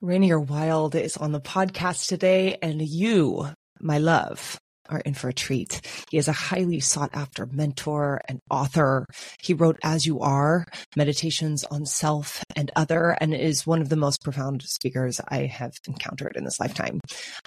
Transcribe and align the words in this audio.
Rainier 0.00 0.38
Wylde 0.38 0.94
is 0.94 1.16
on 1.16 1.32
the 1.32 1.40
podcast 1.40 2.06
today, 2.06 2.56
and 2.62 2.80
you, 2.80 3.48
my 3.80 3.98
love, 3.98 4.56
are 4.88 5.00
in 5.00 5.12
for 5.12 5.28
a 5.28 5.32
treat. 5.32 5.80
He 6.08 6.18
is 6.18 6.28
a 6.28 6.32
highly 6.32 6.78
sought 6.78 7.10
after 7.14 7.46
mentor 7.46 8.20
and 8.28 8.38
author. 8.48 9.06
He 9.42 9.54
wrote 9.54 9.76
As 9.82 10.06
You 10.06 10.20
Are, 10.20 10.66
Meditations 10.94 11.64
on 11.64 11.84
Self 11.84 12.44
and 12.54 12.70
Other, 12.76 13.10
and 13.20 13.34
is 13.34 13.66
one 13.66 13.82
of 13.82 13.88
the 13.88 13.96
most 13.96 14.22
profound 14.22 14.62
speakers 14.62 15.20
I 15.26 15.46
have 15.46 15.72
encountered 15.88 16.36
in 16.36 16.44
this 16.44 16.60
lifetime. 16.60 17.00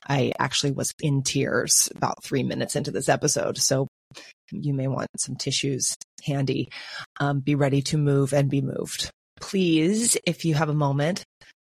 I 0.09 0.33
actually 0.37 0.73
was 0.73 0.91
in 0.99 1.23
tears 1.23 1.87
about 1.95 2.21
three 2.21 2.43
minutes 2.43 2.75
into 2.75 2.91
this 2.91 3.07
episode. 3.07 3.59
So 3.59 3.87
you 4.51 4.73
may 4.73 4.87
want 4.87 5.07
some 5.17 5.37
tissues 5.37 5.95
handy. 6.25 6.67
Um, 7.21 7.39
be 7.39 7.55
ready 7.55 7.81
to 7.83 7.97
move 7.97 8.33
and 8.33 8.49
be 8.49 8.59
moved. 8.59 9.09
Please, 9.39 10.17
if 10.27 10.43
you 10.43 10.53
have 10.55 10.69
a 10.69 10.73
moment, 10.73 11.23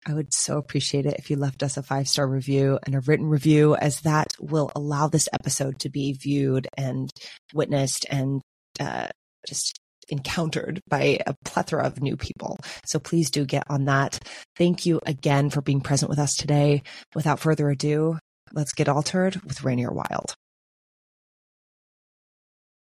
I 0.05 0.13
would 0.13 0.33
so 0.33 0.57
appreciate 0.57 1.05
it 1.05 1.15
if 1.17 1.29
you 1.29 1.37
left 1.37 1.63
us 1.63 1.77
a 1.77 1.83
five 1.83 2.07
star 2.07 2.27
review 2.27 2.79
and 2.85 2.95
a 2.95 2.99
written 3.01 3.27
review, 3.27 3.75
as 3.75 4.01
that 4.01 4.33
will 4.39 4.71
allow 4.75 5.07
this 5.07 5.29
episode 5.33 5.79
to 5.79 5.89
be 5.89 6.13
viewed 6.13 6.67
and 6.77 7.09
witnessed 7.53 8.05
and 8.09 8.41
uh, 8.79 9.07
just 9.47 9.79
encountered 10.09 10.81
by 10.89 11.19
a 11.25 11.33
plethora 11.45 11.85
of 11.85 12.01
new 12.01 12.17
people. 12.17 12.57
So 12.85 12.99
please 12.99 13.31
do 13.31 13.45
get 13.45 13.63
on 13.69 13.85
that. 13.85 14.19
Thank 14.57 14.85
you 14.85 14.99
again 15.05 15.49
for 15.49 15.61
being 15.61 15.81
present 15.81 16.09
with 16.09 16.19
us 16.19 16.35
today. 16.35 16.83
Without 17.15 17.39
further 17.39 17.69
ado, 17.69 18.19
let's 18.51 18.73
get 18.73 18.89
Altared 18.89 19.41
with 19.43 19.63
Rainier 19.63 19.91
Wylde. 19.91 20.35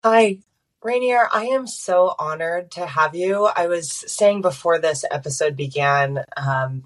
Hi, 0.04 0.40
Rainier, 0.84 1.30
I 1.32 1.46
am 1.46 1.66
so 1.66 2.14
honored 2.20 2.72
to 2.72 2.86
have 2.86 3.16
you. 3.16 3.46
I 3.46 3.68
was 3.68 3.90
saying 3.90 4.42
before 4.42 4.80
this 4.80 5.06
episode 5.10 5.56
began, 5.56 6.26
um, 6.36 6.84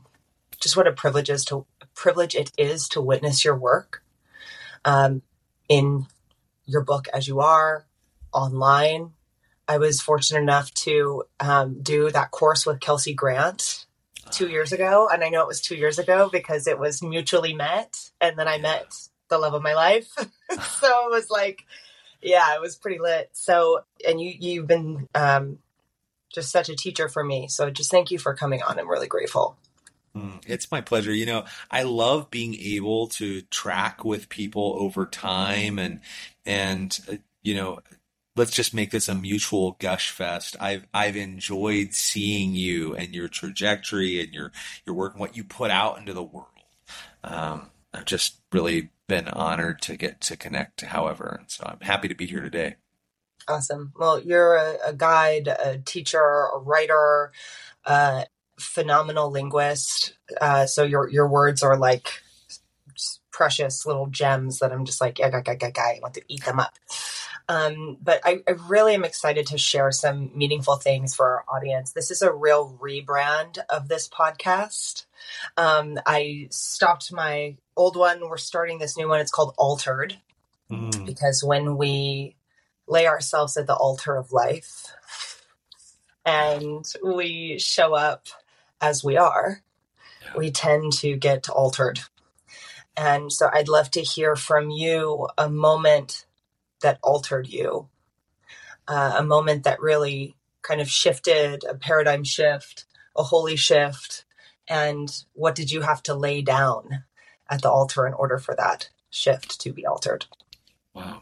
just 0.59 0.77
what 0.77 0.87
a 0.87 0.91
privilege 0.91 1.29
is 1.29 1.45
to 1.45 1.65
privilege 1.93 2.35
it 2.35 2.51
is 2.57 2.87
to 2.89 3.01
witness 3.01 3.43
your 3.43 3.55
work 3.55 4.03
um, 4.85 5.21
in 5.67 6.05
your 6.65 6.83
book 6.83 7.07
as 7.13 7.27
you 7.27 7.39
are 7.39 7.85
online. 8.31 9.11
I 9.67 9.79
was 9.79 10.01
fortunate 10.01 10.41
enough 10.41 10.73
to 10.75 11.23
um, 11.39 11.81
do 11.81 12.09
that 12.11 12.31
course 12.31 12.65
with 12.65 12.79
Kelsey 12.79 13.13
Grant 13.13 13.85
two 14.31 14.47
years 14.47 14.71
ago, 14.71 15.09
and 15.11 15.23
I 15.23 15.29
know 15.29 15.41
it 15.41 15.47
was 15.47 15.61
two 15.61 15.75
years 15.75 15.99
ago 15.99 16.29
because 16.31 16.67
it 16.67 16.79
was 16.79 17.01
mutually 17.01 17.53
met, 17.53 18.11
and 18.21 18.37
then 18.37 18.47
I 18.47 18.57
met 18.59 18.93
the 19.29 19.37
love 19.37 19.53
of 19.53 19.61
my 19.61 19.73
life. 19.73 20.09
so 20.79 20.87
it 21.07 21.11
was 21.11 21.29
like, 21.29 21.65
yeah, 22.21 22.55
it 22.55 22.61
was 22.61 22.75
pretty 22.75 22.99
lit. 22.99 23.29
So, 23.33 23.81
and 24.07 24.21
you 24.21 24.33
you've 24.39 24.67
been 24.67 25.07
um, 25.13 25.59
just 26.33 26.51
such 26.51 26.69
a 26.69 26.75
teacher 26.75 27.09
for 27.09 27.23
me. 27.23 27.47
So 27.47 27.69
just 27.69 27.91
thank 27.91 28.11
you 28.11 28.19
for 28.19 28.33
coming 28.33 28.61
on. 28.63 28.79
I'm 28.79 28.89
really 28.89 29.07
grateful. 29.07 29.57
Mm, 30.17 30.41
it's 30.47 30.71
my 30.71 30.81
pleasure. 30.81 31.13
You 31.13 31.25
know, 31.25 31.45
I 31.69 31.83
love 31.83 32.31
being 32.31 32.55
able 32.55 33.07
to 33.09 33.41
track 33.43 34.03
with 34.03 34.29
people 34.29 34.75
over 34.79 35.05
time 35.05 35.77
and, 35.79 36.01
and, 36.45 36.99
uh, 37.11 37.15
you 37.43 37.55
know, 37.55 37.79
let's 38.35 38.51
just 38.51 38.73
make 38.73 38.91
this 38.91 39.07
a 39.07 39.15
mutual 39.15 39.77
gush 39.79 40.09
fest. 40.09 40.55
I've, 40.59 40.85
I've 40.93 41.15
enjoyed 41.15 41.93
seeing 41.93 42.55
you 42.55 42.95
and 42.95 43.13
your 43.13 43.27
trajectory 43.27 44.21
and 44.21 44.33
your, 44.33 44.51
your 44.85 44.95
work 44.95 45.13
and 45.13 45.19
what 45.19 45.37
you 45.37 45.43
put 45.43 45.71
out 45.71 45.97
into 45.97 46.13
the 46.13 46.23
world. 46.23 46.47
Um, 47.23 47.71
I've 47.93 48.05
just 48.05 48.41
really 48.51 48.91
been 49.07 49.27
honored 49.27 49.81
to 49.83 49.97
get 49.97 50.21
to 50.21 50.37
connect, 50.37 50.81
however. 50.81 51.37
And 51.39 51.49
So 51.49 51.63
I'm 51.65 51.79
happy 51.79 52.07
to 52.07 52.15
be 52.15 52.27
here 52.27 52.41
today. 52.41 52.75
Awesome. 53.47 53.93
Well, 53.97 54.21
you're 54.21 54.55
a, 54.55 54.77
a 54.87 54.93
guide, 54.93 55.47
a 55.47 55.77
teacher, 55.77 56.19
a 56.19 56.59
writer, 56.59 57.31
uh, 57.85 58.25
phenomenal 58.59 59.29
linguist. 59.31 60.13
Uh, 60.39 60.65
so 60.65 60.83
your 60.83 61.09
your 61.09 61.27
words 61.27 61.63
are 61.63 61.77
like 61.77 62.21
precious 63.31 63.85
little 63.85 64.07
gems 64.07 64.59
that 64.59 64.71
I'm 64.71 64.83
just 64.83 64.99
like, 64.99 65.19
yeah, 65.19 65.29
guy, 65.29 65.41
guy, 65.41 65.69
guy, 65.69 65.95
I 65.97 65.99
want 66.01 66.15
to 66.15 66.23
eat 66.27 66.43
them 66.43 66.59
up. 66.59 66.73
Um, 67.47 67.97
but 68.01 68.19
I, 68.25 68.41
I, 68.47 68.53
really 68.67 68.93
am 68.93 69.05
excited 69.05 69.47
to 69.47 69.57
share 69.57 69.91
some 69.91 70.31
meaningful 70.35 70.75
things 70.75 71.15
for 71.15 71.25
our 71.25 71.45
audience. 71.47 71.93
This 71.93 72.11
is 72.11 72.21
a 72.21 72.33
real 72.33 72.77
rebrand 72.81 73.59
of 73.69 73.87
this 73.87 74.09
podcast. 74.09 75.05
Um, 75.55 75.97
I 76.05 76.47
stopped 76.49 77.13
my 77.13 77.55
old 77.77 77.95
one. 77.95 78.27
We're 78.27 78.37
starting 78.37 78.79
this 78.79 78.97
new 78.97 79.07
one. 79.07 79.21
It's 79.21 79.31
called 79.31 79.53
Altared 79.57 80.17
mm. 80.69 81.05
because 81.05 81.41
when 81.41 81.77
we 81.77 82.35
lay 82.85 83.07
ourselves 83.07 83.55
at 83.55 83.67
the 83.67 83.75
altar 83.75 84.17
of 84.17 84.33
life 84.33 84.91
and 86.25 86.85
we 87.03 87.59
show 87.59 87.93
up 87.93 88.27
as 88.81 89.03
we 89.03 89.17
are, 89.17 89.61
we 90.35 90.51
tend 90.51 90.93
to 90.93 91.15
get 91.15 91.49
altered. 91.49 91.99
And 92.95 93.31
so 93.31 93.49
I'd 93.51 93.69
love 93.69 93.91
to 93.91 94.01
hear 94.01 94.35
from 94.35 94.69
you 94.69 95.27
a 95.37 95.49
moment 95.49 96.25
that 96.81 96.99
altered 97.03 97.47
you, 97.47 97.89
uh, 98.87 99.15
a 99.17 99.23
moment 99.23 99.63
that 99.63 99.79
really 99.79 100.35
kind 100.61 100.81
of 100.81 100.89
shifted, 100.89 101.63
a 101.63 101.75
paradigm 101.75 102.23
shift, 102.23 102.85
a 103.15 103.23
holy 103.23 103.55
shift. 103.55 104.25
And 104.67 105.09
what 105.33 105.55
did 105.55 105.71
you 105.71 105.81
have 105.81 106.03
to 106.03 106.15
lay 106.15 106.41
down 106.41 107.03
at 107.49 107.61
the 107.61 107.69
altar 107.69 108.05
in 108.05 108.13
order 108.13 108.37
for 108.37 108.55
that 108.55 108.89
shift 109.09 109.61
to 109.61 109.71
be 109.71 109.85
altered? 109.85 110.25
Wow. 110.93 111.21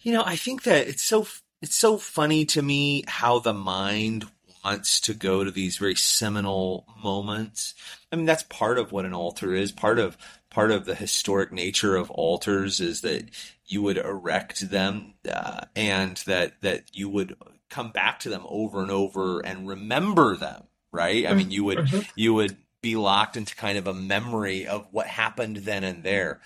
You 0.00 0.12
know, 0.12 0.22
I 0.24 0.36
think 0.36 0.62
that 0.64 0.88
it's 0.88 1.02
so 1.02 1.26
it's 1.60 1.76
so 1.76 1.98
funny 1.98 2.44
to 2.46 2.62
me 2.62 3.04
how 3.06 3.38
the 3.38 3.54
mind 3.54 4.26
wants 4.66 5.00
to 5.00 5.14
go 5.14 5.44
to 5.44 5.50
these 5.50 5.76
very 5.76 5.94
seminal 5.94 6.86
moments. 7.02 7.74
I 8.10 8.16
mean, 8.16 8.26
that's 8.26 8.42
part 8.44 8.78
of 8.78 8.90
what 8.90 9.04
an 9.04 9.14
altar 9.14 9.54
is. 9.54 9.70
Part 9.70 9.98
of 9.98 10.18
part 10.50 10.72
of 10.72 10.86
the 10.86 10.94
historic 10.94 11.52
nature 11.52 11.94
of 11.94 12.10
altars 12.10 12.80
is 12.80 13.02
that 13.02 13.24
you 13.66 13.82
would 13.82 13.96
erect 13.96 14.68
them 14.70 15.14
uh, 15.30 15.62
and 15.76 16.16
that 16.26 16.60
that 16.62 16.84
you 16.92 17.08
would 17.08 17.36
come 17.70 17.90
back 17.90 18.20
to 18.20 18.28
them 18.28 18.42
over 18.46 18.82
and 18.82 18.90
over 18.90 19.40
and 19.40 19.68
remember 19.68 20.36
them. 20.36 20.64
Right? 20.90 21.26
I 21.26 21.34
mean, 21.34 21.50
you 21.50 21.64
would 21.64 21.78
mm-hmm. 21.78 22.00
you 22.16 22.34
would 22.34 22.56
be 22.82 22.96
locked 22.96 23.36
into 23.36 23.54
kind 23.54 23.78
of 23.78 23.86
a 23.86 23.94
memory 23.94 24.66
of 24.66 24.86
what 24.90 25.06
happened 25.06 25.58
then 25.58 25.84
and 25.84 26.02
there. 26.02 26.40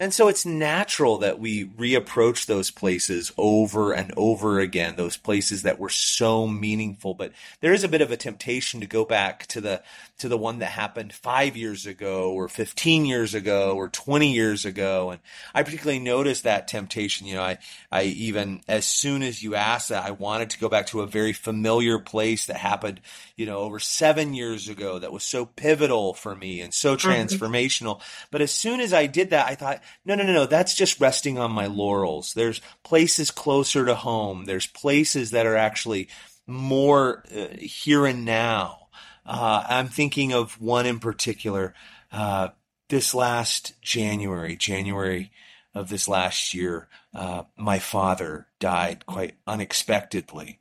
And 0.00 0.12
so 0.12 0.26
it's 0.26 0.44
natural 0.44 1.18
that 1.18 1.38
we 1.38 1.66
reapproach 1.66 2.46
those 2.46 2.72
places 2.72 3.30
over 3.38 3.92
and 3.92 4.12
over 4.16 4.58
again, 4.58 4.96
those 4.96 5.16
places 5.16 5.62
that 5.62 5.78
were 5.78 5.88
so 5.88 6.48
meaningful. 6.48 7.14
But 7.14 7.30
there 7.60 7.72
is 7.72 7.84
a 7.84 7.88
bit 7.88 8.00
of 8.00 8.10
a 8.10 8.16
temptation 8.16 8.80
to 8.80 8.88
go 8.88 9.04
back 9.04 9.46
to 9.46 9.60
the, 9.60 9.84
to 10.18 10.28
the 10.28 10.36
one 10.36 10.58
that 10.58 10.72
happened 10.72 11.12
five 11.12 11.56
years 11.56 11.86
ago 11.86 12.32
or 12.32 12.48
15 12.48 13.06
years 13.06 13.34
ago 13.34 13.76
or 13.76 13.88
20 13.88 14.32
years 14.32 14.64
ago. 14.64 15.10
And 15.10 15.20
I 15.54 15.62
particularly 15.62 16.00
noticed 16.00 16.42
that 16.42 16.66
temptation. 16.66 17.28
You 17.28 17.36
know, 17.36 17.42
I, 17.42 17.58
I 17.92 18.02
even, 18.02 18.62
as 18.66 18.86
soon 18.86 19.22
as 19.22 19.44
you 19.44 19.54
asked 19.54 19.90
that, 19.90 20.04
I 20.04 20.10
wanted 20.10 20.50
to 20.50 20.58
go 20.58 20.68
back 20.68 20.86
to 20.86 21.02
a 21.02 21.06
very 21.06 21.32
familiar 21.32 22.00
place 22.00 22.46
that 22.46 22.56
happened, 22.56 23.00
you 23.36 23.46
know, 23.46 23.58
over 23.58 23.78
seven 23.78 24.34
years 24.34 24.68
ago 24.68 24.98
that 24.98 25.12
was 25.12 25.22
so 25.22 25.46
pivotal 25.46 26.14
for 26.14 26.34
me 26.34 26.60
and 26.62 26.74
so 26.74 26.96
mm-hmm. 26.96 27.08
transformational. 27.08 28.00
But 28.32 28.40
as 28.40 28.50
soon 28.50 28.80
as 28.80 28.92
I 28.92 29.06
did 29.06 29.30
that, 29.30 29.46
I 29.46 29.54
thought, 29.54 29.83
no, 30.04 30.14
no, 30.14 30.24
no, 30.24 30.32
no. 30.32 30.46
That's 30.46 30.74
just 30.74 31.00
resting 31.00 31.38
on 31.38 31.52
my 31.52 31.66
laurels. 31.66 32.34
There's 32.34 32.60
places 32.82 33.30
closer 33.30 33.84
to 33.86 33.94
home. 33.94 34.44
There's 34.44 34.66
places 34.66 35.30
that 35.30 35.46
are 35.46 35.56
actually 35.56 36.08
more 36.46 37.24
uh, 37.34 37.56
here 37.58 38.06
and 38.06 38.24
now. 38.24 38.88
Uh, 39.26 39.64
I'm 39.68 39.88
thinking 39.88 40.32
of 40.32 40.60
one 40.60 40.86
in 40.86 40.98
particular. 40.98 41.74
Uh, 42.12 42.48
this 42.88 43.14
last 43.14 43.80
January, 43.80 44.56
January 44.56 45.32
of 45.74 45.88
this 45.88 46.06
last 46.06 46.54
year, 46.54 46.88
uh, 47.14 47.44
my 47.56 47.78
father 47.78 48.46
died 48.60 49.06
quite 49.06 49.34
unexpectedly, 49.46 50.60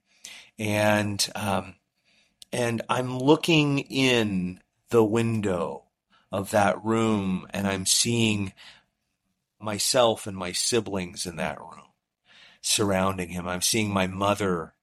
and 0.57 1.29
um, 1.35 1.75
and 2.51 2.81
I'm 2.89 3.17
looking 3.17 3.79
in 3.79 4.61
the 4.89 5.03
window 5.03 5.83
of 6.31 6.51
that 6.51 6.83
room, 6.83 7.45
and 7.51 7.67
I'm 7.67 7.85
seeing 7.85 8.53
myself 9.63 10.27
and 10.27 10.37
my 10.37 10.51
siblings 10.51 11.25
in 11.25 11.37
that 11.37 11.59
room 11.59 11.93
surrounding 12.63 13.29
him. 13.29 13.47
I'm 13.47 13.61
seeing 13.61 13.91
my 13.91 14.07
mother, 14.07 14.73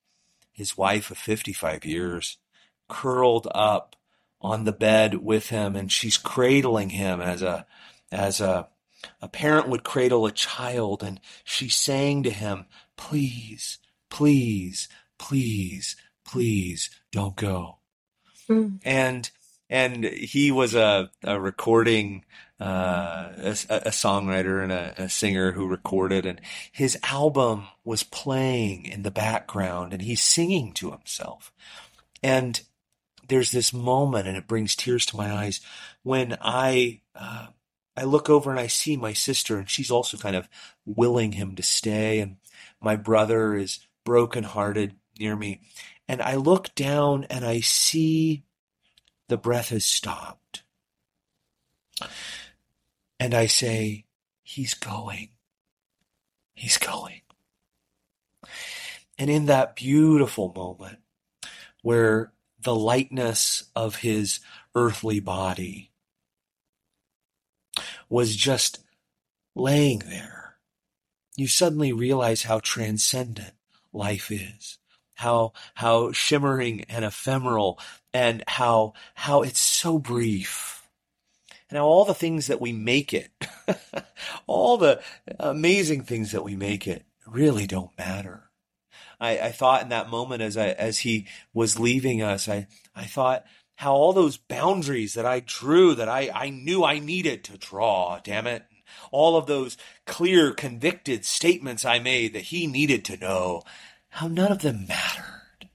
his 0.53 0.77
wife 0.77 1.11
of 1.11 1.19
55 1.19 1.85
years, 1.85 2.37
curled 2.89 3.49
up 3.55 3.97
on 4.41 4.65
the 4.65 4.73
bed 4.73 5.15
with 5.15 5.49
him 5.49 5.75
and 5.75 5.91
she's 5.91 6.17
cradling 6.17 6.91
him 6.91 7.21
as 7.21 7.43
a 7.43 7.67
as 8.11 8.41
a 8.41 8.69
a 9.23 9.29
parent 9.29 9.69
would 9.69 9.83
cradle 9.83 10.27
a 10.27 10.33
child 10.33 11.03
and 11.03 11.21
she's 11.45 11.77
saying 11.77 12.23
to 12.23 12.31
him, 12.31 12.67
please, 12.97 13.79
please, 14.11 14.89
please, 15.19 15.97
please 16.25 16.91
don't 17.11 17.37
go. 17.37 17.79
Mm. 18.49 18.81
And 18.85 19.31
and 19.71 20.05
he 20.05 20.51
was 20.51 20.75
a, 20.75 21.11
a 21.23 21.41
recording 21.41 22.25
uh, 22.61 23.31
a, 23.39 23.51
a, 23.71 23.91
songwriter 23.91 24.63
and 24.63 24.71
a, 24.71 25.05
a, 25.05 25.09
singer 25.09 25.53
who 25.53 25.67
recorded, 25.67 26.27
and 26.27 26.41
his 26.71 26.99
album 27.05 27.65
was 27.85 28.03
playing 28.03 28.85
in 28.85 29.03
the 29.03 29.11
background, 29.11 29.95
and 29.95 30.03
he's 30.03 30.23
singing 30.23 30.73
to 30.73 30.91
himself. 30.91 31.53
And 32.23 32.61
there's 33.29 33.51
this 33.51 33.73
moment, 33.73 34.29
and 34.29 34.37
it 34.37 34.47
brings 34.47 34.77
tears 34.77 35.07
to 35.07 35.17
my 35.17 35.33
eyes 35.33 35.61
when 36.03 36.37
I 36.41 37.01
uh, 37.15 37.47
I 37.97 38.05
look 38.05 38.29
over 38.29 38.51
and 38.51 38.61
I 38.61 38.67
see 38.67 38.97
my 38.97 39.15
sister, 39.15 39.59
and 39.59 39.69
she's 39.69 39.91
also 39.91 40.19
kind 40.19 40.37
of 40.37 40.49
willing 40.85 41.33
him 41.33 41.57
to 41.57 41.63
stay, 41.63 42.21
and 42.21 42.37
my 42.81 42.97
brother 42.97 43.57
is 43.57 43.81
brokenhearted 44.05 44.97
near 45.19 45.35
me, 45.35 45.61
and 46.09 46.21
I 46.21 46.35
look 46.35 46.75
down 46.75 47.25
and 47.31 47.45
I 47.45 47.61
see 47.61 48.45
the 49.29 49.37
breath 49.39 49.69
has 49.69 49.85
stopped, 49.85 50.63
and 53.21 53.35
I 53.35 53.47
say, 53.47 54.07
"He's 54.43 54.75
going, 54.75 55.29
he's 56.55 56.79
going." 56.79 57.21
And 59.19 59.29
in 59.29 59.47
that 59.47 59.77
beautiful 59.77 60.53
moment 60.57 60.99
where 61.83 62.33
the 62.59 62.75
lightness 62.75 63.65
of 63.77 63.97
his 63.97 64.41
earthly 64.75 65.21
body 65.21 65.93
was 68.09 68.35
just 68.35 68.81
laying 69.55 69.99
there, 70.01 70.57
you 71.37 71.47
suddenly 71.47 71.93
realize 71.93 72.45
how 72.45 72.61
transcendent 72.61 73.53
life 73.93 74.31
is. 74.31 74.79
How, 75.15 75.53
how 75.75 76.13
shimmering 76.13 76.85
and 76.89 77.05
ephemeral 77.05 77.79
and 78.15 78.43
how, 78.49 78.95
how 79.15 79.43
it's 79.43 79.61
so 79.61 79.99
brief. 79.99 80.80
And 81.71 81.79
how 81.79 81.87
all 81.87 82.05
the 82.05 82.15
things 82.15 82.49
that 82.49 82.61
we 82.61 82.73
make 82.73 83.15
it, 83.15 83.31
all 84.47 84.77
the 84.77 85.01
amazing 85.39 86.03
things 86.03 86.33
that 86.33 86.45
we 86.45 86.57
make 86.57 86.87
it 86.87 87.05
really 87.27 87.67
don't 87.67 87.97
matter. 87.97 88.51
I, 89.21 89.39
I 89.39 89.53
thought 89.53 89.83
in 89.83 89.91
that 89.91 90.11
moment 90.11 90.43
as 90.43 90.57
I, 90.57 90.69
as 90.69 91.01
he 91.01 91.27
was 91.55 91.79
leaving 91.79 92.23
us, 92.23 92.49
I, 92.49 92.67
I 92.95 93.05
thought 93.05 93.45
how 93.77 93.95
all 93.95 94.13
those 94.13 94.37
boundaries 94.37 95.15
that 95.15 95.25
I 95.25 95.41
drew 95.41 95.95
that 95.95 96.09
I, 96.09 96.31
I 96.35 96.51
knew 96.51 96.85
I 96.85 96.99
needed 96.99 97.45
to 97.45 97.57
draw, 97.57 98.19
damn 98.23 98.47
it. 98.47 98.65
All 99.13 99.37
of 99.37 99.47
those 99.47 99.77
clear, 100.07 100.53
convicted 100.53 101.25
statements 101.25 101.85
I 101.85 101.99
made 101.99 102.35
that 102.35 102.43
he 102.43 102.67
needed 102.67 103.05
to 103.07 103.17
know, 103.17 103.63
how 104.09 104.27
none 104.27 104.51
of 104.51 104.63
them 104.63 104.87
mattered. 104.89 105.69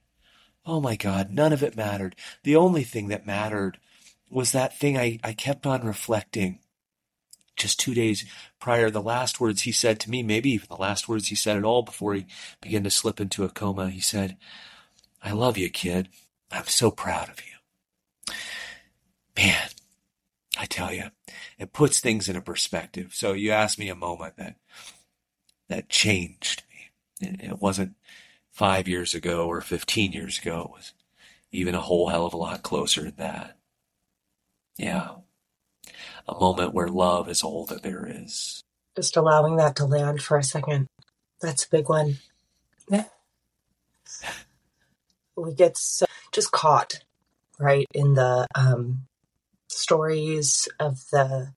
Oh 0.66 0.82
my 0.82 0.96
God, 0.96 1.32
none 1.32 1.54
of 1.54 1.64
it 1.64 1.78
mattered. 1.78 2.16
The 2.44 2.56
only 2.56 2.84
thing 2.84 3.08
that 3.08 3.26
mattered 3.26 3.80
was 4.30 4.52
that 4.52 4.78
thing 4.78 4.98
I, 4.98 5.20
I 5.24 5.34
kept 5.34 5.66
on 5.66 5.86
reflecting 5.86 6.60
just 7.56 7.80
two 7.80 7.94
days 7.94 8.26
prior, 8.60 8.90
the 8.90 9.02
last 9.02 9.40
words 9.40 9.62
he 9.62 9.72
said 9.72 10.00
to 10.02 10.10
me, 10.10 10.24
maybe 10.24 10.52
even 10.52 10.68
the 10.70 10.76
last 10.76 11.08
words 11.08 11.30
he 11.30 11.36
said 11.36 11.58
at 11.58 11.64
all 11.64 11.84
before 11.84 12.14
he 12.14 12.26
began 12.62 12.84
to 12.84 12.90
slip 12.90 13.22
into 13.22 13.44
a 13.44 13.50
coma, 13.50 13.90
he 13.90 14.02
said, 14.02 14.38
I 15.24 15.32
love 15.32 15.58
you, 15.58 15.70
kid. 15.70 16.10
I'm 16.52 16.66
so 16.66 16.92
proud 16.92 17.30
of 17.30 17.40
you. 17.40 18.34
Man, 19.38 19.70
I 20.58 20.66
tell 20.66 20.94
you, 20.94 21.06
it 21.58 21.74
puts 21.74 22.00
things 22.00 22.30
in 22.30 22.36
a 22.36 22.42
perspective. 22.42 23.14
So 23.14 23.34
you 23.34 23.52
asked 23.52 23.80
me 23.80 23.90
a 23.90 23.96
moment 23.96 24.38
that, 24.38 24.56
that 25.68 25.90
changed 25.90 26.64
me. 26.70 27.38
It 27.42 27.62
wasn't 27.62 27.96
five 28.52 28.88
years 28.88 29.14
ago 29.14 29.48
or 29.48 29.62
15 29.62 30.12
years 30.12 30.40
ago. 30.40 30.62
It 30.70 30.78
was 30.78 30.94
even 31.52 31.76
a 31.76 31.82
whole 31.82 32.10
hell 32.10 32.26
of 32.26 32.34
a 32.34 32.38
lot 32.38 32.64
closer 32.64 33.04
than 33.04 33.16
that. 33.18 33.55
Yeah 34.78 35.10
a 36.28 36.40
moment 36.40 36.74
where 36.74 36.88
love 36.88 37.30
is 37.30 37.44
all 37.44 37.66
that 37.66 37.84
there 37.84 38.08
is. 38.10 38.62
Just 38.96 39.18
allowing 39.18 39.58
that 39.58 39.76
to 39.78 39.86
land 39.86 40.22
for 40.22 40.38
a 40.38 40.44
second. 40.44 40.88
That's 41.42 41.66
a 41.66 41.70
big 41.70 41.90
one. 41.90 42.18
Yeah. 42.90 43.06
We 45.38 45.54
get 45.54 45.76
so 45.76 46.06
just 46.32 46.54
caught, 46.54 47.04
right, 47.60 47.86
in 47.94 48.14
the 48.14 48.48
um, 48.56 49.06
stories 49.68 50.70
of 50.80 51.10
the 51.12 51.52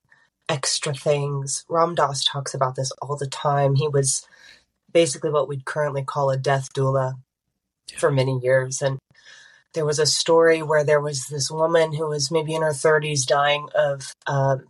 extra 0.49 0.93
things. 0.93 1.63
Ram 1.69 1.95
Dass 1.95 2.25
talks 2.25 2.53
about 2.53 2.75
this 2.75 2.91
all 3.01 3.15
the 3.15 3.25
time. 3.25 3.75
He 3.75 3.87
was 3.87 4.27
basically 4.91 5.29
what 5.29 5.47
we'd 5.47 5.63
currently 5.63 6.03
call 6.03 6.29
a 6.29 6.35
death 6.35 6.73
doula 6.73 7.13
for 7.95 8.11
many 8.11 8.37
years. 8.39 8.81
And 8.81 8.99
there 9.73 9.85
was 9.85 9.99
a 9.99 10.05
story 10.05 10.61
where 10.61 10.83
there 10.83 11.01
was 11.01 11.27
this 11.27 11.51
woman 11.51 11.93
who 11.93 12.07
was 12.07 12.31
maybe 12.31 12.55
in 12.55 12.61
her 12.61 12.69
30s 12.69 13.25
dying 13.25 13.67
of 13.75 14.15
um, 14.27 14.65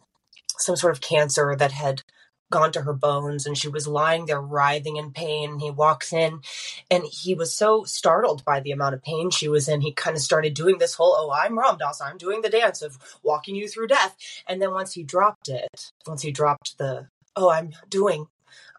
some 0.57 0.75
sort 0.75 0.93
of 0.93 1.01
cancer 1.01 1.55
that 1.55 1.71
had 1.71 2.03
gone 2.51 2.71
to 2.71 2.81
her 2.81 2.93
bones 2.93 3.45
and 3.45 3.57
she 3.57 3.67
was 3.67 3.87
lying 3.87 4.25
there 4.25 4.41
writhing 4.41 4.97
in 4.97 5.11
pain. 5.11 5.59
He 5.59 5.71
walks 5.71 6.11
in 6.11 6.41
and 6.89 7.03
he 7.05 7.35
was 7.35 7.55
so 7.55 7.83
startled 7.83 8.43
by 8.43 8.59
the 8.59 8.71
amount 8.71 8.95
of 8.95 9.03
pain 9.03 9.29
she 9.29 9.47
was 9.47 9.67
in 9.69 9.81
he 9.81 9.91
kind 9.91 10.15
of 10.15 10.23
started 10.23 10.53
doing 10.53 10.79
this 10.79 10.95
whole 10.95 11.15
oh 11.15 11.31
i'm 11.31 11.57
ram 11.57 11.77
dass. 11.77 12.01
I'm 12.01 12.17
doing 12.17 12.41
the 12.41 12.49
dance 12.49 12.81
of 12.81 12.97
walking 13.23 13.55
you 13.55 13.67
through 13.67 13.87
death. 13.87 14.15
And 14.47 14.61
then 14.61 14.71
once 14.71 14.93
he 14.93 15.03
dropped 15.03 15.47
it 15.49 15.91
once 16.07 16.21
he 16.21 16.31
dropped 16.31 16.77
the 16.77 17.07
oh 17.35 17.49
i'm 17.49 17.71
doing 17.87 18.27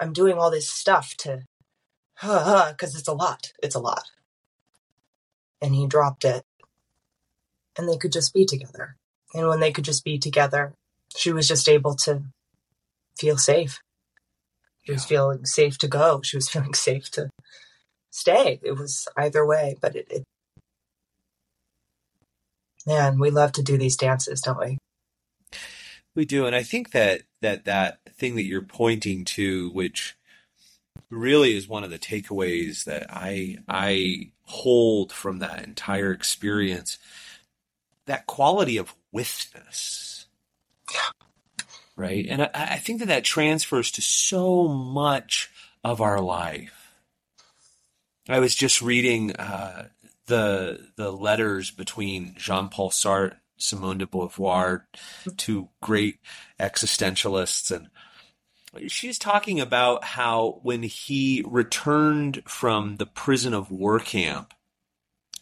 i'm 0.01 0.13
doing 0.13 0.37
all 0.37 0.51
this 0.51 0.69
stuff 0.69 1.15
to 1.19 1.43
because 2.21 2.97
it's 2.97 3.09
a 3.09 3.15
lot 3.15 3.53
it's 3.63 3.77
a 3.77 3.81
lot 3.81 4.11
and 5.61 5.75
he 5.75 5.87
dropped 5.87 6.25
it. 6.25 6.45
And 7.77 7.89
they 7.89 7.97
could 7.97 8.13
just 8.13 8.35
be 8.35 8.45
together. 8.45 8.97
And 9.35 9.49
when 9.49 9.61
they 9.61 9.73
could 9.73 9.85
just 9.85 10.05
be 10.05 10.19
together, 10.19 10.75
she 11.17 11.33
was 11.33 11.47
just 11.47 11.69
able 11.69 11.95
to 11.97 12.23
feel 13.19 13.39
safe. 13.39 13.81
She 14.83 14.93
was 14.93 15.05
feeling 15.05 15.45
safe 15.45 15.79
to 15.79 15.89
go. 15.89 16.21
She 16.23 16.37
was 16.37 16.49
feeling 16.51 16.75
safe 16.75 17.11
to 17.13 17.31
stay. 18.11 18.61
It 18.63 18.73
was 18.73 19.07
either 19.17 19.47
way, 19.47 19.77
but 19.81 19.97
it, 19.97 20.07
it 20.11 20.25
man, 22.87 23.19
we 23.19 23.31
love 23.31 23.53
to 23.53 23.63
do 23.63 23.79
these 23.79 23.97
dances, 23.97 24.41
don't 24.41 24.59
we? 24.59 24.79
We 26.15 26.25
do, 26.25 26.45
and 26.45 26.57
I 26.57 26.65
think 26.65 26.91
that 26.91 27.23
that 27.41 27.65
that 27.67 28.01
thing 28.19 28.35
that 28.35 28.45
you're 28.45 28.63
pointing 28.63 29.25
to, 29.27 29.71
which 29.71 30.17
really 31.11 31.57
is 31.57 31.69
one 31.69 31.85
of 31.85 31.91
the 31.91 31.99
takeaways 31.99 32.85
that 32.85 33.07
I 33.11 33.59
I 33.69 34.31
hold 34.45 35.13
from 35.13 35.39
that 35.39 35.65
entire 35.65 36.13
experience. 36.13 36.99
That 38.07 38.27
quality 38.27 38.77
of 38.77 38.95
withness, 39.13 40.27
right? 41.97 42.27
And 42.29 42.43
I, 42.43 42.51
I 42.55 42.77
think 42.79 43.01
that 43.01 43.09
that 43.09 43.25
transfers 43.25 43.91
to 43.93 44.03
so 44.03 44.69
much 44.69 45.51
of 45.85 46.01
our 46.01 46.21
life. 46.21 46.93
I 48.29 48.39
was 48.39 48.55
just 48.55 48.83
reading 48.83 49.35
uh, 49.37 49.89
the 50.27 50.89
the 50.97 51.13
letters 51.13 51.71
between 51.71 52.35
Jean 52.37 52.69
Paul 52.69 52.91
Sartre, 52.91 53.37
Simone 53.57 53.99
de 53.99 54.07
Beauvoir, 54.07 54.83
two 55.37 55.69
great 55.83 56.19
existentialists, 56.59 57.71
and 57.71 57.89
she's 58.87 59.19
talking 59.19 59.61
about 59.61 60.05
how 60.05 60.61
when 60.63 60.83
he 60.83 61.45
returned 61.47 62.43
from 62.47 62.97
the 62.97 63.07
prison 63.07 63.55
of 63.55 63.71
war 63.71 63.99
camp 63.99 64.55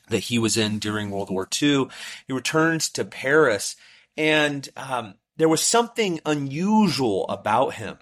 that 0.08 0.20
he 0.20 0.38
was 0.38 0.56
in 0.56 0.78
during 0.78 1.11
World 1.11 1.30
War 1.30 1.49
II, 1.61 1.88
he 2.26 2.32
returns 2.32 2.88
to 2.90 3.04
Paris, 3.04 3.76
and 4.16 4.68
um, 4.76 5.14
there 5.37 5.49
was 5.49 5.62
something 5.62 6.20
unusual 6.25 7.26
about 7.28 7.75
him. 7.75 7.99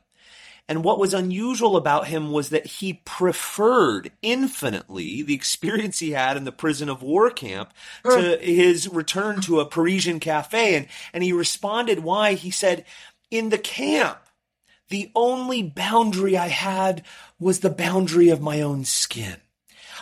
And 0.69 0.83
what 0.83 0.99
was 0.99 1.15
unusual 1.15 1.77
about 1.77 2.09
him 2.09 2.33
was 2.33 2.49
that 2.51 2.67
he 2.67 2.95
preferred 2.95 4.11
infinitely 4.21 5.23
the 5.23 5.35
experience 5.35 6.01
he 6.01 6.11
had 6.11 6.37
in 6.37 6.43
the 6.43 6.51
prison 6.51 6.89
of 6.89 7.03
war 7.03 7.31
camp 7.31 7.73
to 8.05 8.37
his 8.41 8.89
return 8.89 9.41
to 9.43 9.61
a 9.61 9.67
Parisian 9.67 10.19
cafe. 10.19 10.75
And, 10.75 10.89
and 11.13 11.23
he 11.23 11.33
responded 11.33 12.01
why. 12.01 12.35
He 12.35 12.51
said, 12.51 12.85
in 13.31 13.51
the 13.51 13.59
camp, 13.59 14.19
the 14.89 15.11
only 15.15 15.63
boundary 15.63 16.37
I 16.37 16.49
had 16.49 17.03
was 17.39 17.61
the 17.61 17.71
boundary 17.71 18.29
of 18.29 18.41
my 18.41 18.61
own 18.61 18.85
skin. 18.85 19.37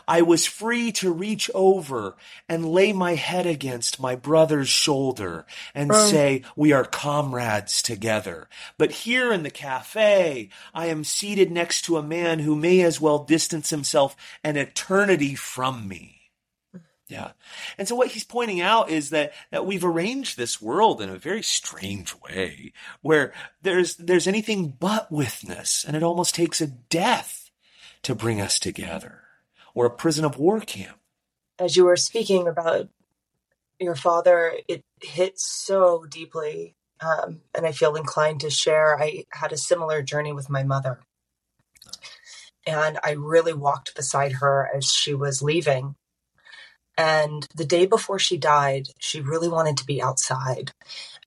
I 0.06 0.22
was 0.22 0.46
free 0.46 0.92
to 0.92 1.10
reach 1.10 1.50
over 1.54 2.16
and 2.48 2.68
lay 2.70 2.92
my 2.92 3.14
head 3.14 3.46
against 3.46 4.00
my 4.00 4.14
brother's 4.14 4.68
shoulder 4.68 5.46
and 5.74 5.90
um. 5.90 6.08
say, 6.08 6.42
we 6.56 6.72
are 6.72 6.84
comrades 6.84 7.80
together. 7.82 8.48
But 8.76 8.90
here 8.90 9.32
in 9.32 9.42
the 9.42 9.50
cafe, 9.50 10.50
I 10.74 10.86
am 10.86 11.04
seated 11.04 11.50
next 11.50 11.82
to 11.82 11.96
a 11.96 12.02
man 12.02 12.40
who 12.40 12.54
may 12.54 12.82
as 12.82 13.00
well 13.00 13.24
distance 13.24 13.70
himself 13.70 14.16
an 14.42 14.56
eternity 14.56 15.34
from 15.34 15.88
me. 15.88 16.23
Yeah. 17.08 17.32
And 17.76 17.86
so 17.86 17.94
what 17.94 18.08
he's 18.08 18.24
pointing 18.24 18.60
out 18.60 18.88
is 18.88 19.10
that, 19.10 19.32
that 19.50 19.66
we've 19.66 19.84
arranged 19.84 20.36
this 20.36 20.60
world 20.62 21.02
in 21.02 21.10
a 21.10 21.18
very 21.18 21.42
strange 21.42 22.14
way 22.22 22.72
where 23.02 23.34
there's, 23.62 23.96
there's 23.96 24.26
anything 24.26 24.68
but 24.68 25.12
withness 25.12 25.84
and 25.86 25.96
it 25.96 26.02
almost 26.02 26.34
takes 26.34 26.60
a 26.60 26.66
death 26.66 27.50
to 28.02 28.14
bring 28.14 28.40
us 28.40 28.58
together 28.58 29.22
or 29.74 29.84
a 29.86 29.90
prison 29.90 30.24
of 30.24 30.38
war 30.38 30.60
camp. 30.60 30.98
As 31.58 31.76
you 31.76 31.84
were 31.84 31.96
speaking 31.96 32.48
about 32.48 32.88
your 33.78 33.94
father, 33.94 34.54
it 34.66 34.82
hit 35.02 35.38
so 35.38 36.06
deeply. 36.08 36.74
Um, 37.00 37.42
and 37.54 37.66
I 37.66 37.72
feel 37.72 37.96
inclined 37.96 38.40
to 38.40 38.50
share. 38.50 38.98
I 38.98 39.24
had 39.30 39.52
a 39.52 39.58
similar 39.58 40.00
journey 40.00 40.32
with 40.32 40.48
my 40.48 40.62
mother. 40.62 41.00
And 42.66 42.98
I 43.04 43.10
really 43.12 43.52
walked 43.52 43.94
beside 43.94 44.32
her 44.32 44.70
as 44.74 44.86
she 44.86 45.12
was 45.12 45.42
leaving 45.42 45.96
And 46.96 47.46
the 47.54 47.64
day 47.64 47.86
before 47.86 48.18
she 48.18 48.36
died, 48.36 48.88
she 48.98 49.20
really 49.20 49.48
wanted 49.48 49.76
to 49.78 49.86
be 49.86 50.00
outside. 50.00 50.72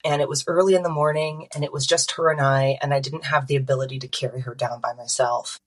And 0.06 0.22
it 0.22 0.30
was 0.30 0.46
early 0.48 0.76
in 0.76 0.84
the 0.84 0.90
morning, 0.90 1.48
and 1.54 1.64
it 1.64 1.74
was 1.74 1.86
just 1.86 2.12
her 2.12 2.30
and 2.30 2.40
I, 2.40 2.78
and 2.82 2.94
I 2.94 3.00
didn't 3.00 3.26
have 3.26 3.48
the 3.48 3.58
ability 3.58 4.00
to 4.00 4.08
carry 4.08 4.42
her 4.42 4.56
down 4.56 4.80
by 4.80 4.94
myself. 4.94 5.60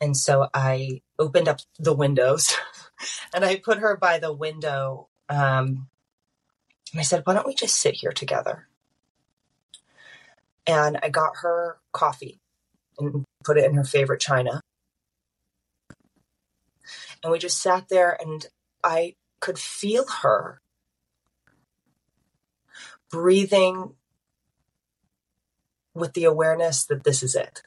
And 0.00 0.16
so 0.16 0.48
I 0.54 1.02
opened 1.18 1.48
up 1.48 1.60
the 1.78 1.94
windows 1.94 2.54
and 3.34 3.44
I 3.44 3.56
put 3.56 3.78
her 3.78 3.96
by 3.96 4.18
the 4.18 4.32
window. 4.32 5.08
Um, 5.28 5.88
and 6.92 7.00
I 7.00 7.02
said, 7.02 7.22
Why 7.24 7.34
don't 7.34 7.46
we 7.46 7.54
just 7.54 7.76
sit 7.76 7.94
here 7.94 8.12
together? 8.12 8.68
And 10.66 10.98
I 11.02 11.08
got 11.08 11.32
her 11.42 11.78
coffee 11.92 12.40
and 12.98 13.24
put 13.44 13.58
it 13.58 13.64
in 13.64 13.74
her 13.74 13.84
favorite 13.84 14.20
china. 14.20 14.60
And 17.22 17.32
we 17.32 17.38
just 17.38 17.60
sat 17.60 17.88
there, 17.88 18.16
and 18.20 18.46
I 18.84 19.14
could 19.40 19.58
feel 19.58 20.06
her 20.22 20.60
breathing 23.10 23.94
with 25.94 26.12
the 26.12 26.24
awareness 26.24 26.84
that 26.86 27.04
this 27.04 27.22
is 27.22 27.34
it. 27.34 27.62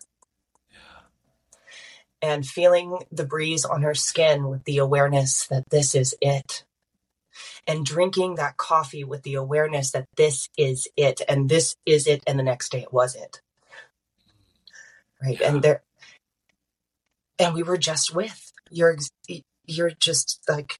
And 2.22 2.46
feeling 2.46 3.00
the 3.12 3.26
breeze 3.26 3.66
on 3.66 3.82
her 3.82 3.96
skin 3.96 4.48
with 4.48 4.64
the 4.66 4.78
awareness 4.78 5.48
that 5.48 5.64
this 5.72 5.96
is 5.96 6.16
it. 6.22 6.64
And 7.66 7.86
drinking 7.86 8.36
that 8.36 8.58
coffee 8.58 9.04
with 9.04 9.24
the 9.24 9.36
awareness 9.36 9.92
that 9.92 10.06
this 10.18 10.50
is 10.58 10.88
it 10.96 11.22
and 11.28 11.50
this 11.50 11.76
is 11.86 12.06
it. 12.06 12.22
And 12.28 12.38
the 12.38 12.44
next 12.44 12.72
day 12.72 12.82
it 12.82 12.94
was 12.94 13.16
it. 13.16 13.42
Mm. 15.24 15.28
Right. 15.28 15.40
Yeah. 15.40 15.48
And 15.48 15.64
there, 15.64 15.82
and 17.40 17.56
we 17.56 17.64
were 17.64 17.78
just 17.78 18.14
with 18.14 18.52
you're, 18.70 18.98
you're 19.66 19.92
just 19.92 20.42
like, 20.48 20.78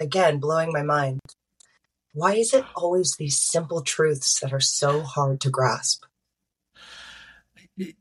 again, 0.00 0.38
blowing 0.38 0.72
my 0.72 0.82
mind. 0.82 1.20
Why 2.12 2.34
is 2.34 2.54
it 2.54 2.64
always 2.74 3.14
these 3.16 3.40
simple 3.40 3.82
truths 3.82 4.40
that 4.40 4.52
are 4.52 4.60
so 4.60 5.02
hard 5.02 5.40
to 5.42 5.50
grasp? 5.50 6.04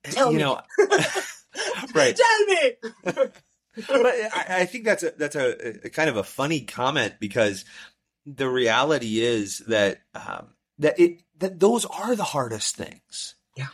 Tell 0.04 0.32
you 0.32 0.38
me. 0.38 0.44
know, 0.44 0.62
right? 1.94 2.16
Tell 2.16 2.46
me. 2.46 2.72
but 3.04 3.32
I, 3.88 4.46
I, 4.50 4.66
think 4.66 4.86
that's 4.86 5.04
a 5.04 5.12
that's 5.12 5.36
a, 5.36 5.86
a, 5.86 5.90
kind 5.90 6.10
of 6.10 6.18
a 6.18 6.24
funny 6.24 6.62
comment 6.62 7.16
because 7.20 7.64
the 8.26 8.50
reality 8.50 9.20
is 9.20 9.60
that 9.68 10.00
um, 10.16 10.48
that 10.80 11.00
it 11.00 11.22
that 11.38 11.60
those 11.60 11.86
are 11.86 12.16
the 12.16 12.24
hardest 12.24 12.76
things. 12.76 13.36
Yeah 13.56 13.68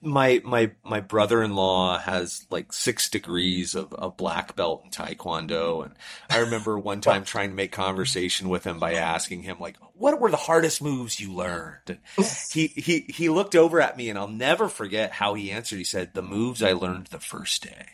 my 0.00 0.40
my 0.44 0.70
my 0.84 1.00
brother-in-law 1.00 1.98
has 1.98 2.46
like 2.50 2.72
six 2.72 3.08
degrees 3.08 3.74
of, 3.74 3.92
of 3.94 4.16
black 4.16 4.56
belt 4.56 4.82
in 4.84 4.90
taekwondo 4.90 5.84
and 5.84 5.94
i 6.30 6.38
remember 6.38 6.78
one 6.78 7.00
time 7.00 7.24
trying 7.24 7.50
to 7.50 7.56
make 7.56 7.72
conversation 7.72 8.48
with 8.48 8.64
him 8.64 8.78
by 8.78 8.94
asking 8.94 9.42
him 9.42 9.58
like 9.60 9.76
what 9.96 10.20
were 10.20 10.30
the 10.30 10.36
hardest 10.36 10.82
moves 10.82 11.20
you 11.20 11.32
learned? 11.32 11.80
And 11.88 11.98
he 12.52 12.66
he 12.68 13.06
he 13.08 13.28
looked 13.28 13.54
over 13.54 13.80
at 13.80 13.96
me 13.96 14.08
and 14.08 14.18
i'll 14.18 14.28
never 14.28 14.68
forget 14.68 15.12
how 15.12 15.34
he 15.34 15.50
answered. 15.50 15.78
He 15.78 15.84
said 15.84 16.14
the 16.14 16.22
moves 16.22 16.62
i 16.62 16.72
learned 16.72 17.08
the 17.08 17.20
first 17.20 17.62
day. 17.62 17.86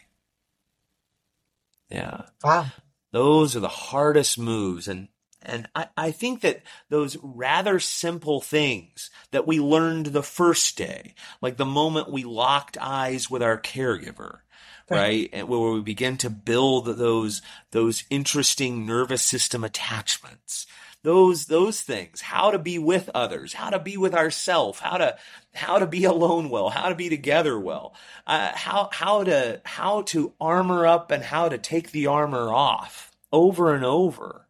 Yeah. 1.89 2.23
Wow. 2.43 2.67
Those 3.13 3.55
are 3.55 3.61
the 3.61 3.69
hardest 3.69 4.39
moves 4.39 4.89
and 4.89 5.09
and 5.45 5.69
I, 5.75 5.87
I 5.97 6.11
think 6.11 6.41
that 6.43 6.63
those 6.89 7.17
rather 7.23 7.79
simple 7.79 8.41
things 8.41 9.11
that 9.31 9.47
we 9.47 9.61
learned 9.61 10.07
the 10.07 10.23
first 10.23 10.77
day, 10.77 11.15
like 11.41 11.57
the 11.57 11.65
moment 11.65 12.11
we 12.11 12.25
locked 12.25 12.79
eyes 12.81 13.31
with 13.31 13.43
our 13.43 13.61
caregiver, 13.61 14.41
right? 14.89 15.31
And 15.33 15.49
where 15.49 15.73
we 15.73 15.81
begin 15.81 16.17
to 16.19 16.31
build 16.31 16.87
those, 16.87 17.43
those 17.71 18.05
interesting 18.11 18.87
nervous 18.87 19.23
system 19.23 19.65
attachments, 19.65 20.67
those, 21.03 21.47
those 21.47 21.81
things, 21.81 22.21
how 22.21 22.51
to 22.51 22.59
be 22.59 22.79
with 22.79 23.11
others, 23.15 23.55
how 23.55 23.71
to 23.71 23.79
be 23.79 23.97
with 23.97 24.15
ourselves, 24.15 24.79
how 24.79 24.99
to, 24.99 25.17
how 25.55 25.79
to 25.79 25.87
be 25.87 26.05
alone 26.05 26.51
well, 26.51 26.71
how 26.71 26.89
to 26.89 26.95
be 26.95 27.09
together 27.09 27.59
well, 27.59 27.95
uh, 28.27 28.53
how, 28.55 28.89
how 28.93 29.25
to, 29.25 29.61
how 29.65 30.03
to 30.03 30.33
armor 30.41 30.87
up 30.87 31.11
and 31.11 31.25
how 31.25 31.49
to 31.49 31.59
take 31.59 31.91
the 31.91 32.07
armor 32.07 32.53
off 32.53 33.11
over 33.33 33.75
and 33.75 33.85
over 33.85 34.47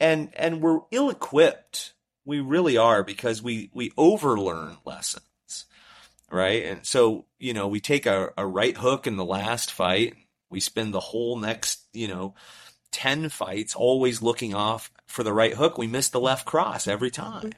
and 0.00 0.30
and 0.34 0.60
we're 0.60 0.80
ill 0.90 1.10
equipped. 1.10 1.92
We 2.24 2.40
really 2.40 2.76
are 2.76 3.02
because 3.02 3.42
we 3.42 3.70
we 3.72 3.90
overlearn 3.90 4.78
lessons, 4.84 5.66
right? 6.30 6.64
And 6.64 6.84
so 6.84 7.26
you 7.38 7.54
know 7.54 7.68
we 7.68 7.80
take 7.80 8.06
a, 8.06 8.32
a 8.36 8.46
right 8.46 8.76
hook 8.76 9.06
in 9.06 9.16
the 9.16 9.24
last 9.24 9.70
fight. 9.70 10.14
We 10.50 10.60
spend 10.60 10.92
the 10.92 11.00
whole 11.00 11.38
next 11.38 11.82
you 11.92 12.08
know 12.08 12.34
ten 12.90 13.28
fights 13.28 13.74
always 13.74 14.22
looking 14.22 14.54
off 14.54 14.90
for 15.06 15.22
the 15.22 15.32
right 15.32 15.54
hook. 15.54 15.78
We 15.78 15.86
miss 15.86 16.08
the 16.08 16.20
left 16.20 16.46
cross 16.46 16.86
every 16.86 17.10
time, 17.10 17.52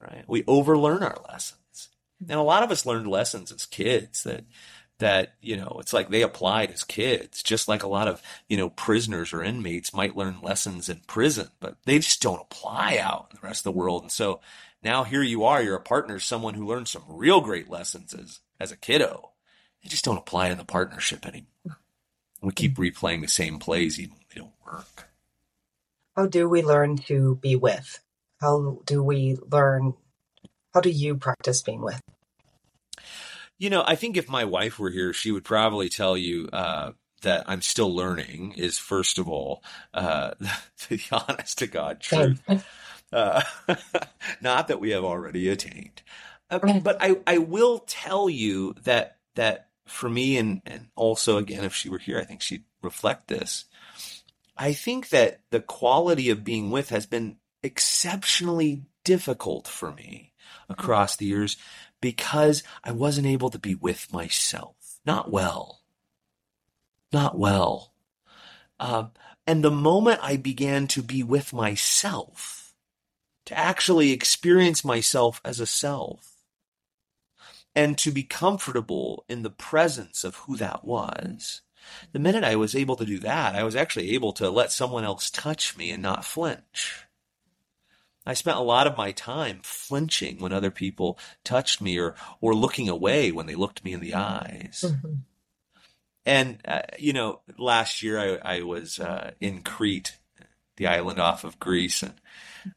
right? 0.00 0.24
We 0.26 0.42
overlearn 0.44 1.02
our 1.02 1.18
lessons, 1.28 1.88
and 2.20 2.38
a 2.38 2.42
lot 2.42 2.62
of 2.62 2.70
us 2.70 2.86
learned 2.86 3.08
lessons 3.08 3.52
as 3.52 3.66
kids 3.66 4.22
that 4.24 4.44
that, 4.98 5.34
you 5.40 5.56
know, 5.56 5.76
it's 5.80 5.92
like 5.92 6.08
they 6.08 6.22
applied 6.22 6.70
as 6.70 6.84
kids, 6.84 7.42
just 7.42 7.68
like 7.68 7.82
a 7.82 7.88
lot 7.88 8.08
of, 8.08 8.22
you 8.48 8.56
know, 8.56 8.70
prisoners 8.70 9.32
or 9.32 9.42
inmates 9.42 9.92
might 9.92 10.16
learn 10.16 10.38
lessons 10.42 10.88
in 10.88 11.00
prison, 11.06 11.48
but 11.60 11.76
they 11.84 11.98
just 11.98 12.22
don't 12.22 12.40
apply 12.40 12.98
out 12.98 13.28
in 13.30 13.38
the 13.40 13.46
rest 13.46 13.60
of 13.60 13.72
the 13.72 13.78
world. 13.78 14.02
And 14.02 14.12
so 14.12 14.40
now 14.82 15.04
here 15.04 15.22
you 15.22 15.44
are, 15.44 15.62
you're 15.62 15.76
a 15.76 15.80
partner, 15.80 16.18
someone 16.18 16.54
who 16.54 16.66
learned 16.66 16.88
some 16.88 17.04
real 17.08 17.40
great 17.40 17.68
lessons 17.68 18.14
as, 18.14 18.40
as 18.58 18.72
a 18.72 18.76
kiddo. 18.76 19.32
They 19.82 19.88
just 19.88 20.04
don't 20.04 20.18
apply 20.18 20.48
in 20.48 20.58
the 20.58 20.64
partnership 20.64 21.26
anymore. 21.26 21.78
We 22.40 22.52
keep 22.52 22.76
mm-hmm. 22.76 22.82
replaying 22.82 23.20
the 23.20 23.28
same 23.28 23.58
plays 23.58 23.98
even 24.00 24.14
when 24.14 24.24
they 24.34 24.40
don't 24.40 24.52
work. 24.64 25.08
How 26.16 26.26
do 26.26 26.48
we 26.48 26.62
learn 26.62 26.96
to 27.08 27.36
be 27.36 27.56
with? 27.56 28.00
How 28.40 28.80
do 28.86 29.02
we 29.02 29.36
learn? 29.50 29.94
How 30.72 30.80
do 30.80 30.90
you 30.90 31.16
practice 31.16 31.62
being 31.62 31.82
with? 31.82 32.00
You 33.58 33.70
know, 33.70 33.82
I 33.86 33.94
think 33.94 34.16
if 34.16 34.28
my 34.28 34.44
wife 34.44 34.78
were 34.78 34.90
here, 34.90 35.12
she 35.12 35.32
would 35.32 35.44
probably 35.44 35.88
tell 35.88 36.16
you 36.16 36.48
uh, 36.52 36.92
that 37.22 37.44
I'm 37.46 37.62
still 37.62 37.94
learning. 37.94 38.54
Is 38.56 38.78
first 38.78 39.18
of 39.18 39.28
all, 39.28 39.62
uh, 39.94 40.32
the 40.88 41.00
honest 41.12 41.58
to 41.58 41.66
God 41.66 42.00
truth. 42.00 42.42
Uh, 43.12 43.42
not 44.40 44.68
that 44.68 44.80
we 44.80 44.90
have 44.90 45.04
already 45.04 45.48
attained, 45.48 46.02
uh, 46.50 46.58
but 46.80 46.98
I, 47.00 47.16
I 47.26 47.38
will 47.38 47.78
tell 47.86 48.28
you 48.28 48.74
that 48.84 49.18
that 49.36 49.68
for 49.86 50.08
me, 50.08 50.36
and 50.36 50.60
and 50.66 50.88
also 50.96 51.38
again, 51.38 51.64
if 51.64 51.74
she 51.74 51.88
were 51.88 51.98
here, 51.98 52.18
I 52.18 52.24
think 52.24 52.42
she'd 52.42 52.64
reflect 52.82 53.28
this. 53.28 53.64
I 54.56 54.72
think 54.72 55.10
that 55.10 55.40
the 55.50 55.60
quality 55.60 56.30
of 56.30 56.44
being 56.44 56.70
with 56.70 56.88
has 56.88 57.06
been 57.06 57.36
exceptionally 57.62 58.84
difficult 59.04 59.68
for 59.68 59.92
me 59.92 60.32
across 60.68 61.16
the 61.16 61.26
years 61.26 61.56
because 62.00 62.62
I 62.84 62.92
wasn't 62.92 63.26
able 63.26 63.50
to 63.50 63.58
be 63.58 63.74
with 63.74 64.12
myself. 64.12 65.00
Not 65.04 65.30
well. 65.30 65.82
Not 67.12 67.38
well. 67.38 67.94
Um, 68.78 69.12
and 69.46 69.62
the 69.62 69.70
moment 69.70 70.20
I 70.22 70.36
began 70.36 70.86
to 70.88 71.02
be 71.02 71.22
with 71.22 71.52
myself, 71.52 72.74
to 73.46 73.56
actually 73.56 74.10
experience 74.10 74.84
myself 74.84 75.40
as 75.44 75.60
a 75.60 75.66
self, 75.66 76.32
and 77.74 77.96
to 77.98 78.10
be 78.10 78.22
comfortable 78.22 79.24
in 79.28 79.42
the 79.42 79.50
presence 79.50 80.24
of 80.24 80.36
who 80.36 80.56
that 80.56 80.84
was, 80.84 81.62
the 82.12 82.18
minute 82.18 82.42
I 82.44 82.56
was 82.56 82.74
able 82.74 82.96
to 82.96 83.04
do 83.04 83.18
that, 83.20 83.54
I 83.54 83.62
was 83.62 83.76
actually 83.76 84.10
able 84.12 84.32
to 84.34 84.50
let 84.50 84.72
someone 84.72 85.04
else 85.04 85.30
touch 85.30 85.76
me 85.76 85.90
and 85.90 86.02
not 86.02 86.24
flinch. 86.24 87.05
I 88.26 88.34
spent 88.34 88.58
a 88.58 88.62
lot 88.62 88.86
of 88.86 88.96
my 88.96 89.12
time 89.12 89.60
flinching 89.62 90.38
when 90.38 90.52
other 90.52 90.70
people 90.70 91.18
touched 91.44 91.80
me 91.80 91.98
or, 91.98 92.16
or 92.40 92.54
looking 92.54 92.88
away 92.88 93.30
when 93.30 93.46
they 93.46 93.54
looked 93.54 93.84
me 93.84 93.92
in 93.92 94.00
the 94.00 94.14
eyes. 94.14 94.84
Mm-hmm. 94.86 95.14
And, 96.26 96.58
uh, 96.66 96.82
you 96.98 97.12
know, 97.12 97.40
last 97.56 98.02
year 98.02 98.18
I, 98.18 98.56
I 98.56 98.62
was 98.62 98.98
uh, 98.98 99.30
in 99.40 99.62
Crete, 99.62 100.18
the 100.76 100.88
island 100.88 101.20
off 101.20 101.44
of 101.44 101.60
Greece, 101.60 102.02
and 102.02 102.14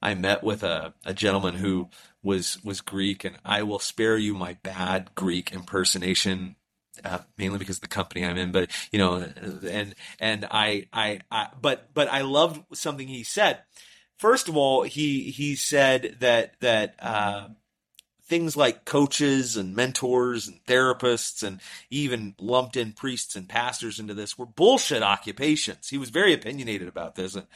I 0.04 0.14
met 0.14 0.44
with 0.44 0.62
a, 0.62 0.94
a 1.04 1.16
gentleman 1.16 1.56
who 1.56 1.90
was, 2.22 2.64
was 2.64 2.82
Greek, 2.82 3.26
and 3.26 3.38
I 3.44 3.64
will 3.64 3.80
spare 3.80 4.18
you 4.18 4.36
my 4.36 4.58
bad 4.62 5.10
Greek 5.16 5.52
impersonation 5.52 6.56
uh, 7.04 7.20
mainly 7.38 7.58
because 7.58 7.78
of 7.78 7.82
the 7.82 7.88
company 7.88 8.26
I'm 8.26 8.38
in, 8.38 8.52
but 8.52 8.70
you 8.92 9.00
know, 9.00 9.26
and 9.70 9.96
and 10.20 10.46
I, 10.52 10.88
I, 10.92 11.22
I, 11.32 11.48
but 11.62 11.94
but 11.94 12.10
I 12.10 12.22
loved 12.22 12.62
something 12.74 13.08
he 13.08 13.24
said 13.24 13.60
first 14.20 14.48
of 14.48 14.56
all, 14.56 14.84
he 14.84 15.32
he 15.32 15.56
said 15.56 16.18
that 16.20 16.60
that 16.60 16.96
uh, 17.00 17.48
things 18.24 18.56
like 18.56 18.86
coaches 18.86 19.58
and 19.58 19.76
mentors 19.76 20.48
and 20.48 20.64
therapists 20.66 21.42
and 21.42 21.60
even 21.90 22.36
lumped 22.40 22.78
in 22.78 22.92
priests 22.92 23.36
and 23.36 23.50
pastors 23.50 23.98
into 24.00 24.14
this 24.14 24.38
were 24.38 24.46
bullshit 24.46 25.02
occupations. 25.02 25.90
He 25.90 25.98
was 25.98 26.12
very 26.12 26.34
opinionated 26.34 26.88
about 26.88 27.16
this, 27.16 27.34
and 27.34 27.48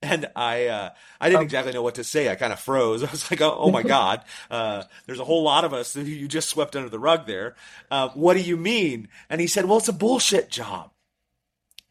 and 0.00 0.30
I 0.34 0.66
uh, 0.68 0.90
I 1.20 1.28
didn't 1.28 1.42
exactly 1.42 1.72
know 1.72 1.82
what 1.82 1.96
to 1.96 2.04
say. 2.04 2.30
I 2.30 2.36
kind 2.36 2.52
of 2.52 2.60
froze. 2.60 3.02
I 3.04 3.10
was 3.10 3.30
like, 3.30 3.42
oh, 3.42 3.54
oh 3.58 3.70
my 3.70 3.82
god, 3.96 4.24
uh, 4.50 4.84
there's 5.06 5.20
a 5.20 5.24
whole 5.24 5.42
lot 5.42 5.64
of 5.64 5.74
us 5.74 5.92
who 5.92 6.02
you 6.02 6.28
just 6.28 6.48
swept 6.48 6.76
under 6.76 6.88
the 6.88 6.98
rug 6.98 7.26
there. 7.26 7.56
Uh, 7.90 8.08
what 8.14 8.34
do 8.34 8.40
you 8.40 8.56
mean? 8.56 9.08
And 9.28 9.40
he 9.40 9.46
said, 9.46 9.66
well, 9.66 9.78
it's 9.78 9.88
a 9.88 9.92
bullshit 9.92 10.50
job. 10.50 10.90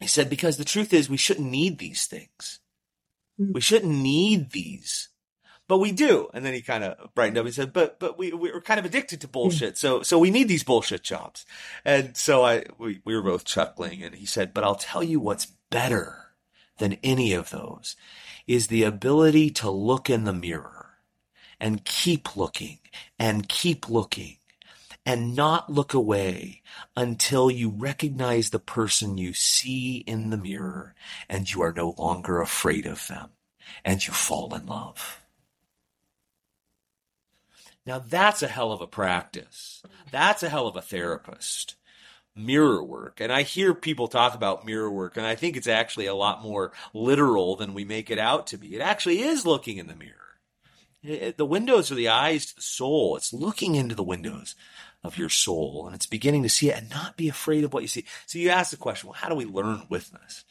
He 0.00 0.08
said 0.08 0.28
because 0.28 0.56
the 0.56 0.64
truth 0.64 0.92
is 0.92 1.08
we 1.08 1.16
shouldn't 1.16 1.48
need 1.48 1.78
these 1.78 2.06
things. 2.06 2.58
Mm-hmm. 3.42 3.52
We 3.52 3.60
shouldn't 3.60 3.92
need 3.92 4.50
these 4.50 5.08
but 5.72 5.78
we 5.78 5.90
do. 5.90 6.28
And 6.34 6.44
then 6.44 6.52
he 6.52 6.60
kind 6.60 6.84
of 6.84 7.14
brightened 7.14 7.38
up 7.38 7.46
and 7.46 7.54
said, 7.54 7.72
but, 7.72 7.98
but 7.98 8.18
we, 8.18 8.30
we're 8.32 8.60
kind 8.60 8.78
of 8.78 8.84
addicted 8.84 9.22
to 9.22 9.26
bullshit. 9.28 9.78
So, 9.78 10.02
so 10.02 10.18
we 10.18 10.30
need 10.30 10.46
these 10.46 10.64
bullshit 10.64 11.02
jobs. 11.02 11.46
And 11.82 12.14
so 12.14 12.44
I, 12.44 12.64
we, 12.76 13.00
we 13.06 13.16
were 13.16 13.22
both 13.22 13.46
chuckling 13.46 14.02
and 14.02 14.14
he 14.14 14.26
said, 14.26 14.52
but 14.52 14.64
I'll 14.64 14.74
tell 14.74 15.02
you 15.02 15.18
what's 15.18 15.46
better 15.70 16.34
than 16.76 16.98
any 17.02 17.32
of 17.32 17.48
those 17.48 17.96
is 18.46 18.66
the 18.66 18.82
ability 18.82 19.48
to 19.50 19.70
look 19.70 20.10
in 20.10 20.24
the 20.24 20.34
mirror 20.34 20.98
and 21.58 21.86
keep 21.86 22.36
looking 22.36 22.80
and 23.18 23.48
keep 23.48 23.88
looking 23.88 24.36
and 25.04 25.34
not 25.34 25.70
look 25.70 25.94
away 25.94 26.62
until 26.96 27.50
you 27.50 27.68
recognize 27.70 28.50
the 28.50 28.58
person 28.58 29.18
you 29.18 29.32
see 29.32 29.98
in 30.06 30.30
the 30.30 30.36
mirror 30.36 30.94
and 31.28 31.52
you 31.52 31.62
are 31.62 31.72
no 31.72 31.94
longer 31.98 32.40
afraid 32.40 32.86
of 32.86 33.06
them 33.08 33.30
and 33.84 34.06
you 34.06 34.12
fall 34.12 34.54
in 34.54 34.66
love. 34.66 35.20
Now 37.84 37.98
that's 37.98 38.42
a 38.42 38.48
hell 38.48 38.70
of 38.70 38.80
a 38.80 38.86
practice. 38.86 39.82
That's 40.10 40.42
a 40.42 40.48
hell 40.48 40.68
of 40.68 40.76
a 40.76 40.82
therapist. 40.82 41.74
Mirror 42.36 42.84
work. 42.84 43.20
And 43.20 43.32
I 43.32 43.42
hear 43.42 43.74
people 43.74 44.08
talk 44.08 44.34
about 44.34 44.64
mirror 44.64 44.90
work, 44.90 45.16
and 45.16 45.26
I 45.26 45.34
think 45.34 45.56
it's 45.56 45.66
actually 45.66 46.06
a 46.06 46.14
lot 46.14 46.42
more 46.42 46.72
literal 46.94 47.56
than 47.56 47.74
we 47.74 47.84
make 47.84 48.10
it 48.10 48.18
out 48.18 48.46
to 48.48 48.56
be. 48.56 48.74
It 48.74 48.80
actually 48.80 49.20
is 49.20 49.44
looking 49.44 49.76
in 49.76 49.88
the 49.88 49.96
mirror. 49.96 50.16
It, 51.02 51.36
the 51.36 51.44
windows 51.44 51.90
are 51.90 51.96
the 51.96 52.08
eyes 52.08 52.46
to 52.46 52.56
the 52.56 52.62
soul. 52.62 53.16
It's 53.16 53.32
looking 53.32 53.74
into 53.74 53.94
the 53.94 54.04
windows 54.04 54.54
of 55.04 55.18
your 55.18 55.28
soul 55.28 55.84
and 55.86 55.94
it's 55.94 56.06
beginning 56.06 56.42
to 56.44 56.48
see 56.48 56.70
it 56.70 56.78
and 56.78 56.90
not 56.90 57.16
be 57.16 57.28
afraid 57.28 57.64
of 57.64 57.72
what 57.72 57.82
you 57.82 57.88
see. 57.88 58.04
So 58.26 58.38
you 58.38 58.50
ask 58.50 58.70
the 58.70 58.76
question, 58.76 59.08
well, 59.08 59.18
how 59.18 59.28
do 59.28 59.34
we 59.34 59.44
learn 59.44 59.86
withness? 59.88 60.44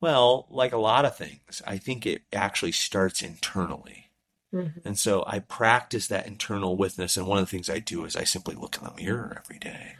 Well, 0.00 0.46
like 0.50 0.72
a 0.72 0.78
lot 0.78 1.04
of 1.04 1.16
things, 1.16 1.60
I 1.66 1.78
think 1.78 2.06
it 2.06 2.22
actually 2.32 2.72
starts 2.72 3.22
internally. 3.22 4.10
Mm-hmm. 4.54 4.80
And 4.86 4.98
so 4.98 5.24
I 5.26 5.40
practice 5.40 6.08
that 6.08 6.26
internal 6.26 6.76
withness. 6.76 7.16
And 7.16 7.26
one 7.26 7.38
of 7.38 7.44
the 7.44 7.50
things 7.50 7.68
I 7.68 7.78
do 7.78 8.04
is 8.04 8.16
I 8.16 8.24
simply 8.24 8.54
look 8.54 8.78
in 8.78 8.84
the 8.84 9.02
mirror 9.02 9.36
every 9.36 9.58
day. 9.58 9.96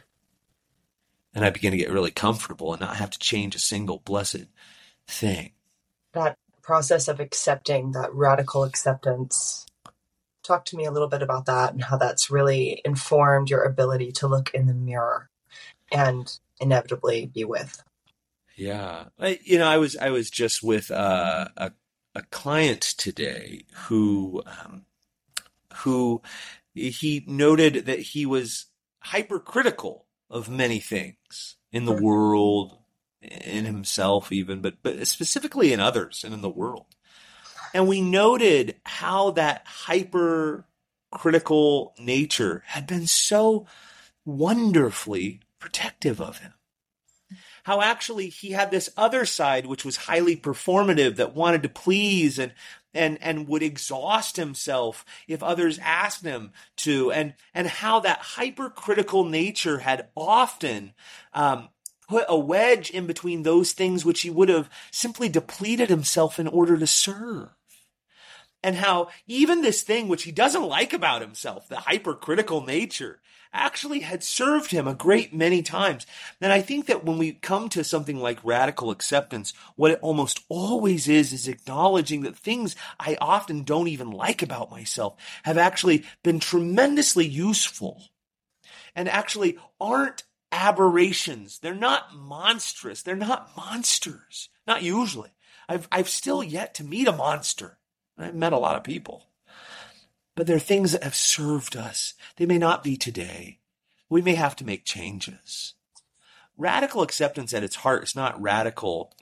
And 1.33 1.45
I 1.45 1.49
begin 1.49 1.71
to 1.71 1.77
get 1.77 1.91
really 1.91 2.11
comfortable 2.11 2.73
and 2.73 2.81
not 2.81 2.97
have 2.97 3.11
to 3.11 3.19
change 3.19 3.55
a 3.55 3.59
single 3.59 3.99
blessed 3.99 4.47
thing. 5.07 5.51
That 6.13 6.37
process 6.61 7.07
of 7.07 7.19
accepting, 7.19 7.93
that 7.93 8.13
radical 8.13 8.63
acceptance. 8.63 9.65
Talk 10.43 10.65
to 10.65 10.77
me 10.77 10.85
a 10.85 10.91
little 10.91 11.07
bit 11.07 11.21
about 11.21 11.45
that 11.45 11.73
and 11.73 11.83
how 11.83 11.97
that's 11.97 12.31
really 12.31 12.81
informed 12.83 13.49
your 13.49 13.63
ability 13.63 14.11
to 14.13 14.27
look 14.27 14.51
in 14.53 14.65
the 14.65 14.73
mirror 14.73 15.29
and 15.91 16.31
inevitably 16.59 17.27
be 17.27 17.43
with. 17.43 17.83
Yeah, 18.55 19.05
I, 19.19 19.39
you 19.43 19.57
know, 19.57 19.67
I 19.67 19.77
was 19.77 19.95
I 19.97 20.09
was 20.09 20.29
just 20.29 20.61
with 20.61 20.91
uh, 20.91 21.47
a 21.57 21.71
a 22.15 22.21
client 22.23 22.81
today 22.81 23.65
who 23.87 24.43
um, 24.45 24.85
who 25.77 26.21
he 26.73 27.23
noted 27.27 27.85
that 27.85 27.99
he 27.99 28.25
was 28.25 28.67
hypercritical 28.99 30.05
of 30.29 30.49
many 30.49 30.79
things 30.79 31.57
in 31.71 31.85
the 31.85 31.91
world, 31.93 32.77
in 33.21 33.65
himself 33.65 34.31
even, 34.31 34.61
but 34.61 34.75
but 34.83 35.07
specifically 35.07 35.73
in 35.73 35.79
others 35.79 36.23
and 36.23 36.33
in 36.33 36.41
the 36.41 36.49
world. 36.49 36.87
And 37.73 37.87
we 37.87 38.01
noted 38.01 38.75
how 38.85 39.31
that 39.31 39.63
hypercritical 39.65 41.95
nature 41.99 42.61
had 42.67 42.85
been 42.85 43.07
so 43.07 43.65
wonderfully 44.25 45.39
protective 45.59 46.21
of 46.21 46.37
him. 46.39 46.53
How 47.63 47.81
actually 47.81 48.29
he 48.29 48.51
had 48.51 48.71
this 48.71 48.89
other 48.97 49.25
side 49.25 49.67
which 49.67 49.85
was 49.85 49.95
highly 49.95 50.35
performative 50.35 51.17
that 51.17 51.35
wanted 51.35 51.61
to 51.63 51.69
please 51.69 52.39
and 52.39 52.53
and 52.93 53.17
and 53.21 53.47
would 53.47 53.63
exhaust 53.63 54.35
himself 54.35 55.05
if 55.27 55.43
others 55.43 55.79
asked 55.79 56.23
him 56.23 56.51
to. 56.77 57.11
And 57.11 57.35
and 57.53 57.67
how 57.67 57.99
that 58.01 58.19
hypercritical 58.19 59.25
nature 59.25 59.79
had 59.79 60.09
often 60.17 60.93
um, 61.33 61.69
put 62.09 62.25
a 62.27 62.37
wedge 62.37 62.89
in 62.89 63.07
between 63.07 63.43
those 63.43 63.71
things 63.73 64.03
which 64.03 64.21
he 64.21 64.29
would 64.29 64.49
have 64.49 64.69
simply 64.91 65.29
depleted 65.29 65.89
himself 65.89 66.39
in 66.39 66.47
order 66.47 66.77
to 66.77 66.87
serve 66.87 67.49
and 68.63 68.75
how 68.75 69.09
even 69.27 69.61
this 69.61 69.81
thing 69.81 70.07
which 70.07 70.23
he 70.23 70.31
doesn't 70.31 70.63
like 70.63 70.93
about 70.93 71.21
himself, 71.21 71.67
the 71.67 71.77
hypercritical 71.77 72.65
nature, 72.65 73.19
actually 73.53 73.99
had 73.99 74.23
served 74.23 74.71
him 74.71 74.87
a 74.87 74.93
great 74.93 75.33
many 75.33 75.61
times. 75.61 76.05
And 76.39 76.53
I 76.53 76.61
think 76.61 76.85
that 76.85 77.03
when 77.03 77.17
we 77.17 77.33
come 77.33 77.69
to 77.69 77.83
something 77.83 78.17
like 78.17 78.39
radical 78.43 78.91
acceptance, 78.91 79.53
what 79.75 79.91
it 79.91 79.99
almost 80.01 80.41
always 80.47 81.07
is, 81.07 81.33
is 81.33 81.47
acknowledging 81.47 82.21
that 82.21 82.37
things 82.37 82.75
I 82.99 83.17
often 83.19 83.63
don't 83.63 83.87
even 83.87 84.11
like 84.11 84.41
about 84.41 84.71
myself 84.71 85.15
have 85.43 85.57
actually 85.57 86.05
been 86.23 86.39
tremendously 86.39 87.25
useful 87.25 88.03
and 88.95 89.09
actually 89.09 89.57
aren't 89.79 90.23
aberrations. 90.51 91.59
They're 91.59 91.73
not 91.75 92.15
monstrous. 92.15 93.01
They're 93.01 93.15
not 93.15 93.55
monsters. 93.55 94.49
Not 94.67 94.83
usually. 94.83 95.31
I've, 95.67 95.87
I've 95.91 96.09
still 96.09 96.43
yet 96.43 96.73
to 96.75 96.83
meet 96.83 97.07
a 97.07 97.13
monster. 97.13 97.77
I've 98.17 98.35
met 98.35 98.53
a 98.53 98.57
lot 98.57 98.75
of 98.75 98.83
people. 98.83 99.25
But 100.35 100.47
there 100.47 100.55
are 100.55 100.59
things 100.59 100.93
that 100.93 101.03
have 101.03 101.15
served 101.15 101.75
us. 101.75 102.13
They 102.37 102.45
may 102.45 102.57
not 102.57 102.83
be 102.83 102.95
today. 102.95 103.59
We 104.09 104.21
may 104.21 104.35
have 104.35 104.55
to 104.57 104.65
make 104.65 104.85
changes. 104.85 105.73
Radical 106.57 107.01
acceptance 107.01 107.53
at 107.53 107.63
its 107.63 107.77
heart 107.77 108.03
is 108.03 108.15
not 108.15 108.41
radical, 108.41 109.13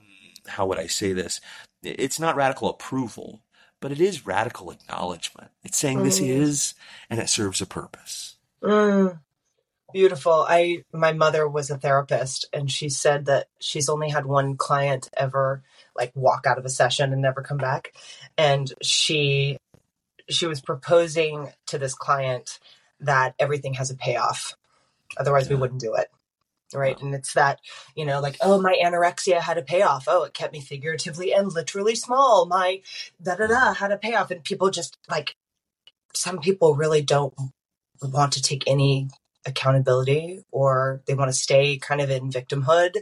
how 0.48 0.66
would 0.66 0.80
I 0.80 0.88
say 0.88 1.14
this? 1.14 1.40
It's 1.84 2.20
not 2.20 2.36
radical 2.36 2.70
approval, 2.70 3.42
but 3.80 3.92
it 3.92 4.02
is 4.02 4.26
radical 4.26 4.72
acknowledgement. 4.72 5.52
It's 5.64 5.78
saying 5.78 6.00
mm. 6.00 6.04
this 6.04 6.20
is, 6.20 6.74
and 7.10 7.20
it 7.20 7.30
serves 7.30 7.62
a 7.62 7.66
purpose. 7.66 8.36
Mm. 8.62 9.20
Beautiful. 9.94 10.46
I 10.48 10.84
my 10.94 11.14
mother 11.14 11.48
was 11.48 11.72
a 11.72 11.78
therapist 11.78 12.46
and 12.54 12.70
she 12.72 12.90
said 12.90 13.26
that 13.26 13.48
she's 13.60 13.90
only 13.90 14.10
had 14.10 14.26
one 14.26 14.56
client 14.56 15.10
ever 15.18 15.64
like 16.00 16.12
walk 16.16 16.46
out 16.48 16.58
of 16.58 16.66
a 16.66 16.70
session 16.70 17.14
and 17.14 17.22
never 17.22 17.44
come 17.44 17.58
back. 17.58 17.94
And 18.38 18.72
she 18.82 19.58
she 20.30 20.48
was 20.48 20.62
proposing 20.62 21.52
to 21.68 21.78
this 21.78 21.94
client 21.94 22.60
that 23.02 23.36
everything 23.40 23.76
has 23.76 23.92
a 23.92 23.96
payoff. 23.96 24.56
Otherwise 25.18 25.48
yeah. 25.48 25.56
we 25.56 25.62
wouldn't 25.62 25.82
do 25.82 25.96
it. 25.96 26.08
Right. 26.74 26.96
Wow. 26.98 27.08
And 27.08 27.16
it's 27.16 27.34
that, 27.34 27.60
you 27.96 28.06
know, 28.06 28.20
like, 28.20 28.38
oh, 28.42 28.62
my 28.62 28.78
anorexia 28.84 29.40
had 29.40 29.58
a 29.58 29.64
payoff. 29.64 30.06
Oh, 30.08 30.24
it 30.24 30.36
kept 30.36 30.54
me 30.54 30.62
figuratively 30.62 31.34
and 31.34 31.52
literally 31.52 31.96
small. 31.96 32.46
My 32.46 32.82
da 33.22 33.36
da 33.36 33.48
da 33.48 33.74
had 33.74 33.92
a 33.92 33.98
payoff. 33.98 34.30
And 34.30 34.44
people 34.44 34.70
just 34.70 34.98
like, 35.10 35.36
some 36.14 36.40
people 36.40 36.76
really 36.76 37.02
don't 37.02 37.34
want 38.04 38.34
to 38.34 38.42
take 38.42 38.64
any 38.68 39.10
accountability 39.48 40.42
or 40.52 41.02
they 41.08 41.16
want 41.16 41.30
to 41.30 41.38
stay 41.38 41.78
kind 41.78 42.02
of 42.02 42.12
in 42.12 42.30
victimhood 42.30 42.98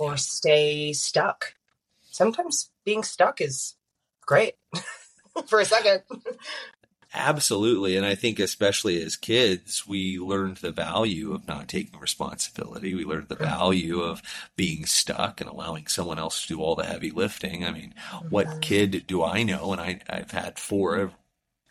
or 0.00 0.16
stay 0.16 0.92
stuck. 0.92 1.54
Sometimes 2.16 2.70
being 2.86 3.02
stuck 3.02 3.42
is 3.42 3.74
great 4.24 4.54
for 5.48 5.60
a 5.60 5.66
second. 5.66 6.02
Absolutely. 7.12 7.94
And 7.94 8.06
I 8.06 8.14
think, 8.14 8.38
especially 8.38 9.02
as 9.02 9.16
kids, 9.16 9.86
we 9.86 10.18
learned 10.18 10.58
the 10.58 10.72
value 10.72 11.34
of 11.34 11.46
not 11.46 11.68
taking 11.68 12.00
responsibility. 12.00 12.94
We 12.94 13.04
learned 13.04 13.28
the 13.28 13.36
value 13.36 14.00
of 14.00 14.22
being 14.56 14.86
stuck 14.86 15.42
and 15.42 15.50
allowing 15.50 15.88
someone 15.88 16.18
else 16.18 16.40
to 16.42 16.48
do 16.48 16.60
all 16.62 16.74
the 16.74 16.86
heavy 16.86 17.10
lifting. 17.10 17.66
I 17.66 17.70
mean, 17.70 17.94
what 18.30 18.62
kid 18.62 19.04
do 19.06 19.22
I 19.22 19.42
know? 19.42 19.72
And 19.72 19.80
I, 19.80 20.00
I've 20.08 20.30
had 20.30 20.58
four 20.58 21.12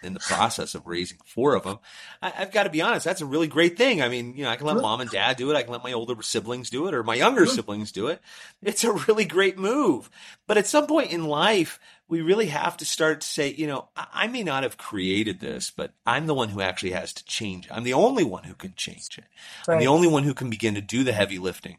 in 0.06 0.13
the 0.13 0.20
process 0.20 0.76
of 0.76 0.88
raising 0.88 1.18
four 1.26 1.56
of 1.56 1.63
them. 1.63 1.80
I, 2.22 2.30
have 2.30 2.52
got 2.52 2.63
to 2.63 2.70
be 2.70 2.82
honest, 2.82 3.06
that's 3.06 3.22
a 3.22 3.26
really 3.26 3.48
great 3.48 3.78
thing. 3.78 4.02
I 4.02 4.10
mean, 4.10 4.36
you 4.36 4.44
know, 4.44 4.50
I 4.50 4.56
can 4.56 4.68
let 4.68 4.78
mom 4.78 5.02
and 5.02 5.10
dad 5.10 5.38
do 5.38 5.52
it. 5.52 5.56
I 5.56 5.63
can 5.63 5.72
let 5.72 5.84
my 5.84 5.94
older 5.94 6.22
siblings 6.22 6.70
do 6.70 6.88
it 6.88 6.94
or 6.94 7.04
my 7.04 7.15
younger 7.15 7.46
siblings 7.46 7.91
do 7.91 8.08
it. 8.08 8.22
It's 8.62 8.84
a 8.84 8.94
really 8.94 9.26
great 9.26 9.58
move. 9.58 10.10
But 10.48 10.58
at 10.58 10.68
some 10.68 10.88
point 10.88 11.12
in 11.12 11.26
life, 11.26 11.80
we 12.08 12.22
really 12.22 12.48
have 12.48 12.78
to 12.78 12.86
start 12.86 13.22
to 13.22 13.28
say, 13.28 13.52
you 13.52 13.68
know, 13.68 13.89
I, 13.96 14.08
I 14.13 14.28
may 14.28 14.44
not 14.44 14.63
have 14.63 14.78
created 14.78 15.39
this, 15.39 15.72
but 15.72 15.94
I'm 16.06 16.28
the 16.28 16.36
one 16.36 16.50
who 16.50 16.62
actually 16.62 16.91
has 16.91 17.13
to 17.13 17.26
change 17.26 17.65
it. 17.65 17.72
I'm 17.72 17.84
the 17.84 17.94
only 17.94 18.24
one 18.24 18.44
who 18.44 18.54
can 18.54 18.74
change 18.76 19.18
it. 19.18 19.26
Right. 19.68 19.76
I'm 19.76 19.80
the 19.80 19.88
only 19.88 20.08
one 20.08 20.24
who 20.24 20.34
can 20.34 20.50
begin 20.50 20.76
to 20.76 20.82
do 20.82 21.04
the 21.04 21.13
heavy 21.13 21.39
lifting. 21.39 21.78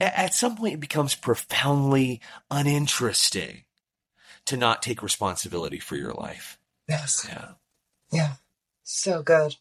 At 0.00 0.34
some 0.34 0.56
point, 0.56 0.74
it 0.74 0.80
becomes 0.80 1.14
profoundly 1.14 2.20
uninteresting 2.50 3.64
to 4.46 4.56
not 4.56 4.82
take 4.82 5.02
responsibility 5.02 5.78
for 5.78 5.96
your 5.96 6.12
life. 6.14 6.58
Yes. 6.88 7.26
Yeah. 7.28 7.52
Yeah. 8.10 8.34
So 8.82 9.22
good. 9.22 9.56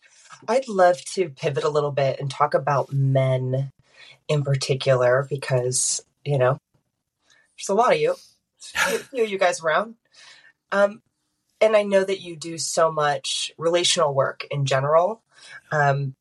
I'd 0.48 0.68
love 0.68 1.04
to 1.14 1.30
pivot 1.30 1.64
a 1.64 1.70
little 1.70 1.92
bit 1.92 2.20
and 2.20 2.32
talk 2.32 2.54
about 2.54 2.94
men 2.94 3.72
in 4.28 4.44
particular 4.44 5.28
because, 5.30 6.02
you 6.24 6.38
know, 6.38 6.60
there's 7.58 7.70
a 7.70 7.74
lot 7.74 7.94
of 7.94 8.00
you, 8.00 8.16
a 8.76 9.00
few 9.00 9.24
of 9.24 9.30
you 9.30 9.38
guys 9.38 9.62
around. 9.62 9.96
Um, 10.72 11.02
and 11.62 11.76
I 11.76 11.84
know 11.84 12.04
that 12.04 12.22
you 12.22 12.36
do 12.36 12.58
so 12.58 12.92
much 12.92 13.52
relational 13.58 14.14
work 14.14 14.48
in 14.50 14.66
general. 14.66 15.22
Um, 15.72 16.16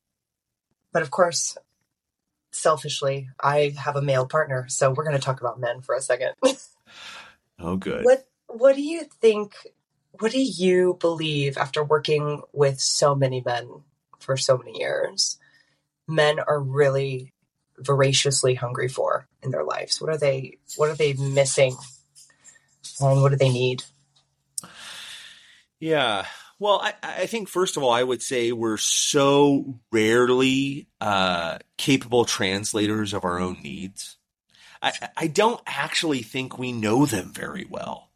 but 0.91 1.01
of 1.01 1.11
course, 1.11 1.57
selfishly, 2.51 3.29
I 3.39 3.73
have 3.77 3.95
a 3.95 4.01
male 4.01 4.25
partner. 4.25 4.65
So 4.67 4.91
we're 4.91 5.05
going 5.05 5.15
to 5.15 5.21
talk 5.21 5.39
about 5.39 5.59
men 5.59 5.81
for 5.81 5.95
a 5.95 6.01
second. 6.01 6.33
oh, 7.59 7.77
good. 7.77 8.03
What 8.03 8.27
what 8.47 8.75
do 8.75 8.81
you 8.81 9.03
think? 9.03 9.55
What 10.11 10.31
do 10.31 10.41
you 10.41 10.97
believe 10.99 11.57
after 11.57 11.83
working 11.83 12.41
with 12.51 12.79
so 12.79 13.15
many 13.15 13.41
men 13.45 13.69
for 14.19 14.35
so 14.37 14.57
many 14.57 14.79
years? 14.79 15.37
Men 16.07 16.39
are 16.39 16.59
really 16.59 17.33
voraciously 17.77 18.55
hungry 18.55 18.87
for 18.87 19.27
in 19.43 19.51
their 19.51 19.63
lives. 19.63 20.01
What 20.01 20.09
are 20.09 20.17
they? 20.17 20.57
What 20.75 20.89
are 20.89 20.95
they 20.95 21.13
missing? 21.13 21.75
And 22.99 23.21
what 23.21 23.29
do 23.29 23.37
they 23.37 23.49
need? 23.49 23.83
Yeah. 25.79 26.25
Well, 26.59 26.81
I, 26.83 26.93
I 27.01 27.25
think 27.25 27.47
first 27.47 27.77
of 27.77 27.83
all, 27.83 27.91
I 27.91 28.03
would 28.03 28.21
say 28.21 28.51
we're 28.51 28.77
so 28.77 29.79
rarely 29.91 30.89
uh, 30.99 31.59
capable 31.77 32.25
translators 32.25 33.13
of 33.13 33.23
our 33.23 33.39
own 33.39 33.59
needs. 33.63 34.17
I, 34.81 34.91
I 35.15 35.27
don't 35.27 35.61
actually 35.65 36.21
think 36.21 36.57
we 36.57 36.73
know 36.73 37.05
them 37.05 37.31
very 37.33 37.65
well. 37.69 38.08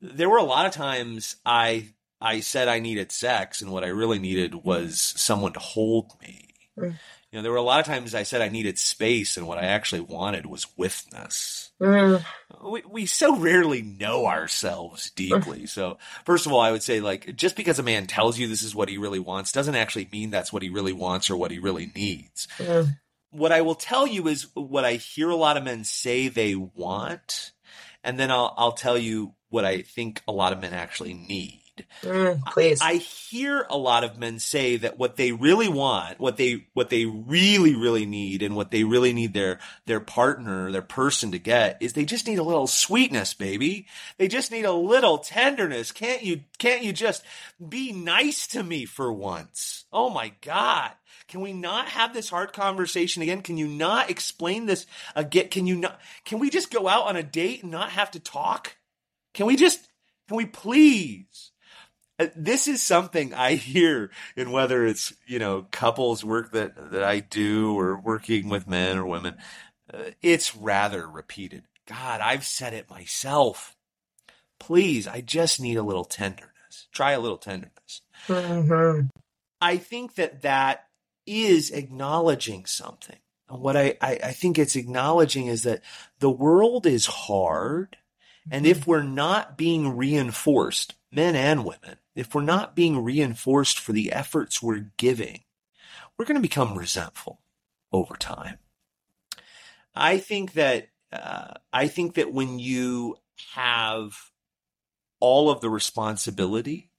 There 0.00 0.28
were 0.28 0.38
a 0.38 0.44
lot 0.44 0.66
of 0.66 0.72
times 0.72 1.36
I 1.44 1.88
I 2.20 2.40
said 2.40 2.68
I 2.68 2.78
needed 2.78 3.12
sex, 3.12 3.60
and 3.60 3.70
what 3.70 3.84
I 3.84 3.88
really 3.88 4.18
needed 4.18 4.54
was 4.54 5.00
someone 5.16 5.52
to 5.52 5.60
hold 5.60 6.12
me. 6.20 6.48
Mm. 6.78 6.94
You 7.30 7.38
know, 7.38 7.42
there 7.42 7.52
were 7.52 7.58
a 7.58 7.62
lot 7.62 7.80
of 7.80 7.86
times 7.86 8.14
I 8.14 8.22
said 8.22 8.40
I 8.40 8.48
needed 8.48 8.78
space, 8.78 9.36
and 9.36 9.46
what 9.46 9.58
I 9.58 9.66
actually 9.66 10.00
wanted 10.00 10.46
was 10.46 10.66
withness. 10.76 11.70
Mm. 11.80 12.24
We, 12.64 12.82
we 12.88 13.06
so 13.06 13.36
rarely 13.36 13.82
know 13.82 14.26
ourselves 14.26 15.10
deeply. 15.10 15.66
so, 15.66 15.98
first 16.24 16.46
of 16.46 16.52
all, 16.52 16.60
I 16.60 16.70
would 16.70 16.82
say, 16.82 17.00
like, 17.00 17.36
just 17.36 17.56
because 17.56 17.78
a 17.78 17.82
man 17.82 18.06
tells 18.06 18.38
you 18.38 18.48
this 18.48 18.62
is 18.62 18.74
what 18.74 18.88
he 18.88 18.96
really 18.96 19.18
wants 19.18 19.52
doesn't 19.52 19.74
actually 19.74 20.08
mean 20.10 20.30
that's 20.30 20.52
what 20.52 20.62
he 20.62 20.70
really 20.70 20.94
wants 20.94 21.28
or 21.28 21.36
what 21.36 21.50
he 21.50 21.58
really 21.58 21.92
needs. 21.94 22.48
Mm. 22.58 22.96
What 23.32 23.52
I 23.52 23.60
will 23.60 23.74
tell 23.74 24.06
you 24.06 24.28
is 24.28 24.46
what 24.54 24.86
I 24.86 24.94
hear 24.94 25.28
a 25.28 25.36
lot 25.36 25.58
of 25.58 25.64
men 25.64 25.84
say 25.84 26.28
they 26.28 26.54
want, 26.54 27.52
and 28.02 28.18
then 28.18 28.30
I'll, 28.30 28.54
I'll 28.56 28.72
tell 28.72 28.96
you 28.96 29.34
what 29.50 29.64
I 29.64 29.82
think 29.82 30.22
a 30.26 30.32
lot 30.32 30.52
of 30.52 30.60
men 30.60 30.72
actually 30.72 31.14
need. 31.14 31.62
Mm, 32.02 32.44
please. 32.46 32.80
I, 32.80 32.92
I 32.92 32.94
hear 32.94 33.66
a 33.68 33.76
lot 33.76 34.04
of 34.04 34.18
men 34.18 34.38
say 34.38 34.76
that 34.78 34.98
what 34.98 35.16
they 35.16 35.32
really 35.32 35.68
want, 35.68 36.18
what 36.18 36.36
they 36.36 36.66
what 36.72 36.90
they 36.90 37.04
really 37.04 37.74
really 37.74 38.06
need, 38.06 38.42
and 38.42 38.56
what 38.56 38.70
they 38.70 38.84
really 38.84 39.12
need 39.12 39.34
their 39.34 39.58
their 39.86 40.00
partner, 40.00 40.70
their 40.72 40.82
person 40.82 41.32
to 41.32 41.38
get 41.38 41.78
is 41.80 41.92
they 41.92 42.04
just 42.04 42.26
need 42.26 42.38
a 42.38 42.44
little 42.44 42.66
sweetness, 42.66 43.34
baby. 43.34 43.86
They 44.18 44.28
just 44.28 44.50
need 44.50 44.64
a 44.64 44.72
little 44.72 45.18
tenderness. 45.18 45.92
Can't 45.92 46.22
you 46.22 46.42
can't 46.58 46.82
you 46.82 46.92
just 46.92 47.22
be 47.66 47.92
nice 47.92 48.46
to 48.48 48.62
me 48.62 48.84
for 48.84 49.12
once? 49.12 49.84
Oh 49.92 50.10
my 50.10 50.32
god. 50.40 50.92
Can 51.28 51.40
we 51.40 51.52
not 51.52 51.88
have 51.88 52.14
this 52.14 52.30
hard 52.30 52.52
conversation 52.52 53.20
again? 53.22 53.42
Can 53.42 53.56
you 53.56 53.66
not 53.66 54.10
explain 54.10 54.66
this 54.66 54.86
again? 55.14 55.48
Can 55.48 55.66
you 55.66 55.76
not 55.76 56.00
can 56.24 56.38
we 56.38 56.50
just 56.50 56.70
go 56.70 56.88
out 56.88 57.06
on 57.06 57.16
a 57.16 57.22
date 57.22 57.62
and 57.62 57.72
not 57.72 57.90
have 57.90 58.12
to 58.12 58.20
talk? 58.20 58.76
Can 59.36 59.44
we 59.46 59.54
just 59.54 59.86
can 60.28 60.38
we 60.38 60.46
please? 60.46 61.52
Uh, 62.18 62.28
this 62.34 62.66
is 62.66 62.82
something 62.82 63.34
I 63.34 63.56
hear 63.56 64.10
in 64.34 64.50
whether 64.50 64.86
it's 64.86 65.12
you 65.26 65.38
know 65.38 65.66
couples 65.70 66.24
work 66.24 66.52
that 66.52 66.90
that 66.92 67.04
I 67.04 67.20
do 67.20 67.78
or 67.78 68.00
working 68.00 68.48
with 68.48 68.66
men 68.66 68.96
or 68.96 69.06
women. 69.06 69.36
Uh, 69.92 70.04
it's 70.22 70.56
rather 70.56 71.06
repeated. 71.06 71.64
God, 71.86 72.22
I've 72.22 72.44
said 72.44 72.72
it 72.72 72.88
myself. 72.88 73.76
Please, 74.58 75.06
I 75.06 75.20
just 75.20 75.60
need 75.60 75.76
a 75.76 75.82
little 75.82 76.06
tenderness. 76.06 76.88
Try 76.90 77.12
a 77.12 77.20
little 77.20 77.36
tenderness. 77.36 78.00
Mm-hmm. 78.28 79.08
I 79.60 79.76
think 79.76 80.14
that 80.14 80.42
that 80.42 80.86
is 81.26 81.70
acknowledging 81.70 82.64
something. 82.64 83.18
And 83.50 83.60
what 83.60 83.76
I, 83.76 83.98
I, 84.00 84.18
I 84.24 84.32
think 84.32 84.58
it's 84.58 84.76
acknowledging 84.76 85.46
is 85.46 85.64
that 85.64 85.82
the 86.20 86.30
world 86.30 86.86
is 86.86 87.04
hard. 87.04 87.98
And 88.50 88.66
if 88.66 88.86
we're 88.86 89.02
not 89.02 89.58
being 89.58 89.96
reinforced, 89.96 90.94
men 91.10 91.34
and 91.34 91.64
women, 91.64 91.98
if 92.14 92.34
we're 92.34 92.42
not 92.42 92.76
being 92.76 93.02
reinforced 93.02 93.78
for 93.78 93.92
the 93.92 94.12
efforts 94.12 94.62
we're 94.62 94.90
giving, 94.96 95.40
we're 96.16 96.24
going 96.24 96.36
to 96.36 96.40
become 96.40 96.78
resentful 96.78 97.40
over 97.92 98.14
time. 98.14 98.58
I 99.94 100.18
think 100.18 100.52
that 100.52 100.88
uh, 101.12 101.54
I 101.72 101.88
think 101.88 102.14
that 102.14 102.32
when 102.32 102.58
you 102.58 103.16
have 103.54 104.30
all 105.20 105.50
of 105.50 105.60
the 105.60 105.70
responsibility, 105.70 106.90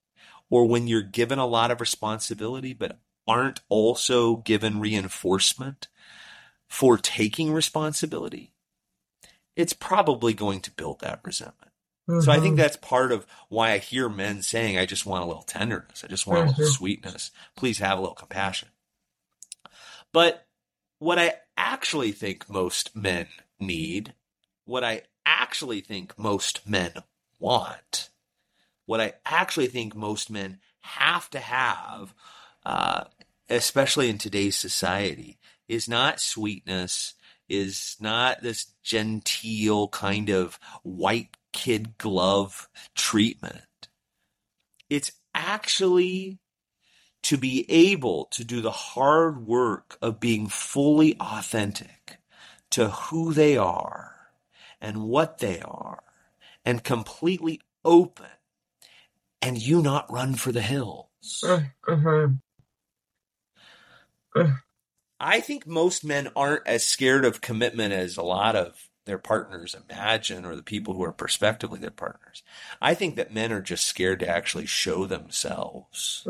or 0.50 0.66
when 0.66 0.88
you're 0.88 1.02
given 1.02 1.40
a 1.40 1.46
lot 1.46 1.72
of 1.72 1.82
responsibility 1.82 2.74
but 2.74 3.00
aren't 3.28 3.60
also 3.70 4.38
given 4.38 4.80
reinforcement 4.80 5.88
for 6.68 6.98
taking 6.98 7.52
responsibility, 7.52 8.54
it's 9.58 9.74
probably 9.74 10.34
going 10.34 10.62
to 10.62 10.72
build 10.72 11.02
that 11.02 11.20
resentment. 11.24 11.72
Mm-hmm. 12.08 12.22
So 12.22 12.32
I 12.32 12.36
think 12.36 12.54
mm-hmm. 12.54 12.62
that's 12.62 12.78
part 12.78 13.12
of 13.12 13.26
why 13.50 13.72
I 13.72 13.80
hear 13.80 14.08
men 14.08 14.43
saying, 14.43 14.78
I 14.78 14.86
just 14.86 15.06
want 15.06 15.24
a 15.24 15.28
little 15.28 15.41
tenderness. 15.41 16.04
I 16.04 16.08
just 16.08 16.28
want 16.28 16.39
mm-hmm. 16.39 16.48
a 16.48 16.52
little 16.52 16.65
mm-hmm. 16.65 16.74
sweetness. 16.74 17.32
Please 17.58 17.80
have 17.80 17.98
a 17.98 18.02
little 18.02 18.15
compassion. 18.15 18.70
But 20.13 20.46
what 21.00 21.20
I 21.20 21.34
actually 21.58 22.12
think 22.12 22.50
most 22.50 22.96
men 22.96 23.28
need, 23.60 24.13
what 24.63 24.84
I 24.84 25.02
actually 25.26 25.82
think 25.82 26.17
most 26.17 26.67
men 26.70 26.93
want, 27.39 28.10
what 28.86 29.02
I 29.02 29.13
actually 29.26 29.67
think 29.67 29.96
most 29.96 30.30
men 30.30 30.60
have 30.82 31.30
to 31.32 31.39
have, 31.39 32.13
uh, 32.63 33.06
especially 33.50 34.10
in 34.10 34.20
today's 34.20 34.56
society, 34.56 35.39
is 35.67 35.89
not 35.89 36.22
sweetness, 36.22 37.15
is 37.50 37.96
not 38.00 38.42
this 38.42 38.74
genteel 38.84 39.88
kind 39.90 40.30
of 40.30 40.60
white 40.84 41.38
kid 41.54 41.98
glove 41.98 42.68
treatment. 42.96 43.88
It's 44.90 45.12
actually 45.34 46.40
to 47.24 47.38
be 47.38 47.66
able 47.70 48.26
to 48.32 48.44
do 48.44 48.62
the 48.62 48.72
hard 48.72 49.46
work 49.46 49.98
of 50.02 50.20
being 50.20 50.48
fully 50.48 51.18
authentic 51.20 52.20
to 52.72 52.90
who 52.90 53.34
they 53.34 53.58
are 53.58 54.16
and 54.80 55.04
what 55.04 55.40
they 55.40 55.60
are 55.62 56.04
and 56.64 56.84
completely 56.84 57.62
open 57.84 58.28
and 59.42 59.58
you 59.58 59.82
not 59.82 60.12
run 60.12 60.36
for 60.36 60.52
the 60.52 60.62
hills. 60.62 61.44
Uh-huh. 61.88 62.28
Uh. 64.36 64.52
I 65.19 65.39
think 65.39 65.65
most 65.65 66.03
men 66.06 66.30
aren't 66.36 66.67
as 66.67 66.86
scared 66.86 67.25
of 67.25 67.41
commitment 67.41 67.93
as 67.93 68.17
a 68.17 68.23
lot 68.23 68.56
of 68.56 68.89
their 69.06 69.17
partners 69.17 69.75
imagine 69.89 70.45
or 70.45 70.56
the 70.56 70.63
people 70.63 70.93
who 70.93 71.03
are 71.03 71.13
prospectively 71.13 71.80
their 71.80 71.89
partners. 71.91 72.43
I 72.82 72.93
think 72.93 73.15
that 73.15 73.34
men 73.34 73.51
are 73.51 73.62
just 73.62 73.86
scared 73.86 74.19
to 74.19 74.27
actually 74.27 74.65
show 74.65 75.06
themselves 75.06 76.23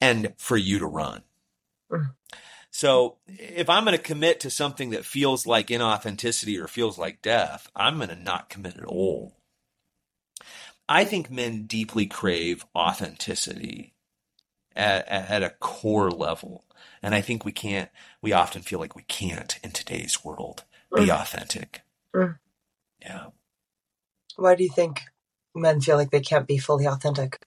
and 0.00 0.34
for 0.38 0.56
you 0.56 0.78
to 0.78 0.86
run. 0.86 1.22
So 2.70 3.18
if 3.28 3.70
I'm 3.70 3.84
going 3.84 3.96
to 3.96 4.02
commit 4.02 4.40
to 4.40 4.50
something 4.50 4.90
that 4.90 5.04
feels 5.04 5.46
like 5.46 5.68
inauthenticity 5.68 6.60
or 6.60 6.66
feels 6.66 6.98
like 6.98 7.22
death, 7.22 7.70
I'm 7.76 7.98
going 7.98 8.08
to 8.08 8.16
not 8.16 8.48
commit 8.48 8.76
at 8.76 8.84
all. 8.84 9.36
I 10.88 11.04
think 11.04 11.30
men 11.30 11.66
deeply 11.66 12.06
crave 12.06 12.66
authenticity 12.74 13.94
at, 14.74 15.06
at 15.06 15.42
a 15.42 15.50
core 15.50 16.10
level. 16.10 16.64
And 17.02 17.14
I 17.14 17.20
think 17.20 17.44
we 17.44 17.52
can't, 17.52 17.90
we 18.22 18.32
often 18.32 18.62
feel 18.62 18.78
like 18.78 18.96
we 18.96 19.02
can't 19.02 19.58
in 19.62 19.72
today's 19.72 20.24
world 20.24 20.64
be 20.94 21.06
mm. 21.06 21.20
authentic. 21.20 21.82
Mm. 22.14 22.38
Yeah. 23.00 23.26
Why 24.36 24.54
do 24.54 24.62
you 24.64 24.70
think 24.70 25.02
men 25.54 25.80
feel 25.80 25.96
like 25.96 26.10
they 26.10 26.20
can't 26.20 26.46
be 26.46 26.58
fully 26.58 26.86
authentic? 26.86 27.46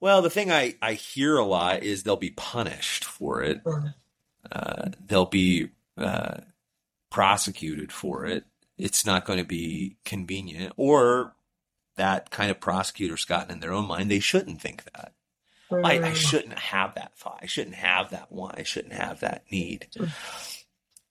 Well, 0.00 0.22
the 0.22 0.30
thing 0.30 0.50
I, 0.50 0.76
I 0.82 0.94
hear 0.94 1.36
a 1.36 1.44
lot 1.44 1.82
is 1.82 2.02
they'll 2.02 2.16
be 2.16 2.30
punished 2.30 3.04
for 3.04 3.42
it. 3.42 3.64
Mm. 3.64 3.94
Uh, 4.50 4.90
they'll 5.04 5.26
be 5.26 5.70
uh, 5.96 6.38
prosecuted 7.10 7.92
for 7.92 8.26
it. 8.26 8.44
It's 8.78 9.06
not 9.06 9.24
going 9.24 9.38
to 9.38 9.44
be 9.44 9.96
convenient. 10.04 10.72
Or 10.76 11.34
that 11.96 12.30
kind 12.30 12.50
of 12.50 12.60
prosecutor's 12.60 13.24
gotten 13.24 13.52
in 13.52 13.60
their 13.60 13.72
own 13.72 13.86
mind. 13.86 14.10
They 14.10 14.20
shouldn't 14.20 14.60
think 14.60 14.84
that. 14.84 15.12
Mm. 15.70 15.84
I, 15.84 16.08
I, 16.08 16.12
shouldn't 16.12 16.58
have 16.58 16.94
that 16.94 17.18
thought. 17.18 17.40
I 17.42 17.46
shouldn't 17.46 17.76
have 17.76 18.10
that 18.10 18.30
want. 18.30 18.58
I 18.58 18.62
shouldn't 18.62 18.94
have 18.94 19.20
that 19.20 19.44
need. 19.50 19.88
Mm. 19.96 20.10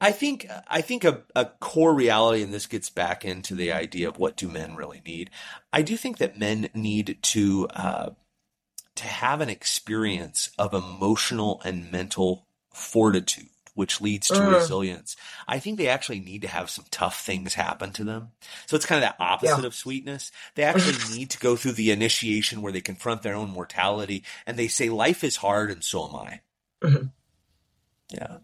I 0.01 0.11
think 0.11 0.47
I 0.67 0.81
think 0.81 1.03
a, 1.03 1.23
a 1.35 1.45
core 1.45 1.93
reality, 1.93 2.43
and 2.43 2.53
this 2.53 2.67
gets 2.67 2.89
back 2.89 3.23
into 3.23 3.55
the 3.55 3.71
idea 3.71 4.07
of 4.07 4.19
what 4.19 4.35
do 4.35 4.47
men 4.49 4.75
really 4.75 5.01
need. 5.05 5.29
I 5.71 5.81
do 5.81 5.95
think 5.97 6.17
that 6.17 6.37
men 6.37 6.69
need 6.73 7.17
to 7.21 7.67
uh, 7.69 8.09
to 8.95 9.03
have 9.03 9.41
an 9.41 9.49
experience 9.49 10.51
of 10.57 10.73
emotional 10.73 11.61
and 11.63 11.91
mental 11.91 12.47
fortitude, 12.73 13.49
which 13.75 14.01
leads 14.01 14.27
to 14.27 14.43
uh. 14.43 14.49
resilience. 14.49 15.15
I 15.47 15.59
think 15.59 15.77
they 15.77 15.87
actually 15.87 16.21
need 16.21 16.41
to 16.41 16.47
have 16.47 16.69
some 16.69 16.85
tough 16.89 17.23
things 17.23 17.53
happen 17.53 17.91
to 17.93 18.03
them. 18.03 18.29
So 18.65 18.75
it's 18.75 18.85
kind 18.85 19.03
of 19.03 19.09
that 19.09 19.23
opposite 19.23 19.61
yeah. 19.61 19.67
of 19.67 19.75
sweetness. 19.75 20.31
They 20.55 20.63
actually 20.63 20.97
need 21.17 21.29
to 21.31 21.39
go 21.39 21.55
through 21.55 21.73
the 21.73 21.91
initiation 21.91 22.61
where 22.61 22.71
they 22.71 22.81
confront 22.81 23.21
their 23.21 23.35
own 23.35 23.51
mortality 23.51 24.23
and 24.47 24.57
they 24.57 24.67
say, 24.67 24.89
"Life 24.89 25.23
is 25.23 25.35
hard, 25.35 25.69
and 25.69 25.83
so 25.83 26.07
am 26.07 26.15
I." 26.15 26.41
Mm-hmm. 26.81 27.05
Yeah. 28.09 28.37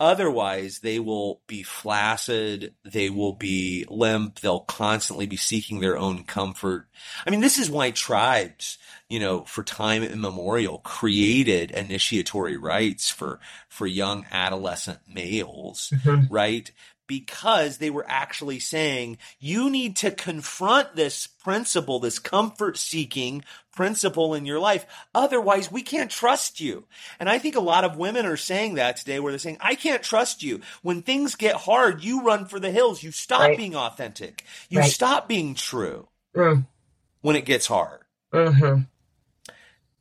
Otherwise, 0.00 0.78
they 0.78 1.00
will 1.00 1.40
be 1.48 1.62
flaccid. 1.64 2.74
They 2.84 3.10
will 3.10 3.32
be 3.32 3.84
limp. 3.88 4.38
They'll 4.38 4.60
constantly 4.60 5.26
be 5.26 5.36
seeking 5.36 5.80
their 5.80 5.98
own 5.98 6.22
comfort. 6.22 6.86
I 7.26 7.30
mean, 7.30 7.40
this 7.40 7.58
is 7.58 7.68
why 7.68 7.90
tribes, 7.90 8.78
you 9.08 9.18
know, 9.18 9.42
for 9.42 9.64
time 9.64 10.04
immemorial 10.04 10.78
created 10.78 11.72
initiatory 11.72 12.56
rites 12.56 13.10
for, 13.10 13.40
for 13.68 13.86
young 13.86 14.24
adolescent 14.30 15.00
males, 15.12 15.92
mm-hmm. 15.94 16.32
right? 16.32 16.70
Because 17.08 17.78
they 17.78 17.90
were 17.90 18.04
actually 18.06 18.60
saying 18.60 19.18
you 19.40 19.68
need 19.68 19.96
to 19.96 20.12
confront 20.12 20.94
this 20.94 21.26
principle, 21.26 21.98
this 21.98 22.20
comfort 22.20 22.76
seeking 22.76 23.42
principle 23.72 24.34
in 24.34 24.46
your 24.46 24.60
life. 24.60 24.86
Otherwise, 25.14 25.72
we 25.72 25.82
can't 25.82 26.10
trust 26.10 26.60
you. 26.60 26.84
And 27.18 27.28
I 27.28 27.38
think 27.38 27.56
a 27.56 27.60
lot 27.60 27.84
of 27.84 27.96
women 27.96 28.26
are 28.26 28.36
saying 28.36 28.74
that 28.74 28.98
today 28.98 29.18
where 29.18 29.32
they're 29.32 29.38
saying, 29.38 29.58
I 29.60 29.74
can't 29.74 30.02
trust 30.02 30.44
you. 30.44 30.60
When 30.82 31.02
things 31.02 31.34
get 31.34 31.56
hard, 31.56 32.04
you 32.04 32.22
run 32.22 32.46
for 32.46 32.60
the 32.60 32.70
hills. 32.70 33.02
You 33.02 33.10
stop 33.10 33.40
right. 33.40 33.56
being 33.56 33.74
authentic. 33.74 34.44
You 34.68 34.80
right. 34.80 34.90
stop 34.90 35.26
being 35.26 35.54
true 35.54 36.08
mm. 36.36 36.66
when 37.22 37.34
it 37.34 37.44
gets 37.44 37.66
hard. 37.66 38.02
Mm-hmm. 38.32 38.82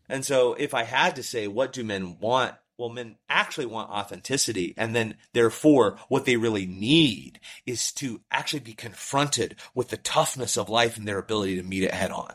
And 0.10 0.26
so 0.26 0.54
if 0.54 0.74
I 0.74 0.84
had 0.84 1.16
to 1.16 1.24
say, 1.24 1.48
what 1.48 1.74
do 1.74 1.84
men 1.84 2.18
want 2.20 2.56
well, 2.78 2.90
men 2.90 3.16
actually 3.28 3.66
want 3.66 3.90
authenticity. 3.90 4.74
And 4.78 4.96
then 4.96 5.16
therefore 5.34 5.98
what 6.08 6.26
they 6.26 6.38
really 6.38 6.66
need 6.66 7.40
is 7.66 7.92
to 7.94 8.22
actually 8.32 8.60
be 8.60 8.74
confronted 8.74 9.56
with 9.74 9.90
the 9.90 9.98
toughness 9.98 10.58
of 10.58 10.70
life 10.70 10.98
and 10.98 11.08
their 11.08 11.18
ability 11.18 11.56
to 11.56 11.64
meet 11.64 11.84
it 11.84 11.94
head 11.94 12.12
on. 12.12 12.30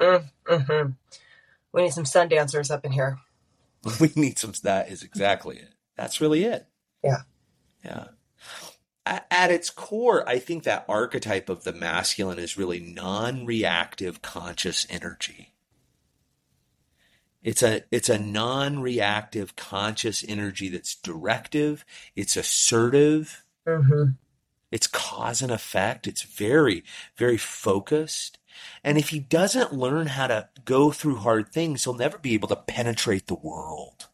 Mm-hmm. 0.49 0.91
We 1.73 1.83
need 1.83 1.93
some 1.93 2.05
sun 2.05 2.29
dancers 2.29 2.71
up 2.71 2.85
in 2.85 2.93
here. 2.93 3.19
we 4.01 4.11
need 4.17 4.39
some, 4.39 4.53
that 4.63 4.91
is 4.91 5.03
exactly 5.03 5.57
it. 5.57 5.73
That's 5.97 6.21
really 6.21 6.45
it. 6.45 6.67
Yeah. 7.03 7.23
Yeah. 7.85 8.09
At, 9.05 9.27
at 9.31 9.51
its 9.51 9.71
core, 9.71 10.29
I 10.29 10.39
think 10.39 10.65
that 10.65 10.85
archetype 10.89 11.49
of 11.49 11.65
the 11.65 11.73
masculine 11.73 12.39
is 12.39 12.57
really 12.57 12.81
non-reactive 12.81 14.23
conscious 14.23 14.87
energy 14.89 15.52
it's 17.43 17.63
a 17.63 17.83
it's 17.91 18.09
a 18.09 18.19
non-reactive 18.19 19.57
conscious 19.57 20.25
energy 20.27 20.69
that's 20.69 20.95
directive. 20.95 21.85
It's 22.15 22.37
assertive. 22.37 23.45
Mm-hmm. 23.67 24.13
It's 24.71 24.87
cause 24.87 25.43
and 25.43 25.51
effect. 25.51 26.07
It's 26.07 26.23
very 26.23 26.85
very 27.17 27.37
focused. 27.37 28.39
And 28.85 28.97
if 28.99 29.09
he 29.09 29.19
doesn't 29.19 29.73
learn 29.73 30.09
how 30.09 30.29
to 30.29 30.49
go 30.65 30.91
through 30.91 31.17
hard 31.17 31.53
things, 31.53 31.85
he'll 31.85 31.95
never 31.95 32.19
be 32.19 32.35
able 32.35 32.49
to 32.49 32.57
penetrate 32.57 33.27
the 33.27 33.35
world. 33.35 34.09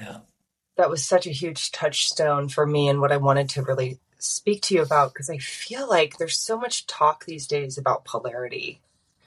Yeah. 0.00 0.18
That 0.76 0.90
was 0.90 1.04
such 1.04 1.26
a 1.26 1.30
huge 1.32 1.72
touchstone 1.72 2.48
for 2.48 2.66
me 2.66 2.88
and 2.88 3.00
what 3.00 3.12
I 3.12 3.16
wanted 3.16 3.50
to 3.50 3.62
really 3.62 3.98
speak 4.18 4.62
to 4.62 4.74
you 4.74 4.82
about 4.82 5.12
because 5.12 5.30
I 5.30 5.38
feel 5.38 5.88
like 5.88 6.18
there's 6.18 6.36
so 6.36 6.58
much 6.58 6.86
talk 6.86 7.24
these 7.24 7.46
days 7.46 7.78
about 7.78 8.04
polarity 8.04 8.80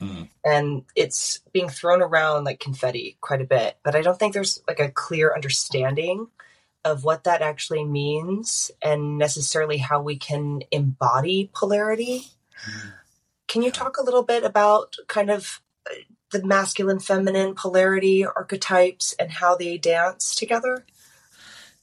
Mm. 0.03 0.29
And 0.45 0.83
it's 0.95 1.39
being 1.51 1.69
thrown 1.69 2.01
around 2.01 2.43
like 2.43 2.59
confetti 2.59 3.17
quite 3.21 3.41
a 3.41 3.45
bit, 3.45 3.77
but 3.83 3.95
I 3.95 4.01
don't 4.01 4.19
think 4.19 4.33
there's 4.33 4.61
like 4.67 4.79
a 4.79 4.91
clear 4.91 5.33
understanding 5.33 6.27
of 6.85 7.03
what 7.03 7.23
that 7.23 7.41
actually 7.41 7.85
means 7.85 8.69
and 8.81 9.17
necessarily 9.17 9.77
how 9.77 10.01
we 10.01 10.17
can 10.17 10.61
embody 10.71 11.49
polarity. 11.53 12.27
Mm. 12.69 12.93
Can 13.47 13.61
you 13.61 13.71
talk 13.71 13.97
a 13.97 14.03
little 14.03 14.23
bit 14.23 14.43
about 14.43 14.95
kind 15.07 15.29
of 15.29 15.61
uh, 15.89 15.95
the 16.31 16.43
masculine 16.43 16.99
feminine 16.99 17.55
polarity 17.55 18.25
archetypes 18.25 19.13
and 19.19 19.31
how 19.31 19.55
they 19.55 19.77
dance 19.77 20.35
together? 20.35 20.85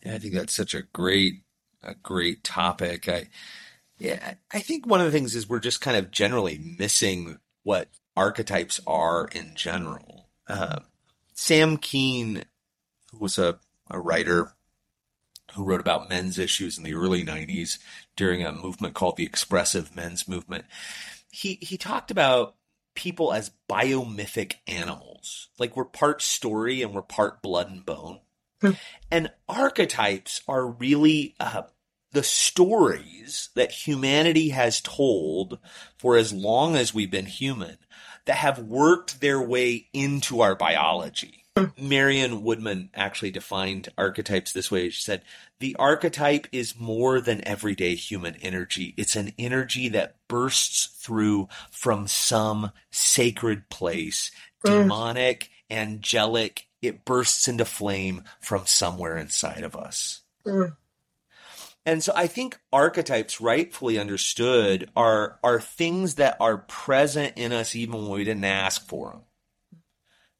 Yeah, 0.04 0.14
I 0.14 0.18
think 0.18 0.34
that's 0.34 0.54
such 0.54 0.74
a 0.74 0.82
great 0.82 1.42
a 1.82 1.94
great 1.94 2.44
topic. 2.44 3.08
I 3.08 3.28
yeah, 3.98 4.34
I 4.50 4.60
think 4.60 4.86
one 4.86 5.00
of 5.00 5.06
the 5.06 5.12
things 5.12 5.34
is 5.34 5.48
we're 5.48 5.60
just 5.60 5.80
kind 5.80 5.96
of 5.96 6.10
generally 6.10 6.58
missing 6.78 7.38
what 7.62 7.88
archetypes 8.16 8.80
are 8.86 9.28
in 9.32 9.52
general. 9.54 10.28
Uh, 10.48 10.80
Sam 11.34 11.76
Keen, 11.76 12.44
who 13.10 13.18
was 13.18 13.38
a, 13.38 13.58
a 13.90 14.00
writer 14.00 14.52
who 15.54 15.64
wrote 15.64 15.80
about 15.80 16.08
men's 16.08 16.38
issues 16.38 16.78
in 16.78 16.84
the 16.84 16.94
early 16.94 17.24
90s 17.24 17.78
during 18.16 18.44
a 18.44 18.52
movement 18.52 18.94
called 18.94 19.16
the 19.16 19.24
expressive 19.24 19.94
men's 19.96 20.28
movement, 20.28 20.64
he, 21.30 21.58
he 21.60 21.76
talked 21.76 22.10
about 22.10 22.56
people 22.94 23.32
as 23.32 23.52
biomythic 23.68 24.54
animals. 24.66 25.48
Like 25.58 25.76
we're 25.76 25.84
part 25.84 26.22
story 26.22 26.82
and 26.82 26.94
we're 26.94 27.02
part 27.02 27.42
blood 27.42 27.70
and 27.70 27.84
bone. 27.84 28.20
Hmm. 28.60 28.72
And 29.10 29.30
archetypes 29.48 30.42
are 30.46 30.66
really 30.66 31.34
uh, 31.40 31.62
the 32.12 32.22
stories 32.22 33.50
that 33.54 33.70
humanity 33.70 34.50
has 34.50 34.80
told 34.80 35.58
for 35.96 36.16
as 36.16 36.32
long 36.32 36.76
as 36.76 36.94
we've 36.94 37.10
been 37.10 37.26
human 37.26 37.76
that 38.24 38.36
have 38.36 38.58
worked 38.58 39.20
their 39.20 39.40
way 39.40 39.88
into 39.92 40.40
our 40.40 40.54
biology. 40.54 41.40
Marion 41.78 42.42
Woodman 42.42 42.90
actually 42.94 43.30
defined 43.30 43.88
archetypes 43.98 44.52
this 44.52 44.70
way. 44.70 44.88
She 44.88 45.02
said, 45.02 45.22
the 45.58 45.76
archetype 45.78 46.46
is 46.52 46.78
more 46.78 47.20
than 47.20 47.46
everyday 47.46 47.94
human 47.94 48.36
energy. 48.36 48.94
It's 48.96 49.16
an 49.16 49.32
energy 49.38 49.88
that 49.90 50.16
bursts 50.28 50.86
through 50.86 51.48
from 51.70 52.06
some 52.06 52.70
sacred 52.90 53.68
place, 53.68 54.30
mm. 54.64 54.82
demonic, 54.82 55.50
angelic. 55.70 56.66
It 56.80 57.04
bursts 57.04 57.46
into 57.46 57.64
flame 57.64 58.24
from 58.40 58.64
somewhere 58.64 59.18
inside 59.18 59.64
of 59.64 59.76
us. 59.76 60.22
Mm. 60.46 60.76
And 61.86 62.02
so 62.02 62.12
I 62.14 62.26
think 62.26 62.58
archetypes 62.72 63.40
rightfully 63.40 63.98
understood 63.98 64.90
are 64.94 65.38
are 65.42 65.60
things 65.60 66.16
that 66.16 66.36
are 66.40 66.58
present 66.58 67.36
in 67.36 67.52
us 67.52 67.74
even 67.74 68.02
when 68.02 68.10
we 68.10 68.24
didn't 68.24 68.44
ask 68.44 68.86
for 68.86 69.10
them. 69.10 69.20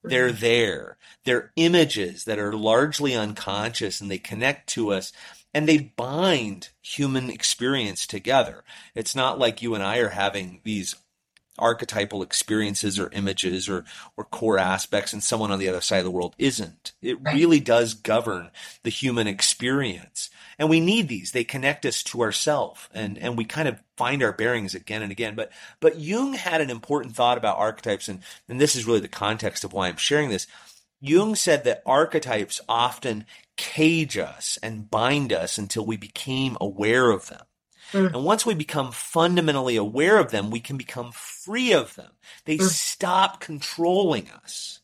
They're 0.02 0.32
there. 0.32 0.96
They're 1.24 1.52
images 1.56 2.24
that 2.24 2.38
are 2.38 2.54
largely 2.54 3.14
unconscious 3.14 4.00
and 4.00 4.10
they 4.10 4.18
connect 4.18 4.68
to 4.70 4.92
us 4.92 5.12
and 5.52 5.68
they 5.68 5.78
bind 5.78 6.70
human 6.80 7.28
experience 7.28 8.06
together. 8.06 8.64
It's 8.94 9.14
not 9.14 9.38
like 9.38 9.62
you 9.62 9.74
and 9.74 9.82
I 9.82 9.98
are 9.98 10.10
having 10.10 10.60
these 10.64 10.94
archetypal 11.60 12.22
experiences 12.22 12.98
or 12.98 13.10
images 13.12 13.68
or, 13.68 13.84
or 14.16 14.24
core 14.24 14.58
aspects 14.58 15.12
and 15.12 15.22
someone 15.22 15.50
on 15.50 15.58
the 15.58 15.68
other 15.68 15.80
side 15.80 15.98
of 15.98 16.04
the 16.04 16.10
world 16.10 16.34
isn't. 16.38 16.92
It 17.02 17.18
really 17.20 17.60
does 17.60 17.94
govern 17.94 18.50
the 18.82 18.90
human 18.90 19.26
experience. 19.26 20.30
And 20.58 20.68
we 20.68 20.80
need 20.80 21.08
these. 21.08 21.32
They 21.32 21.44
connect 21.44 21.86
us 21.86 22.02
to 22.04 22.22
ourself 22.22 22.88
and, 22.92 23.16
and 23.18 23.36
we 23.36 23.44
kind 23.44 23.68
of 23.68 23.82
find 23.96 24.22
our 24.22 24.32
bearings 24.32 24.74
again 24.74 25.02
and 25.02 25.12
again. 25.12 25.34
But, 25.34 25.52
but 25.80 25.98
Jung 25.98 26.34
had 26.34 26.60
an 26.60 26.70
important 26.70 27.14
thought 27.14 27.38
about 27.38 27.58
archetypes 27.58 28.08
and, 28.08 28.20
and 28.48 28.60
this 28.60 28.74
is 28.74 28.86
really 28.86 29.00
the 29.00 29.08
context 29.08 29.64
of 29.64 29.72
why 29.72 29.88
I'm 29.88 29.96
sharing 29.96 30.30
this. 30.30 30.46
Jung 31.00 31.34
said 31.34 31.64
that 31.64 31.82
archetypes 31.86 32.60
often 32.68 33.24
cage 33.56 34.18
us 34.18 34.58
and 34.62 34.90
bind 34.90 35.32
us 35.32 35.56
until 35.58 35.84
we 35.84 35.96
became 35.96 36.56
aware 36.60 37.10
of 37.10 37.28
them. 37.28 37.42
Mm. 37.92 38.14
And 38.14 38.24
once 38.24 38.46
we 38.46 38.54
become 38.54 38.92
fundamentally 38.92 39.76
aware 39.76 40.18
of 40.18 40.30
them, 40.30 40.50
we 40.50 40.60
can 40.60 40.76
become 40.76 41.12
free 41.12 41.72
of 41.72 41.94
them. 41.94 42.12
They 42.44 42.58
mm. 42.58 42.68
stop 42.68 43.40
controlling 43.40 44.30
us. 44.30 44.80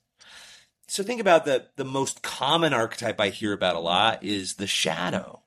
So 0.88 1.02
think 1.02 1.20
about 1.20 1.44
the, 1.44 1.66
the 1.76 1.84
most 1.84 2.22
common 2.22 2.72
archetype 2.72 3.20
I 3.20 3.28
hear 3.28 3.52
about 3.52 3.76
a 3.76 3.80
lot 3.80 4.24
is 4.24 4.54
the 4.54 4.66
shadow. 4.66 5.42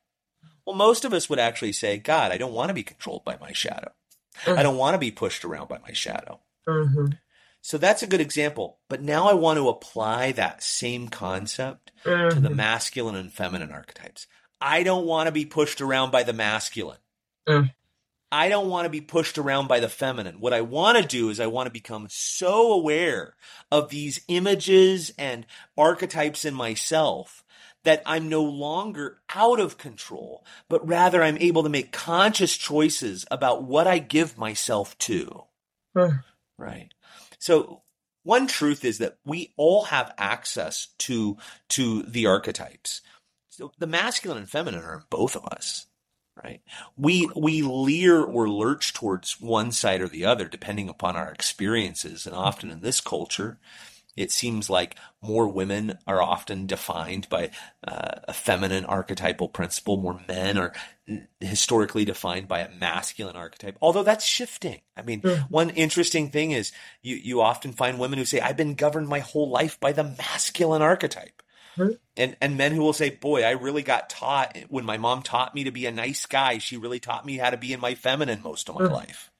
Well, 0.66 0.76
most 0.76 1.06
of 1.06 1.14
us 1.14 1.30
would 1.30 1.40
actually 1.40 1.72
say, 1.72 1.98
God, 1.98 2.32
I 2.32 2.38
don't 2.38 2.54
want 2.54 2.70
to 2.70 2.76
be 2.76 2.84
controlled 2.84 3.26
by 3.26 3.38
my 3.40 3.54
shadow. 3.54 3.92
Mm. 4.44 4.58
I 4.58 4.64
don't 4.64 4.78
want 4.78 4.96
to 4.96 5.00
be 5.00 5.12
pushed 5.12 5.44
around 5.44 5.68
by 5.68 5.80
my 5.80 5.94
shadow. 5.94 6.40
Mm-hmm. 6.68 7.08
So 7.62 7.78
that's 7.78 8.04
a 8.04 8.08
good 8.08 8.22
example. 8.22 8.80
But 8.88 9.02
now 9.02 9.28
I 9.28 9.34
want 9.34 9.58
to 9.58 9.70
apply 9.70 10.32
that 10.34 10.64
same 10.64 11.10
concept 11.10 11.92
mm-hmm. 12.06 12.30
to 12.30 12.40
the 12.40 12.50
mm-hmm. 12.50 12.58
masculine 12.58 13.16
and 13.16 13.34
feminine 13.34 13.72
archetypes. 13.72 14.28
I 14.62 14.84
don't 14.84 15.06
want 15.06 15.28
to 15.28 15.32
be 15.32 15.46
pushed 15.46 15.82
around 15.82 16.12
by 16.12 16.24
the 16.24 16.34
masculine. 16.34 16.98
Mm. 17.50 17.72
I 18.32 18.48
don't 18.48 18.70
want 18.70 18.86
to 18.86 18.92
be 18.92 19.02
pushed 19.02 19.38
around 19.38 19.68
by 19.68 19.80
the 19.80 19.90
feminine. 19.90 20.40
What 20.40 20.54
I 20.54 20.62
want 20.62 20.98
to 20.98 21.08
do 21.08 21.30
is 21.30 21.40
I 21.40 21.48
want 21.48 21.66
to 21.66 21.72
become 21.72 22.08
so 22.10 22.72
aware 22.74 23.36
of 23.72 23.90
these 23.90 24.22
images 24.28 25.12
and 25.18 25.48
archetypes 25.76 26.46
in 26.46 26.54
myself 26.54 27.44
that 27.86 28.04
I'm 28.06 28.30
no 28.30 28.44
longer 28.44 29.22
out 29.34 29.60
of 29.60 29.80
control, 29.80 30.46
but 30.68 30.88
rather 30.88 31.24
I'm 31.24 31.38
able 31.38 31.64
to 31.64 31.70
make 31.70 31.92
conscious 31.92 32.56
choices 32.56 33.26
about 33.32 33.64
what 33.64 33.88
I 33.88 33.98
give 33.98 34.38
myself 34.38 34.96
to. 35.00 35.46
Mm. 35.96 36.24
Right. 36.58 36.94
So 37.40 37.82
one 38.24 38.46
truth 38.46 38.86
is 38.86 39.00
that 39.00 39.18
we 39.26 39.54
all 39.58 39.86
have 39.86 40.14
access 40.20 40.90
to, 41.00 41.38
to 41.70 42.04
the 42.04 42.28
archetypes. 42.28 43.02
So 43.50 43.72
the 43.80 43.88
masculine 43.88 44.38
and 44.38 44.50
feminine 44.50 44.84
are 44.84 44.96
in 44.96 45.04
both 45.10 45.36
of 45.36 45.46
us 45.46 45.88
right? 46.44 46.62
We 46.98 47.30
we 47.36 47.62
leer 47.62 48.22
or 48.22 48.50
lurch 48.50 48.94
towards 48.94 49.40
one 49.40 49.72
side 49.72 50.02
or 50.02 50.08
the 50.08 50.26
other 50.26 50.48
depending 50.48 50.90
upon 50.90 51.16
our 51.16 51.32
experiences, 51.32 52.26
and 52.26 52.36
often 52.36 52.72
in 52.72 52.82
this 52.82 53.02
culture, 53.02 53.58
it 54.16 54.32
seems 54.32 54.70
like 54.70 54.98
more 55.22 55.48
women 55.48 55.98
are 56.06 56.22
often 56.22 56.66
defined 56.66 57.30
by 57.30 57.52
uh, 57.88 58.20
a 58.28 58.34
feminine 58.34 58.86
archetypal 58.86 59.48
principle. 59.48 59.98
More 59.98 60.20
men 60.28 60.58
are 60.58 60.74
historically 61.40 62.06
defined 62.06 62.48
by 62.48 62.60
a 62.60 62.72
masculine 62.72 63.36
archetype, 63.36 63.78
although 63.82 64.04
that's 64.04 64.26
shifting. 64.26 64.82
I 64.98 65.04
mean, 65.04 65.22
one 65.50 65.70
interesting 65.70 66.32
thing 66.32 66.52
is 66.52 66.72
you, 67.02 67.16
you 67.16 67.42
often 67.42 67.72
find 67.72 67.98
women 67.98 68.20
who 68.20 68.26
say, 68.26 68.42
I've 68.42 68.58
been 68.58 68.76
governed 68.76 69.08
my 69.08 69.20
whole 69.20 69.50
life 69.50 69.80
by 69.80 69.94
the 69.94 70.04
masculine 70.04 70.82
archetype. 70.82 71.42
And, 72.18 72.36
and 72.42 72.58
men 72.58 72.74
who 72.74 72.82
will 72.82 72.94
say, 72.94 73.10
boy, 73.10 73.44
I 73.44 73.52
really 73.52 73.84
got 73.84 74.10
taught 74.10 74.58
when 74.70 74.86
my 74.86 74.98
mom 74.98 75.22
taught 75.22 75.56
me 75.56 75.64
to 75.64 75.72
be 75.72 75.86
a 75.86 75.92
nice 75.92 76.26
guy. 76.26 76.58
She 76.58 76.78
really 76.78 77.00
taught 77.00 77.26
me 77.26 77.38
how 77.38 77.50
to 77.50 77.58
be 77.58 77.74
in 77.74 77.80
my 77.80 77.96
feminine 77.96 78.42
most 78.44 78.70
of 78.70 78.76
my 78.76 78.86
mm. 78.86 78.92
life. 78.92 79.32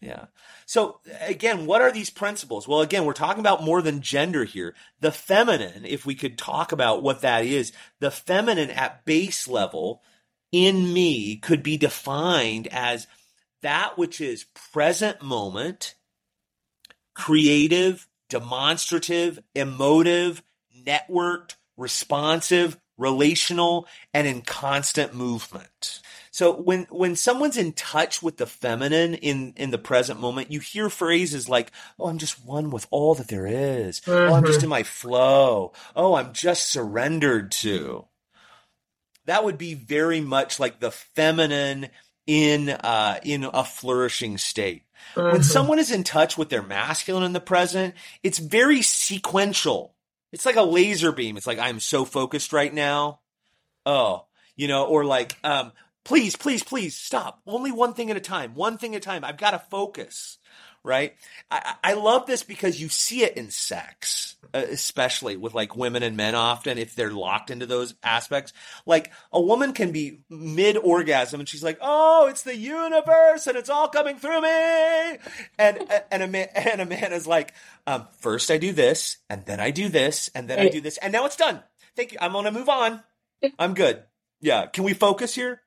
Yeah. 0.00 0.26
So 0.66 1.00
again, 1.22 1.64
what 1.64 1.80
are 1.80 1.90
these 1.90 2.10
principles? 2.10 2.68
Well, 2.68 2.82
again, 2.82 3.04
we're 3.04 3.14
talking 3.14 3.40
about 3.40 3.64
more 3.64 3.80
than 3.80 4.02
gender 4.02 4.44
here. 4.44 4.74
The 5.00 5.12
feminine, 5.12 5.86
if 5.86 6.04
we 6.04 6.14
could 6.14 6.36
talk 6.36 6.72
about 6.72 7.02
what 7.02 7.22
that 7.22 7.44
is, 7.44 7.72
the 8.00 8.10
feminine 8.10 8.70
at 8.70 9.04
base 9.06 9.48
level 9.48 10.02
in 10.52 10.92
me 10.92 11.36
could 11.36 11.62
be 11.62 11.76
defined 11.76 12.68
as 12.70 13.06
that 13.62 13.96
which 13.96 14.20
is 14.20 14.44
present 14.72 15.22
moment, 15.22 15.94
creative, 17.14 18.06
demonstrative, 18.28 19.38
emotive, 19.54 20.42
networked, 20.86 21.54
responsive, 21.78 22.76
relational, 22.98 23.86
and 24.12 24.26
in 24.26 24.42
constant 24.42 25.14
movement. 25.14 26.00
So 26.30 26.60
when 26.60 26.86
when 26.90 27.16
someone's 27.16 27.56
in 27.56 27.72
touch 27.72 28.22
with 28.22 28.36
the 28.36 28.46
feminine 28.46 29.14
in 29.14 29.54
in 29.56 29.70
the 29.70 29.78
present 29.78 30.20
moment, 30.20 30.52
you 30.52 30.60
hear 30.60 30.90
phrases 30.90 31.48
like, 31.48 31.72
"Oh, 31.98 32.08
I'm 32.08 32.18
just 32.18 32.44
one 32.44 32.70
with 32.70 32.86
all 32.90 33.14
that 33.14 33.28
there 33.28 33.46
is. 33.46 34.00
Mm-hmm. 34.00 34.30
Oh, 34.30 34.34
I'm 34.34 34.44
just 34.44 34.58
mm-hmm. 34.58 34.64
in 34.64 34.70
my 34.70 34.82
flow. 34.82 35.72
Oh, 35.96 36.14
I'm 36.14 36.34
just 36.34 36.70
surrendered 36.70 37.50
to." 37.52 38.04
that 39.28 39.44
would 39.44 39.58
be 39.58 39.74
very 39.74 40.22
much 40.22 40.58
like 40.58 40.80
the 40.80 40.90
feminine 40.90 41.88
in 42.26 42.70
uh, 42.70 43.20
in 43.22 43.44
a 43.44 43.62
flourishing 43.62 44.38
state. 44.38 44.84
Mm-hmm. 45.14 45.32
When 45.32 45.42
someone 45.42 45.78
is 45.78 45.92
in 45.92 46.02
touch 46.02 46.36
with 46.36 46.48
their 46.48 46.62
masculine 46.62 47.24
in 47.24 47.34
the 47.34 47.40
present, 47.40 47.94
it's 48.22 48.38
very 48.38 48.82
sequential. 48.82 49.94
It's 50.32 50.46
like 50.46 50.56
a 50.56 50.62
laser 50.62 51.12
beam. 51.12 51.36
It's 51.36 51.46
like 51.46 51.58
I'm 51.58 51.80
so 51.80 52.04
focused 52.04 52.52
right 52.52 52.72
now. 52.72 53.20
Oh, 53.86 54.26
you 54.56 54.68
know, 54.68 54.84
or 54.84 55.04
like, 55.04 55.36
um, 55.44 55.72
please, 56.04 56.36
please, 56.36 56.62
please 56.62 56.96
stop. 56.96 57.40
Only 57.46 57.72
one 57.72 57.94
thing 57.94 58.10
at 58.10 58.16
a 58.16 58.20
time. 58.20 58.54
One 58.54 58.76
thing 58.76 58.94
at 58.94 58.98
a 58.98 59.04
time. 59.04 59.24
I've 59.24 59.38
got 59.38 59.52
to 59.52 59.58
focus 59.58 60.38
right? 60.84 61.14
I, 61.50 61.74
I 61.84 61.92
love 61.94 62.26
this 62.26 62.42
because 62.42 62.80
you 62.80 62.88
see 62.88 63.22
it 63.22 63.36
in 63.36 63.50
sex, 63.50 64.27
especially 64.52 65.36
with 65.36 65.54
like 65.54 65.76
women 65.76 66.02
and 66.02 66.16
men 66.16 66.34
often 66.34 66.78
if 66.78 66.94
they're 66.94 67.12
locked 67.12 67.50
into 67.50 67.66
those 67.66 67.94
aspects. 68.02 68.52
Like 68.86 69.12
a 69.32 69.40
woman 69.40 69.72
can 69.72 69.92
be 69.92 70.20
mid 70.30 70.76
orgasm 70.76 71.40
and 71.40 71.48
she's 71.48 71.62
like, 71.62 71.78
"Oh, 71.80 72.26
it's 72.28 72.42
the 72.42 72.56
universe 72.56 73.46
and 73.46 73.56
it's 73.56 73.70
all 73.70 73.88
coming 73.88 74.16
through 74.16 74.40
me," 74.40 75.18
and 75.58 75.92
and 76.10 76.22
a 76.22 76.26
man 76.26 76.48
and 76.54 76.80
a 76.80 76.86
man 76.86 77.12
is 77.12 77.26
like, 77.26 77.54
um, 77.86 78.08
first 78.20 78.50
I 78.50 78.58
do 78.58 78.72
this 78.72 79.18
and 79.28 79.44
then 79.46 79.60
I 79.60 79.70
do 79.70 79.88
this 79.88 80.30
and 80.34 80.48
then 80.48 80.58
I 80.58 80.68
do 80.68 80.80
this 80.80 80.98
and 80.98 81.12
now 81.12 81.26
it's 81.26 81.36
done. 81.36 81.62
Thank 81.96 82.12
you. 82.12 82.18
I'm 82.20 82.32
gonna 82.32 82.52
move 82.52 82.68
on. 82.68 83.02
I'm 83.58 83.74
good. 83.74 84.02
Yeah. 84.40 84.66
Can 84.66 84.84
we 84.84 84.94
focus 84.94 85.34
here? 85.34 85.60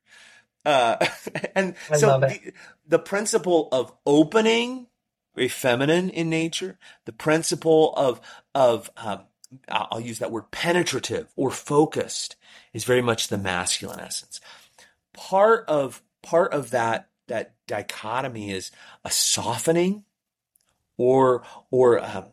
Uh, 0.66 1.06
and 1.56 1.76
I 1.90 1.98
so 1.98 2.20
the, 2.20 2.54
the 2.88 3.00
principle 3.00 3.70
of 3.72 3.92
opening 4.06 4.88
very 5.36 5.48
feminine 5.48 6.10
in 6.10 6.30
nature. 6.30 6.78
The 7.06 7.14
principle 7.14 7.94
of 7.96 8.22
of 8.54 8.90
um, 8.98 9.22
I'll 9.70 10.00
use 10.00 10.20
that 10.20 10.32
word 10.32 10.52
penetrative 10.52 11.32
or 11.36 11.52
focused 11.52 12.36
is 12.74 12.84
very 12.84 13.02
much 13.02 13.28
the 13.28 13.38
masculine 13.38 14.00
essence. 14.00 14.40
Part 15.14 15.66
of 15.68 16.02
part 16.22 16.54
of 16.54 16.72
that 16.72 17.10
that 17.28 17.54
dichotomy 17.68 18.52
is 18.52 18.72
a 19.04 19.12
softening, 19.12 20.04
or 20.98 21.44
or 21.70 22.00
um, 22.00 22.26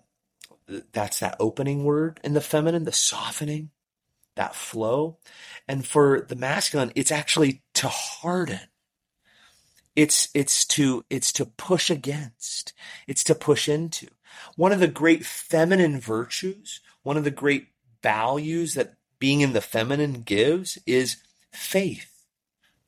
that's 0.92 1.20
that 1.20 1.37
opening 1.40 1.84
word 1.84 2.20
in 2.22 2.34
the 2.34 2.40
feminine, 2.40 2.84
the 2.84 2.92
softening, 2.92 3.70
that 4.37 4.54
flow, 4.54 5.18
and 5.66 5.87
for 5.87 6.20
the 6.28 6.37
masculine, 6.37 6.92
it's 6.94 7.12
actually 7.12 7.62
to 7.74 7.88
harden 7.88 8.61
it's, 9.98 10.28
it's 10.32 10.64
to, 10.66 11.04
it's 11.11 11.32
to 11.32 11.44
push 11.44 11.90
against. 11.90 12.72
It's 13.08 13.24
to 13.24 13.34
push 13.34 13.68
into. 13.68 14.06
One 14.54 14.70
of 14.70 14.78
the 14.78 14.87
great 14.87 15.26
feminine 15.26 15.98
virtues, 15.98 16.80
one 17.02 17.16
of 17.16 17.24
the 17.24 17.32
great 17.32 17.66
values 18.00 18.74
that 18.74 18.94
being 19.18 19.40
in 19.40 19.54
the 19.54 19.61
feminine 19.61 20.22
gives 20.22 20.78
is 20.87 21.16
faith. 21.50 22.24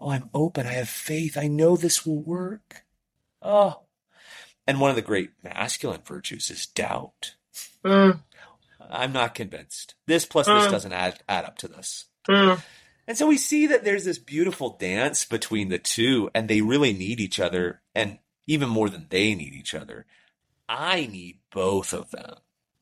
Oh, 0.01 0.11
I'm 0.11 0.31
open. 0.33 0.69
I 0.69 0.75
have 0.75 0.89
faith. 0.89 1.37
I 1.37 1.49
know 1.49 1.77
this 1.77 2.07
will 2.07 2.23
work. 2.23 2.85
Oh. 3.43 3.81
And 4.65 4.81
one 4.81 4.91
of 4.91 4.97
the 4.97 5.03
great 5.03 5.31
masculine 5.43 6.03
virtues 6.05 6.49
is 6.49 6.65
doubt. 6.65 7.35
Mm. 7.85 8.21
I'm 8.89 9.13
not 9.13 9.35
convinced. 9.35 9.97
This 10.07 10.25
plus 10.27 10.47
mm. 10.47 10.63
this 10.63 10.71
doesn't 10.71 10.93
add, 10.93 11.19
add 11.29 11.45
up 11.45 11.59
to 11.59 11.67
this. 11.67 12.05
Mm. 12.29 12.63
And 13.07 13.17
so 13.17 13.27
we 13.27 13.37
see 13.37 13.67
that 13.67 13.85
there's 13.85 14.05
this 14.05 14.19
beautiful 14.19 14.77
dance 14.79 15.25
between 15.25 15.69
the 15.69 15.79
two, 15.79 16.31
and 16.35 16.49
they 16.49 16.61
really 16.61 16.93
need 16.93 17.21
each 17.21 17.41
other, 17.41 17.81
and 17.95 18.19
even 18.47 18.69
more 18.69 18.89
than 18.89 19.07
they 19.11 19.35
need 19.35 19.55
each 19.55 19.75
other. 19.75 20.07
I 20.69 21.07
need 21.07 21.39
both 21.53 21.93
of 21.93 22.11
them. 22.11 22.37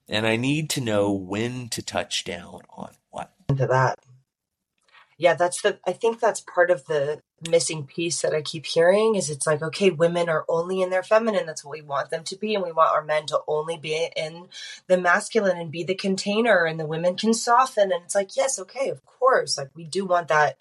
And 0.08 0.26
I 0.26 0.36
need 0.36 0.70
to 0.70 0.80
know 0.80 1.12
when 1.12 1.68
to 1.70 1.82
touch 1.82 2.24
down 2.24 2.60
on 2.70 2.92
what. 3.10 3.32
Into 3.48 3.66
that 3.66 3.98
yeah 5.18 5.34
that's 5.34 5.60
the 5.62 5.78
i 5.86 5.92
think 5.92 6.18
that's 6.18 6.40
part 6.40 6.70
of 6.70 6.86
the 6.86 7.20
missing 7.50 7.84
piece 7.84 8.22
that 8.22 8.34
i 8.34 8.40
keep 8.40 8.64
hearing 8.66 9.14
is 9.14 9.28
it's 9.28 9.46
like 9.46 9.62
okay 9.62 9.90
women 9.90 10.28
are 10.28 10.44
only 10.48 10.80
in 10.82 10.90
their 10.90 11.02
feminine. 11.02 11.46
That's 11.46 11.64
what 11.64 11.72
we 11.72 11.82
want 11.82 12.10
them 12.10 12.24
to 12.24 12.36
be. 12.36 12.54
And 12.54 12.64
we 12.64 12.72
want 12.72 12.92
our 12.92 13.04
men 13.04 13.26
to 13.26 13.40
only 13.46 13.76
be 13.76 14.08
in 14.16 14.48
the 14.86 14.98
masculine 14.98 15.58
and 15.58 15.70
be 15.70 15.84
the 15.84 15.94
container 15.94 16.64
and 16.64 16.78
the 16.78 16.86
women 16.86 17.16
can 17.16 17.34
soften. 17.34 17.92
And 17.92 18.04
it's 18.04 18.14
like 18.14 18.36
yes 18.36 18.58
okay 18.58 18.88
of 18.90 19.04
course. 19.04 19.58
Like 19.58 19.70
we 19.74 19.84
do 19.84 20.04
want 20.04 20.28
that 20.28 20.56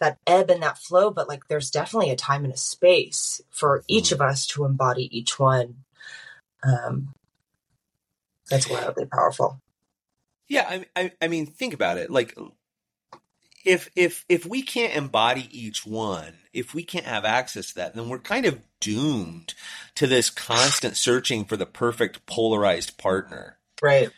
that 0.00 0.18
ebb 0.26 0.50
and 0.50 0.62
that 0.62 0.78
flow 0.78 1.10
but 1.10 1.28
like 1.28 1.46
there's 1.48 1.70
definitely 1.70 2.10
a 2.10 2.16
time 2.16 2.44
and 2.44 2.52
a 2.52 2.56
space 2.56 3.40
for 3.50 3.84
each 3.88 4.12
of 4.12 4.20
us 4.20 4.46
to 4.48 4.64
embody 4.64 5.08
each 5.16 5.38
one. 5.38 5.84
Um 6.62 7.14
that's 8.50 8.68
wildly 8.68 9.06
powerful. 9.06 9.60
Yeah 10.48 10.66
I, 10.68 10.86
I, 10.96 11.12
I 11.22 11.28
mean 11.28 11.46
think 11.46 11.74
about 11.74 11.98
it. 11.98 12.10
Like 12.10 12.36
if 13.64 13.90
if 13.96 14.24
if 14.28 14.46
we 14.46 14.62
can't 14.62 14.94
embody 14.94 15.48
each 15.50 15.86
one, 15.86 16.34
if 16.52 16.74
we 16.74 16.84
can't 16.84 17.06
have 17.06 17.24
access 17.24 17.68
to 17.68 17.74
that, 17.76 17.94
then 17.94 18.08
we're 18.08 18.18
kind 18.18 18.46
of 18.46 18.60
doomed 18.80 19.54
to 19.94 20.06
this 20.06 20.30
constant 20.30 20.96
searching 20.96 21.44
for 21.44 21.56
the 21.56 21.66
perfect 21.66 22.26
polarized 22.26 22.98
partner. 22.98 23.58
Right. 23.82 24.10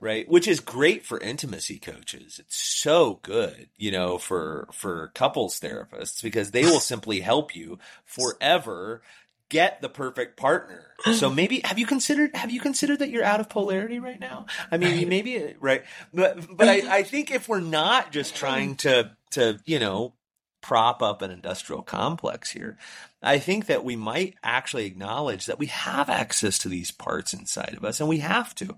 Right, 0.00 0.28
which 0.28 0.46
is 0.46 0.60
great 0.60 1.04
for 1.04 1.18
intimacy 1.18 1.80
coaches. 1.80 2.38
It's 2.38 2.56
so 2.56 3.18
good, 3.22 3.68
you 3.76 3.90
know, 3.90 4.16
for 4.16 4.68
for 4.70 5.10
couples 5.14 5.58
therapists 5.58 6.22
because 6.22 6.52
they 6.52 6.62
will 6.62 6.80
simply 6.80 7.18
help 7.20 7.56
you 7.56 7.80
forever 8.04 9.02
get 9.48 9.80
the 9.80 9.88
perfect 9.88 10.36
partner. 10.36 10.84
So 11.14 11.30
maybe 11.34 11.60
have 11.64 11.78
you 11.78 11.86
considered 11.86 12.34
have 12.34 12.50
you 12.50 12.60
considered 12.60 13.00
that 13.00 13.10
you're 13.10 13.24
out 13.24 13.40
of 13.40 13.48
polarity 13.48 13.98
right 13.98 14.20
now? 14.20 14.46
I 14.70 14.76
mean, 14.76 15.08
maybe 15.08 15.54
right, 15.60 15.84
but 16.12 16.56
but 16.56 16.68
I, 16.68 16.98
I 16.98 17.02
think 17.02 17.30
if 17.30 17.48
we're 17.48 17.60
not 17.60 18.12
just 18.12 18.36
trying 18.36 18.76
to 18.76 19.12
to 19.32 19.58
you 19.64 19.78
know 19.78 20.14
prop 20.60 21.02
up 21.02 21.22
an 21.22 21.30
industrial 21.30 21.82
complex 21.82 22.50
here, 22.50 22.76
I 23.22 23.38
think 23.38 23.66
that 23.66 23.84
we 23.84 23.96
might 23.96 24.34
actually 24.42 24.86
acknowledge 24.86 25.46
that 25.46 25.58
we 25.58 25.66
have 25.66 26.08
access 26.08 26.58
to 26.60 26.68
these 26.68 26.90
parts 26.90 27.32
inside 27.32 27.74
of 27.76 27.84
us, 27.84 28.00
and 28.00 28.08
we 28.08 28.18
have 28.18 28.54
to. 28.56 28.76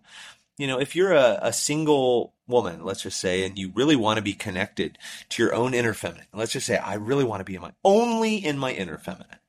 You 0.58 0.66
know, 0.66 0.78
if 0.78 0.94
you're 0.94 1.14
a, 1.14 1.38
a 1.40 1.52
single 1.54 2.34
woman, 2.46 2.84
let's 2.84 3.02
just 3.02 3.18
say, 3.18 3.46
and 3.46 3.58
you 3.58 3.72
really 3.74 3.96
want 3.96 4.18
to 4.18 4.22
be 4.22 4.34
connected 4.34 4.98
to 5.30 5.42
your 5.42 5.54
own 5.54 5.72
inner 5.72 5.94
feminine, 5.94 6.26
let's 6.34 6.52
just 6.52 6.66
say, 6.66 6.76
I 6.76 6.94
really 6.94 7.24
want 7.24 7.40
to 7.40 7.44
be 7.44 7.54
in 7.54 7.62
my 7.62 7.72
only 7.82 8.36
in 8.36 8.58
my 8.58 8.70
inner 8.70 8.98
feminine 8.98 9.39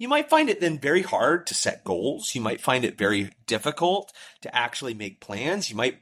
you 0.00 0.08
might 0.08 0.30
find 0.30 0.48
it 0.48 0.60
then 0.60 0.78
very 0.78 1.02
hard 1.02 1.46
to 1.48 1.54
set 1.54 1.84
goals. 1.84 2.34
You 2.34 2.40
might 2.40 2.62
find 2.62 2.86
it 2.86 2.96
very 2.96 3.32
difficult 3.46 4.10
to 4.40 4.56
actually 4.56 4.94
make 4.94 5.20
plans. 5.20 5.68
You 5.68 5.76
might 5.76 5.98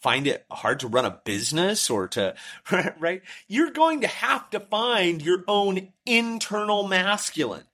find 0.00 0.28
it 0.28 0.46
hard 0.52 0.78
to 0.80 0.86
run 0.86 1.04
a 1.04 1.20
business 1.24 1.90
or 1.90 2.06
to, 2.08 2.36
right? 3.00 3.22
You're 3.48 3.72
going 3.72 4.02
to 4.02 4.06
have 4.06 4.48
to 4.50 4.60
find 4.60 5.20
your 5.20 5.42
own 5.48 5.92
internal 6.06 6.86
masculine, 6.86 7.64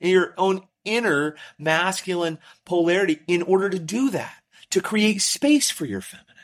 your 0.00 0.34
own 0.36 0.62
inner 0.84 1.36
masculine 1.56 2.40
polarity 2.64 3.20
in 3.28 3.42
order 3.42 3.70
to 3.70 3.78
do 3.78 4.10
that, 4.10 4.42
to 4.70 4.80
create 4.80 5.22
space 5.22 5.70
for 5.70 5.86
your 5.86 6.00
feminine. 6.00 6.34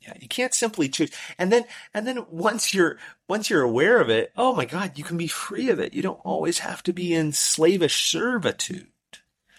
Yeah, 0.00 0.14
you 0.18 0.28
can't 0.28 0.54
simply 0.54 0.88
choose. 0.88 1.10
And 1.38 1.52
then 1.52 1.64
and 1.92 2.06
then 2.06 2.24
once 2.30 2.72
you're 2.72 2.98
once 3.28 3.50
you're 3.50 3.62
aware 3.62 4.00
of 4.00 4.08
it, 4.08 4.32
oh 4.36 4.54
my 4.54 4.64
god, 4.64 4.96
you 4.96 5.04
can 5.04 5.18
be 5.18 5.26
free 5.26 5.68
of 5.68 5.78
it. 5.78 5.92
You 5.92 6.02
don't 6.02 6.20
always 6.24 6.60
have 6.60 6.82
to 6.84 6.92
be 6.92 7.12
in 7.12 7.32
slavish 7.32 8.10
servitude 8.10 8.88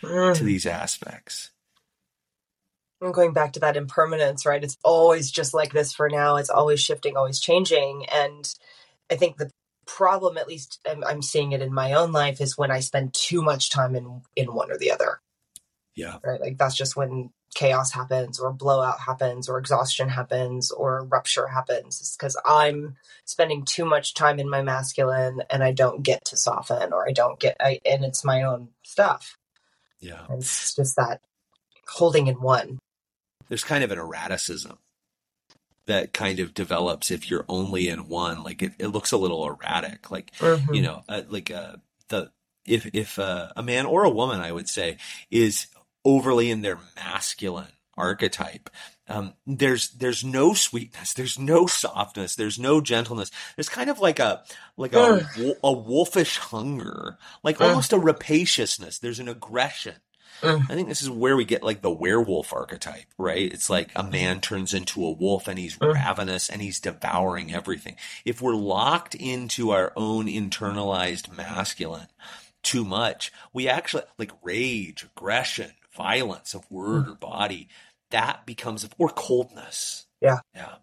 mm. 0.02 0.36
to 0.36 0.44
these 0.44 0.66
aspects. 0.66 1.52
I'm 3.02 3.12
going 3.12 3.34
back 3.34 3.54
to 3.54 3.60
that 3.62 3.78
impermanence, 3.78 4.46
right? 4.46 4.64
It's 4.64 4.78
always 4.84 5.32
just 5.32 5.54
like 5.54 5.74
this 5.74 5.94
for 5.94 6.10
now. 6.10 6.36
It's 6.36 6.52
always 6.52 6.80
shifting, 6.80 7.18
always 7.18 7.40
changing. 7.40 8.06
And 8.12 8.48
I 9.10 9.16
think 9.16 9.38
the 9.38 9.50
problem, 9.88 10.38
at 10.38 10.48
least 10.48 10.80
I'm, 10.88 11.04
I'm 11.04 11.22
seeing 11.24 11.52
it 11.52 11.62
in 11.62 11.74
my 11.74 11.94
own 11.94 12.12
life, 12.12 12.40
is 12.42 12.58
when 12.58 12.70
I 12.70 12.80
spend 12.80 13.14
too 13.14 13.42
much 13.42 13.70
time 13.70 13.96
in 13.96 14.22
in 14.36 14.54
one 14.54 14.72
or 14.72 14.78
the 14.78 14.92
other. 14.92 15.20
Yeah. 15.96 16.18
Right. 16.24 16.40
Like 16.40 16.58
that's 16.58 16.76
just 16.76 16.96
when 16.96 17.32
chaos 17.54 17.92
happens 17.92 18.40
or 18.40 18.54
blowout 18.54 19.00
happens 19.00 19.50
or 19.50 19.58
exhaustion 19.58 20.08
happens 20.08 20.72
or 20.72 21.06
rupture 21.06 21.48
happens 21.48 22.16
because 22.18 22.40
i'm 22.46 22.96
spending 23.26 23.66
too 23.66 23.86
much 23.86 24.14
time 24.14 24.40
in 24.40 24.50
my 24.50 24.62
masculine 24.62 25.42
and 25.50 25.64
i 25.64 25.72
don't 25.72 26.02
get 26.02 26.24
to 26.24 26.38
soften 26.38 26.94
or 26.94 27.08
i 27.08 27.12
don't 27.12 27.40
get 27.40 27.58
I, 27.60 27.80
and 27.86 28.04
it's 28.04 28.24
my 28.24 28.44
own 28.44 28.70
stuff. 28.84 29.38
Yeah. 30.00 30.26
And 30.30 30.42
it's 30.42 30.76
just 30.76 30.96
that 30.96 31.22
holding 31.88 32.28
in 32.28 32.42
one. 32.42 32.80
There's 33.50 33.64
kind 33.64 33.84
of 33.84 33.92
an 33.92 34.00
erraticism 34.00 34.78
that 35.86 36.14
kind 36.14 36.40
of 36.40 36.54
develops 36.54 37.12
if 37.12 37.30
you're 37.30 37.46
only 37.50 37.90
in 37.90 38.08
one 38.08 38.44
like 38.44 38.62
it, 38.62 38.74
it 38.78 38.88
looks 38.88 39.12
a 39.12 39.18
little 39.18 39.46
erratic 39.46 40.12
like 40.12 40.32
mm-hmm. 40.38 40.74
you 40.74 40.82
know 40.82 41.04
uh, 41.10 41.24
like 41.28 41.50
uh, 41.50 41.76
the 42.10 42.32
if 42.66 42.86
if 42.94 43.18
uh, 43.18 43.50
a 43.58 43.64
man 43.64 43.88
or 43.88 44.04
a 44.04 44.10
woman 44.10 44.40
i 44.40 44.52
would 44.52 44.70
say 44.70 44.98
is 45.32 45.66
overly 46.06 46.50
in 46.52 46.62
their 46.62 46.80
masculine 46.96 47.74
archetype. 47.98 48.70
Um, 49.08 49.34
there's 49.46 49.90
there's 49.90 50.24
no 50.24 50.54
sweetness, 50.54 51.14
there's 51.14 51.38
no 51.38 51.68
softness, 51.68 52.36
there's 52.36 52.58
no 52.58 52.80
gentleness. 52.80 53.30
There's 53.56 53.70
kind 53.70 53.90
of 53.90 54.00
like 54.00 54.20
a 54.20 54.44
like 54.78 54.94
a, 54.94 55.28
a 55.64 55.72
wolfish 55.72 56.38
hunger, 56.38 57.18
like 57.44 57.60
almost 57.60 57.92
a 57.94 58.00
rapaciousness. 58.00 59.00
There's 59.00 59.20
an 59.20 59.28
aggression. 59.28 59.96
I 60.44 60.74
think 60.74 60.88
this 60.88 61.04
is 61.04 61.10
where 61.10 61.36
we 61.36 61.46
get 61.46 61.62
like 61.62 61.82
the 61.82 61.92
werewolf 61.92 62.52
archetype, 62.52 63.06
right? 63.18 63.52
It's 63.54 63.70
like 63.70 63.92
a 63.96 64.04
man 64.04 64.42
turns 64.42 64.74
into 64.74 65.06
a 65.06 65.12
wolf 65.12 65.48
and 65.48 65.60
he's 65.60 65.78
ravenous 65.80 66.50
and 66.50 66.62
he's 66.62 66.80
devouring 66.80 67.54
everything. 67.54 67.96
If 68.26 68.42
we're 68.42 68.56
locked 68.56 69.14
into 69.14 69.70
our 69.70 69.94
own 69.96 70.26
internalized 70.26 71.36
masculine 71.36 72.08
too 72.64 72.84
much, 72.84 73.32
we 73.54 73.68
actually 73.68 74.04
like 74.18 74.32
rage, 74.42 75.04
aggression, 75.04 75.74
violence 75.96 76.54
of 76.54 76.70
word 76.72 77.08
or 77.08 77.16
body, 77.16 77.68
that 78.12 78.46
becomes 78.46 78.88
or 78.98 79.10
coldness. 79.10 80.06
Yeah. 80.22 80.40
Yeah. 80.56 80.76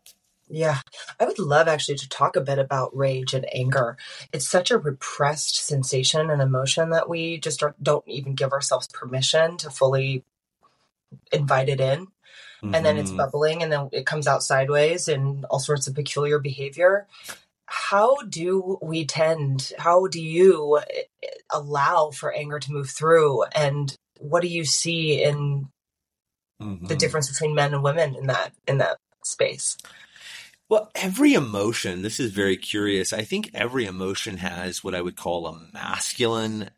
Yeah. 0.48 0.78
I 1.20 1.26
would 1.26 1.38
love 1.38 1.68
actually 1.68 1.96
to 1.96 2.08
talk 2.08 2.36
a 2.36 2.40
bit 2.40 2.58
about 2.58 2.96
rage 2.96 3.34
and 3.34 3.46
anger. 3.54 3.96
It's 4.32 4.48
such 4.48 4.70
a 4.70 4.78
repressed 4.78 5.56
sensation 5.56 6.30
and 6.30 6.40
emotion 6.40 6.90
that 6.90 7.08
we 7.08 7.38
just 7.38 7.62
don't 7.82 8.08
even 8.08 8.34
give 8.34 8.52
ourselves 8.52 8.88
permission 8.88 9.58
to 9.58 9.70
fully 9.70 10.24
invite 11.32 11.68
it 11.68 11.80
in. 11.80 12.06
Mm-hmm. 12.62 12.74
And 12.74 12.84
then 12.84 12.96
it's 12.96 13.10
mm-hmm. 13.10 13.18
bubbling 13.18 13.62
and 13.62 13.70
then 13.70 13.88
it 13.92 14.06
comes 14.06 14.26
out 14.26 14.42
sideways 14.42 15.06
and 15.06 15.44
all 15.46 15.60
sorts 15.60 15.86
of 15.86 15.94
peculiar 15.94 16.38
behavior. 16.38 17.06
How 17.66 18.16
do 18.28 18.78
we 18.80 19.04
tend, 19.04 19.72
how 19.78 20.06
do 20.06 20.20
you 20.20 20.78
eh, 20.78 21.28
allow 21.50 22.10
for 22.10 22.32
anger 22.32 22.58
to 22.58 22.72
move 22.72 22.88
through 22.88 23.44
and 23.54 23.94
what 24.18 24.42
do 24.42 24.48
you 24.48 24.64
see 24.64 25.22
in 25.22 25.68
mm-hmm. 26.60 26.86
the 26.86 26.96
difference 26.96 27.30
between 27.30 27.54
men 27.54 27.74
and 27.74 27.82
women 27.82 28.14
in 28.14 28.26
that 28.26 28.52
in 28.66 28.78
that 28.78 28.98
space? 29.24 29.76
Well, 30.68 30.90
every 30.94 31.32
emotion, 31.32 32.02
this 32.02 32.20
is 32.20 32.30
very 32.30 32.58
curious. 32.58 33.14
I 33.14 33.22
think 33.22 33.50
every 33.54 33.86
emotion 33.86 34.36
has 34.36 34.84
what 34.84 34.94
I 34.94 35.00
would 35.00 35.16
call 35.16 35.46
a 35.46 35.58
masculine 35.72 36.70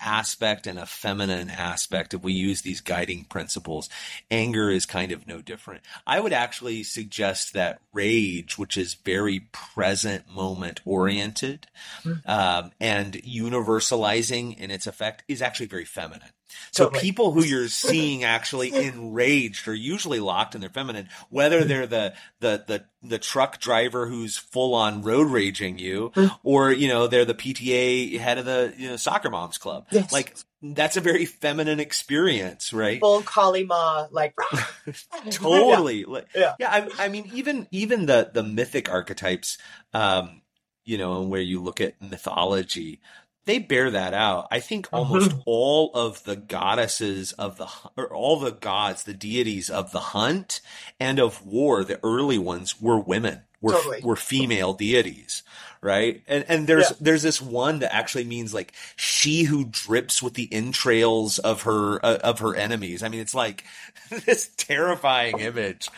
aspect 0.00 0.66
and 0.66 0.78
a 0.78 0.86
feminine 0.86 1.50
aspect 1.50 2.14
if 2.14 2.22
we 2.22 2.32
use 2.32 2.62
these 2.62 2.80
guiding 2.80 3.24
principles. 3.24 3.88
Anger 4.30 4.70
is 4.70 4.86
kind 4.86 5.12
of 5.12 5.26
no 5.26 5.40
different. 5.40 5.82
I 6.06 6.20
would 6.20 6.32
actually 6.32 6.82
suggest 6.82 7.52
that 7.52 7.80
rage, 7.92 8.58
which 8.58 8.76
is 8.76 8.94
very 8.94 9.40
present 9.52 10.28
moment 10.30 10.80
oriented 10.84 11.66
mm-hmm. 12.02 12.28
um, 12.30 12.72
and 12.80 13.14
universalizing 13.14 14.58
in 14.58 14.70
its 14.70 14.86
effect, 14.86 15.24
is 15.28 15.42
actually 15.42 15.66
very 15.66 15.84
feminine. 15.84 16.30
So 16.70 16.84
totally. 16.84 17.00
people 17.00 17.32
who 17.32 17.44
you're 17.44 17.68
seeing 17.68 18.24
actually 18.24 18.74
enraged 18.74 19.68
are 19.68 19.74
usually 19.74 20.20
locked 20.20 20.54
in 20.54 20.60
their 20.60 20.70
feminine, 20.70 21.08
whether 21.30 21.64
they're 21.64 21.86
the 21.86 22.14
the 22.40 22.64
the 22.66 22.84
the 23.02 23.18
truck 23.18 23.60
driver 23.60 24.06
who's 24.06 24.36
full 24.36 24.74
on 24.74 25.02
road 25.02 25.30
raging 25.30 25.78
you, 25.78 26.10
mm. 26.14 26.30
or 26.42 26.72
you 26.72 26.88
know 26.88 27.06
they're 27.06 27.24
the 27.24 27.34
PTA 27.34 28.18
head 28.18 28.38
of 28.38 28.44
the 28.44 28.74
you 28.76 28.90
know, 28.90 28.96
soccer 28.96 29.30
moms 29.30 29.58
club. 29.58 29.86
Yes. 29.90 30.12
Like 30.12 30.36
that's 30.60 30.96
a 30.96 31.00
very 31.00 31.24
feminine 31.24 31.78
experience, 31.78 32.72
right? 32.72 32.98
Full 33.00 33.22
Kali 33.22 33.64
Ma, 33.64 34.06
like 34.10 34.34
totally. 35.30 36.04
yeah, 36.08 36.20
yeah. 36.34 36.54
yeah 36.58 36.70
I, 36.70 37.04
I, 37.04 37.08
mean, 37.08 37.30
even 37.32 37.68
even 37.70 38.06
the 38.06 38.30
the 38.32 38.42
mythic 38.42 38.90
archetypes, 38.90 39.58
um, 39.94 40.42
you 40.84 40.98
know, 40.98 41.22
where 41.22 41.40
you 41.40 41.62
look 41.62 41.80
at 41.80 42.00
mythology, 42.02 43.00
they 43.48 43.58
bear 43.58 43.90
that 43.90 44.12
out. 44.12 44.46
I 44.50 44.60
think 44.60 44.88
almost 44.92 45.32
uh-huh. 45.32 45.42
all 45.46 45.90
of 45.94 46.22
the 46.24 46.36
goddesses 46.36 47.32
of 47.32 47.56
the, 47.56 47.66
or 47.96 48.14
all 48.14 48.38
the 48.38 48.52
gods, 48.52 49.04
the 49.04 49.14
deities 49.14 49.70
of 49.70 49.90
the 49.90 50.00
hunt 50.00 50.60
and 51.00 51.18
of 51.18 51.44
war, 51.46 51.82
the 51.82 51.98
early 52.04 52.36
ones 52.36 52.78
were 52.78 53.00
women, 53.00 53.40
were, 53.62 53.72
totally. 53.72 54.00
were 54.02 54.16
female 54.16 54.74
deities, 54.74 55.44
right? 55.80 56.22
And, 56.28 56.44
and 56.46 56.66
there's, 56.66 56.90
yeah. 56.90 56.96
there's 57.00 57.22
this 57.22 57.40
one 57.40 57.78
that 57.78 57.94
actually 57.94 58.24
means 58.24 58.52
like 58.52 58.74
she 58.96 59.44
who 59.44 59.64
drips 59.64 60.22
with 60.22 60.34
the 60.34 60.52
entrails 60.52 61.38
of 61.38 61.62
her, 61.62 62.04
uh, 62.04 62.18
of 62.18 62.40
her 62.40 62.54
enemies. 62.54 63.02
I 63.02 63.08
mean, 63.08 63.20
it's 63.20 63.34
like 63.34 63.64
this 64.26 64.50
terrifying 64.58 65.40
image. 65.40 65.88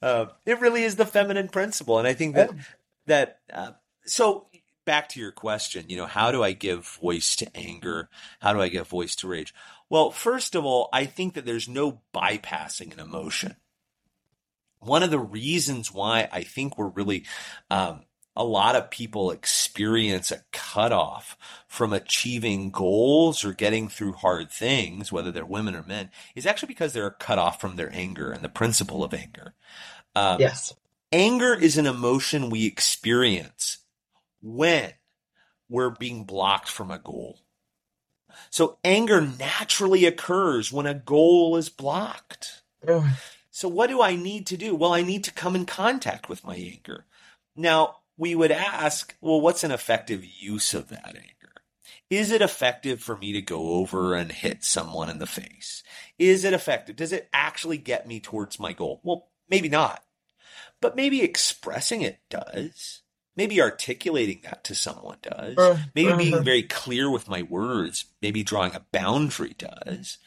Uh, 0.00 0.26
it 0.46 0.60
really 0.60 0.84
is 0.84 0.94
the 0.94 1.06
feminine 1.06 1.48
principle. 1.48 1.98
And 1.98 2.06
I 2.06 2.14
think 2.14 2.36
that, 2.36 2.52
that, 3.06 3.40
uh, 3.52 3.72
so 4.06 4.46
back 4.84 5.08
to 5.10 5.20
your 5.20 5.32
question, 5.32 5.86
you 5.88 5.96
know, 5.96 6.06
how 6.06 6.32
do 6.32 6.42
I 6.42 6.52
give 6.52 6.98
voice 7.00 7.36
to 7.36 7.56
anger? 7.56 8.08
How 8.40 8.52
do 8.52 8.60
I 8.60 8.68
give 8.68 8.88
voice 8.88 9.14
to 9.16 9.28
rage? 9.28 9.54
Well, 9.88 10.10
first 10.10 10.54
of 10.54 10.64
all, 10.64 10.88
I 10.92 11.04
think 11.04 11.34
that 11.34 11.44
there's 11.44 11.68
no 11.68 12.00
bypassing 12.14 12.92
an 12.92 13.00
emotion. 13.00 13.56
One 14.80 15.02
of 15.02 15.10
the 15.10 15.18
reasons 15.18 15.92
why 15.92 16.28
I 16.32 16.42
think 16.42 16.78
we're 16.78 16.88
really, 16.88 17.24
um, 17.70 18.04
a 18.36 18.44
lot 18.44 18.76
of 18.76 18.90
people 18.90 19.30
experience 19.32 20.30
a 20.30 20.42
cutoff 20.52 21.36
from 21.66 21.92
achieving 21.92 22.70
goals 22.70 23.44
or 23.44 23.52
getting 23.52 23.88
through 23.88 24.12
hard 24.12 24.50
things, 24.50 25.12
whether 25.12 25.30
they're 25.30 25.44
women 25.44 25.74
or 25.74 25.82
men, 25.82 26.10
is 26.34 26.46
actually 26.46 26.68
because 26.68 26.92
they're 26.92 27.10
cut 27.10 27.38
off 27.38 27.60
from 27.60 27.76
their 27.76 27.92
anger 27.92 28.30
and 28.30 28.42
the 28.42 28.48
principle 28.48 29.04
of 29.04 29.12
anger. 29.12 29.54
Um, 30.14 30.40
yes. 30.40 30.72
Anger 31.12 31.54
is 31.54 31.76
an 31.76 31.86
emotion 31.86 32.50
we 32.50 32.66
experience 32.66 33.78
when 34.42 34.92
we're 35.68 35.90
being 35.90 36.24
blocked 36.24 36.68
from 36.68 36.90
a 36.90 36.98
goal. 36.98 37.40
So 38.50 38.78
anger 38.84 39.20
naturally 39.20 40.04
occurs 40.04 40.72
when 40.72 40.86
a 40.86 40.94
goal 40.94 41.56
is 41.56 41.68
blocked. 41.68 42.62
So 43.50 43.68
what 43.68 43.88
do 43.88 44.00
I 44.00 44.16
need 44.16 44.46
to 44.48 44.56
do? 44.56 44.74
Well, 44.74 44.92
I 44.92 45.02
need 45.02 45.24
to 45.24 45.32
come 45.32 45.54
in 45.56 45.66
contact 45.66 46.28
with 46.28 46.44
my 46.44 46.54
anger. 46.54 47.06
Now, 47.56 47.96
we 48.16 48.34
would 48.34 48.52
ask, 48.52 49.14
well, 49.20 49.40
what's 49.40 49.64
an 49.64 49.70
effective 49.70 50.24
use 50.24 50.74
of 50.74 50.88
that 50.88 51.16
anger? 51.16 51.62
Is 52.08 52.30
it 52.32 52.42
effective 52.42 53.00
for 53.00 53.16
me 53.16 53.32
to 53.32 53.42
go 53.42 53.74
over 53.74 54.14
and 54.14 54.32
hit 54.32 54.64
someone 54.64 55.08
in 55.08 55.18
the 55.18 55.26
face? 55.26 55.82
Is 56.18 56.44
it 56.44 56.52
effective? 56.52 56.96
Does 56.96 57.12
it 57.12 57.28
actually 57.32 57.78
get 57.78 58.06
me 58.06 58.20
towards 58.20 58.58
my 58.58 58.72
goal? 58.72 59.00
Well, 59.04 59.28
maybe 59.48 59.68
not. 59.68 60.02
But 60.80 60.96
maybe 60.96 61.22
expressing 61.22 62.02
it 62.02 62.20
does. 62.28 63.02
Maybe 63.36 63.62
articulating 63.62 64.40
that 64.44 64.64
to 64.64 64.74
someone 64.74 65.18
does. 65.22 65.56
Uh, 65.56 65.78
maybe 65.94 66.12
uh, 66.12 66.16
being 66.16 66.44
very 66.44 66.62
clear 66.62 67.10
with 67.10 67.28
my 67.28 67.42
words, 67.42 68.04
maybe 68.20 68.42
drawing 68.42 68.74
a 68.74 68.84
boundary 68.92 69.54
does. 69.56 70.18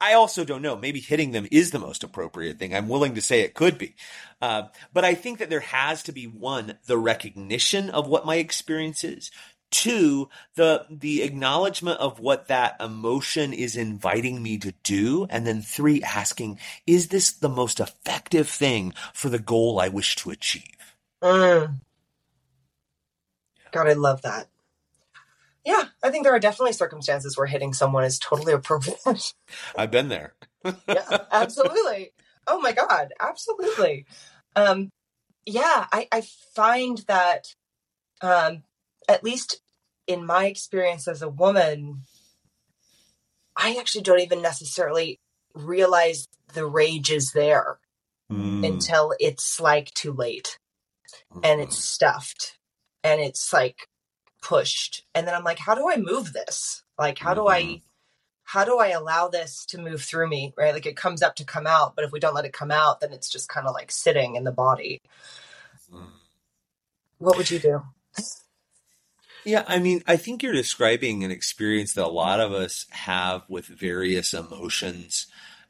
I 0.00 0.14
also 0.14 0.44
don't 0.44 0.62
know. 0.62 0.76
Maybe 0.76 1.00
hitting 1.00 1.30
them 1.30 1.48
is 1.50 1.70
the 1.70 1.78
most 1.78 2.04
appropriate 2.04 2.58
thing. 2.58 2.74
I'm 2.74 2.88
willing 2.88 3.14
to 3.14 3.22
say 3.22 3.40
it 3.40 3.54
could 3.54 3.78
be. 3.78 3.94
Uh, 4.42 4.64
but 4.92 5.04
I 5.04 5.14
think 5.14 5.38
that 5.38 5.48
there 5.48 5.60
has 5.60 6.02
to 6.04 6.12
be 6.12 6.26
one, 6.26 6.76
the 6.86 6.98
recognition 6.98 7.88
of 7.88 8.06
what 8.06 8.26
my 8.26 8.36
experience 8.36 9.02
is. 9.02 9.30
Two, 9.70 10.28
the, 10.56 10.84
the 10.90 11.22
acknowledgement 11.22 12.00
of 12.00 12.20
what 12.20 12.48
that 12.48 12.76
emotion 12.80 13.52
is 13.52 13.76
inviting 13.76 14.42
me 14.42 14.58
to 14.58 14.72
do. 14.82 15.26
And 15.30 15.46
then 15.46 15.62
three, 15.62 16.02
asking, 16.02 16.58
is 16.86 17.08
this 17.08 17.32
the 17.32 17.48
most 17.48 17.80
effective 17.80 18.48
thing 18.48 18.92
for 19.14 19.30
the 19.30 19.38
goal 19.38 19.80
I 19.80 19.88
wish 19.88 20.16
to 20.16 20.30
achieve? 20.30 20.76
Mm. 21.22 21.80
God, 23.74 23.88
I 23.88 23.94
love 23.94 24.22
that. 24.22 24.46
Yeah, 25.66 25.84
I 26.02 26.10
think 26.10 26.22
there 26.24 26.34
are 26.34 26.38
definitely 26.40 26.74
circumstances 26.74 27.36
where 27.36 27.48
hitting 27.48 27.72
someone 27.72 28.04
is 28.04 28.20
totally 28.20 28.52
appropriate. 28.52 29.34
I've 29.76 29.90
been 29.90 30.08
there. 30.08 30.34
yeah, 30.86 31.24
absolutely. 31.32 32.12
Oh 32.46 32.60
my 32.60 32.70
God, 32.70 33.12
absolutely. 33.18 34.06
Um, 34.54 34.90
yeah, 35.44 35.86
I, 35.92 36.06
I 36.12 36.22
find 36.54 36.98
that, 37.08 37.54
um, 38.20 38.62
at 39.08 39.24
least 39.24 39.60
in 40.06 40.24
my 40.24 40.46
experience 40.46 41.08
as 41.08 41.20
a 41.20 41.28
woman, 41.28 42.02
I 43.56 43.76
actually 43.80 44.02
don't 44.02 44.20
even 44.20 44.40
necessarily 44.40 45.18
realize 45.52 46.28
the 46.52 46.66
rage 46.66 47.10
is 47.10 47.32
there 47.32 47.78
Mm. 48.32 48.64
until 48.64 49.14
it's 49.20 49.60
like 49.60 49.92
too 49.92 50.10
late 50.10 50.58
and 51.42 51.60
it's 51.60 51.76
stuffed 51.76 52.56
and 53.04 53.20
it's 53.20 53.52
like 53.52 53.88
pushed 54.42 55.04
and 55.14 55.26
then 55.26 55.34
i'm 55.34 55.44
like 55.44 55.58
how 55.58 55.74
do 55.74 55.88
i 55.90 55.96
move 55.96 56.32
this? 56.32 56.82
Like 56.98 57.18
how 57.18 57.34
do 57.34 57.48
i 57.48 57.62
Mhm. 57.62 57.82
how 58.44 58.64
do 58.64 58.78
i 58.78 58.88
allow 58.88 59.28
this 59.28 59.64
to 59.66 59.78
move 59.78 60.02
through 60.02 60.28
me? 60.28 60.52
Right? 60.56 60.74
Like 60.74 60.86
it 60.86 60.96
comes 60.96 61.22
up 61.22 61.36
to 61.36 61.44
come 61.44 61.66
out 61.66 61.94
but 61.96 62.04
if 62.04 62.12
we 62.12 62.20
don't 62.20 62.34
let 62.34 62.44
it 62.44 62.52
come 62.52 62.70
out 62.72 63.00
then 63.00 63.12
it's 63.12 63.28
just 63.30 63.48
kind 63.48 63.66
of 63.66 63.74
like 63.74 63.92
sitting 63.92 64.34
in 64.36 64.44
the 64.44 64.52
body. 64.52 65.00
Mm. 65.92 66.10
what 67.18 67.36
would 67.36 67.50
you 67.50 67.58
do? 67.58 67.82
Yeah, 69.44 69.64
I 69.68 69.78
mean, 69.78 70.02
I 70.06 70.16
think 70.16 70.42
you're 70.42 70.54
describing 70.54 71.22
an 71.22 71.30
experience 71.30 71.92
that 71.94 72.06
a 72.06 72.08
lot 72.08 72.40
of 72.40 72.52
us 72.52 72.86
have 72.90 73.42
with 73.48 73.66
various 73.66 74.32
emotions, 74.32 75.26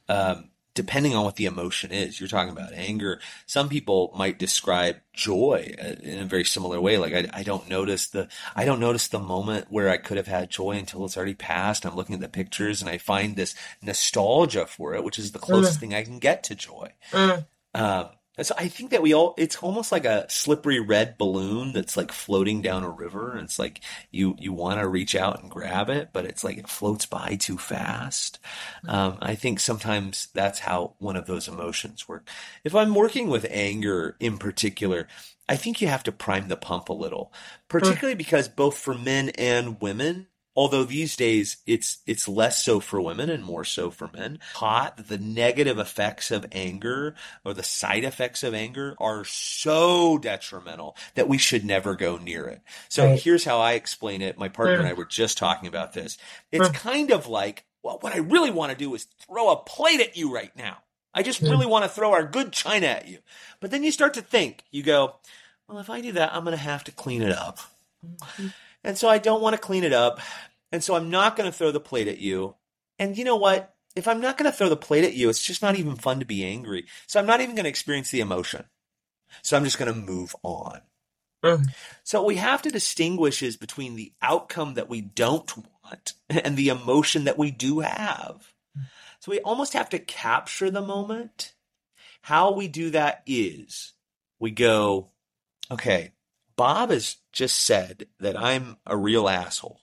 um, 0.09 0.51
depending 0.75 1.14
on 1.14 1.25
what 1.25 1.37
the 1.37 1.47
emotion 1.47 1.93
is. 1.93 2.18
You're 2.20 2.29
talking 2.29 2.53
about 2.53 2.72
anger. 2.72 3.20
Some 3.47 3.68
people 3.68 4.12
might 4.16 4.39
describe 4.39 4.97
joy 5.12 5.75
in 6.03 6.18
a 6.18 6.25
very 6.25 6.45
similar 6.45 6.81
way. 6.81 6.99
Like, 6.99 7.14
I, 7.14 7.27
I 7.33 7.43
don't 7.45 7.68
notice 7.68 8.09
the, 8.09 8.29
I 8.57 8.64
don't 8.64 8.81
notice 8.81 9.09
the 9.09 9.20
moment 9.20 9.66
where 9.70 9.89
I 9.89 9.97
could 9.97 10.16
have 10.16 10.27
had 10.27 10.51
joy 10.51 10.72
until 10.72 11.05
it's 11.05 11.16
already 11.16 11.35
passed. 11.35 11.87
I'm 11.87 11.95
looking 11.95 12.16
at 12.16 12.20
the 12.20 12.29
pictures 12.29 12.81
and 12.81 12.91
I 12.91 12.99
find 12.99 13.37
this 13.37 13.55
nostalgia 13.81 14.66
for 14.66 14.95
it, 14.95 15.05
which 15.05 15.18
is 15.18 15.33
the 15.33 15.39
closest 15.39 15.79
thing 15.81 15.95
I 15.95 16.03
can 16.03 16.18
get 16.18 16.43
to 16.45 16.55
joy. 16.55 16.93
Mm, 17.12 17.47
Um, 17.75 18.09
and 18.37 18.47
so 18.47 18.55
I 18.59 18.66
think 18.68 18.91
that 18.91 19.03
we 19.03 19.14
all, 19.14 19.35
it's 19.39 19.57
almost 19.57 19.93
like 19.93 20.05
a 20.05 20.28
slippery 20.28 20.80
red 20.80 21.16
balloon 21.16 21.72
that's 21.72 21.97
like 21.97 22.11
floating 22.11 22.62
down 22.62 22.82
a 22.82 22.91
river. 22.91 23.32
And 23.32 23.43
it's 23.43 23.59
like 23.59 23.80
you, 24.11 24.35
you 24.39 24.53
want 24.53 24.80
to 24.80 24.89
reach 24.89 25.14
out 25.14 25.41
and 25.41 25.51
grab 25.51 25.89
it, 25.89 26.11
but 26.12 26.24
it's 26.24 26.43
like 26.43 26.59
it 26.59 26.68
floats 26.68 27.07
by 27.07 27.37
too 27.37 27.59
fast. 27.59 28.41
Um, 28.89 29.18
I 29.22 29.37
think 29.37 29.61
sometimes 29.61 30.28
that's 30.35 30.59
how 30.59 30.95
one 30.99 31.16
of 31.16 31.26
those 31.26 31.47
emotions 31.47 32.09
work. 32.09 32.28
If 32.64 32.74
I'm 32.74 32.95
working 32.95 33.28
with 33.28 33.47
anger 33.49 34.16
in 34.18 34.39
particular, 34.39 35.07
I 35.49 35.57
think 35.57 35.80
you 35.80 35.89
have 35.89 36.03
to 36.05 36.12
prime 36.12 36.49
the 36.49 36.57
pump 36.57 36.89
a 36.89 36.95
little, 36.95 37.32
particularly 37.68 38.16
because 38.16 38.49
both 38.49 38.78
for 38.78 38.95
men 38.95 39.28
and 39.30 39.80
women, 39.80 40.26
although 40.57 40.85
these 40.85 41.17
days 41.17 41.57
it's 41.67 41.99
it's 42.07 42.29
less 42.29 42.63
so 42.65 42.79
for 42.81 43.01
women 43.01 43.29
and 43.31 43.43
more 43.45 43.65
so 43.65 43.91
for 43.91 44.09
men 44.13 44.39
taught 44.55 44.97
that 44.97 45.09
the 45.09 45.19
negative 45.19 45.79
effects 45.79 46.31
of 46.31 46.47
anger 46.53 47.15
or 47.45 47.53
the 47.55 47.63
side 47.63 48.05
effects 48.05 48.43
of 48.43 48.55
anger 48.55 48.95
are 48.99 49.25
so 49.25 50.17
detrimental 50.19 50.97
that 51.15 51.29
we 51.29 51.39
should 51.39 51.65
never 51.65 51.95
go 51.97 52.17
near 52.19 52.47
it 52.47 52.61
so 52.89 53.05
Right. 53.05 53.21
here's 53.21 53.45
how 53.45 53.59
i 53.61 53.73
explain 53.73 54.23
it 54.23 54.39
my 54.39 54.49
partner 54.49 54.77
and 54.77 54.85
Mm. 54.87 54.91
i 54.91 54.93
were 54.95 55.05
just 55.05 55.39
talking 55.39 55.69
about 55.69 55.93
this 55.93 56.17
it's 56.53 56.69
Mm. 56.69 56.75
kind 56.75 57.11
of 57.11 57.27
like 57.27 57.65
well 57.83 57.99
what 58.01 58.15
i 58.15 58.19
really 58.19 58.51
want 58.51 58.71
to 58.71 58.79
do 58.79 58.95
is 58.95 59.07
throw 59.27 59.51
a 59.51 59.57
plate 59.57 60.01
at 60.01 60.17
you 60.17 60.33
right 60.33 60.55
now 60.57 60.79
i 61.15 61.23
just 61.23 61.43
Mm. 61.43 61.51
really 61.51 61.67
want 61.67 61.85
to 61.85 61.89
throw 61.91 62.13
our 62.13 62.25
good 62.25 62.53
china 62.53 62.87
at 62.87 63.09
you 63.09 63.19
but 63.61 63.71
then 63.71 63.83
you 63.83 63.91
start 63.91 64.15
to 64.15 64.23
think 64.23 64.63
you 64.71 64.83
go 64.83 65.17
well 65.69 65.79
if 65.79 65.91
i 65.91 66.01
do 66.01 66.13
that 66.13 66.33
i'm 66.35 66.45
going 66.45 66.57
to 66.57 66.63
have 66.63 66.85
to 66.85 66.93
clean 66.93 67.23
it 67.23 67.33
up 67.33 67.59
and 68.85 68.97
so 68.97 69.09
I 69.09 69.18
don't 69.18 69.43
want 69.43 69.55
to 69.55 69.61
clean 69.61 69.85
it 69.85 69.93
up. 69.93 70.20
And 70.70 70.82
so 70.82 70.95
I'm 70.95 71.11
not 71.11 71.37
going 71.37 71.51
to 71.51 71.57
throw 71.57 71.70
the 71.70 71.80
plate 71.80 72.09
at 72.09 72.18
you. 72.18 72.57
And 72.99 73.16
you 73.16 73.24
know 73.24 73.37
what? 73.37 73.74
If 73.97 74.09
I'm 74.09 74.20
not 74.20 74.37
going 74.37 74.51
to 74.51 74.57
throw 74.57 74.68
the 74.68 74.76
plate 74.76 75.05
at 75.05 75.14
you, 75.14 75.28
it's 75.28 75.43
just 75.43 75.62
not 75.62 75.76
even 75.76 75.97
fun 75.97 76.20
to 76.20 76.26
be 76.26 76.45
angry. 76.45 76.87
So 77.07 77.20
I'm 77.20 77.26
not 77.26 77.41
even 77.41 77.55
going 77.55 77.64
to 77.64 77.70
experience 77.70 78.11
the 78.11 78.20
emotion. 78.20 78.64
So 79.43 79.57
I'm 79.57 79.64
just 79.64 79.78
going 79.78 79.93
to 79.93 79.99
move 79.99 80.35
on. 80.43 80.80
mm, 81.45 81.64
So 82.03 82.20
what 82.20 82.26
we 82.28 82.37
have 82.37 82.62
to 82.62 82.70
distinguish 82.70 83.43
is 83.43 83.57
between 83.57 83.95
the 83.95 84.12
outcome 84.20 84.74
that 84.74 84.89
we 84.89 85.01
don't 85.01 85.53
want 85.85 86.14
and 86.28 86.57
the 86.57 86.68
emotion 86.68 87.24
that 87.24 87.39
we 87.39 87.51
do 87.51 87.80
have. 87.80 88.53
So 89.20 89.30
we 89.30 89.41
almost 89.41 89.72
have 89.72 89.89
to 89.91 89.99
capture 89.99 90.70
the 90.70 90.82
moment. 90.82 91.55
How 92.22 92.53
we 92.53 92.68
do 92.68 92.91
that 92.91 93.22
is 93.26 93.93
we 94.39 94.51
go, 94.51 95.11
okay, 95.70 96.12
Bob 96.57 96.91
has 96.91 97.17
just 97.33 97.61
said 97.61 98.07
that 98.21 98.39
I'm 98.39 98.77
a 98.87 98.97
real 98.97 99.29
asshole. 99.29 99.81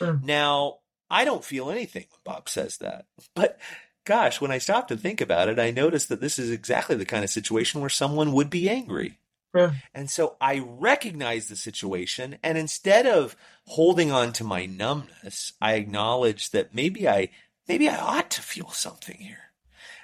Mm. 0.00 0.22
Now, 0.24 0.78
I 1.10 1.24
don't 1.24 1.44
feel 1.44 1.70
anything 1.70 2.06
when 2.10 2.34
Bob 2.34 2.48
says 2.48 2.78
that. 2.78 3.06
But 3.34 3.58
gosh, 4.04 4.40
when 4.40 4.50
I 4.50 4.58
stop 4.58 4.88
to 4.88 4.96
think 4.96 5.20
about 5.20 5.48
it, 5.48 5.58
I 5.58 5.70
notice 5.70 6.06
that 6.06 6.20
this 6.20 6.38
is 6.38 6.50
exactly 6.50 6.96
the 6.96 7.04
kind 7.04 7.24
of 7.24 7.30
situation 7.30 7.80
where 7.80 7.90
someone 7.90 8.32
would 8.32 8.50
be 8.50 8.68
angry. 8.68 9.18
mm, 9.54 9.74
And 9.94 10.10
so 10.10 10.36
I 10.40 10.58
recognize 10.58 11.48
the 11.48 11.56
situation. 11.56 12.38
And 12.42 12.58
instead 12.58 13.06
of 13.06 13.36
holding 13.66 14.10
on 14.10 14.32
to 14.34 14.44
my 14.44 14.66
numbness, 14.66 15.52
I 15.60 15.74
acknowledge 15.74 16.50
that 16.50 16.74
maybe 16.74 17.08
I, 17.08 17.30
maybe 17.68 17.88
I 17.88 17.98
ought 17.98 18.30
to 18.32 18.42
feel 18.42 18.70
something 18.70 19.16
here. 19.16 19.50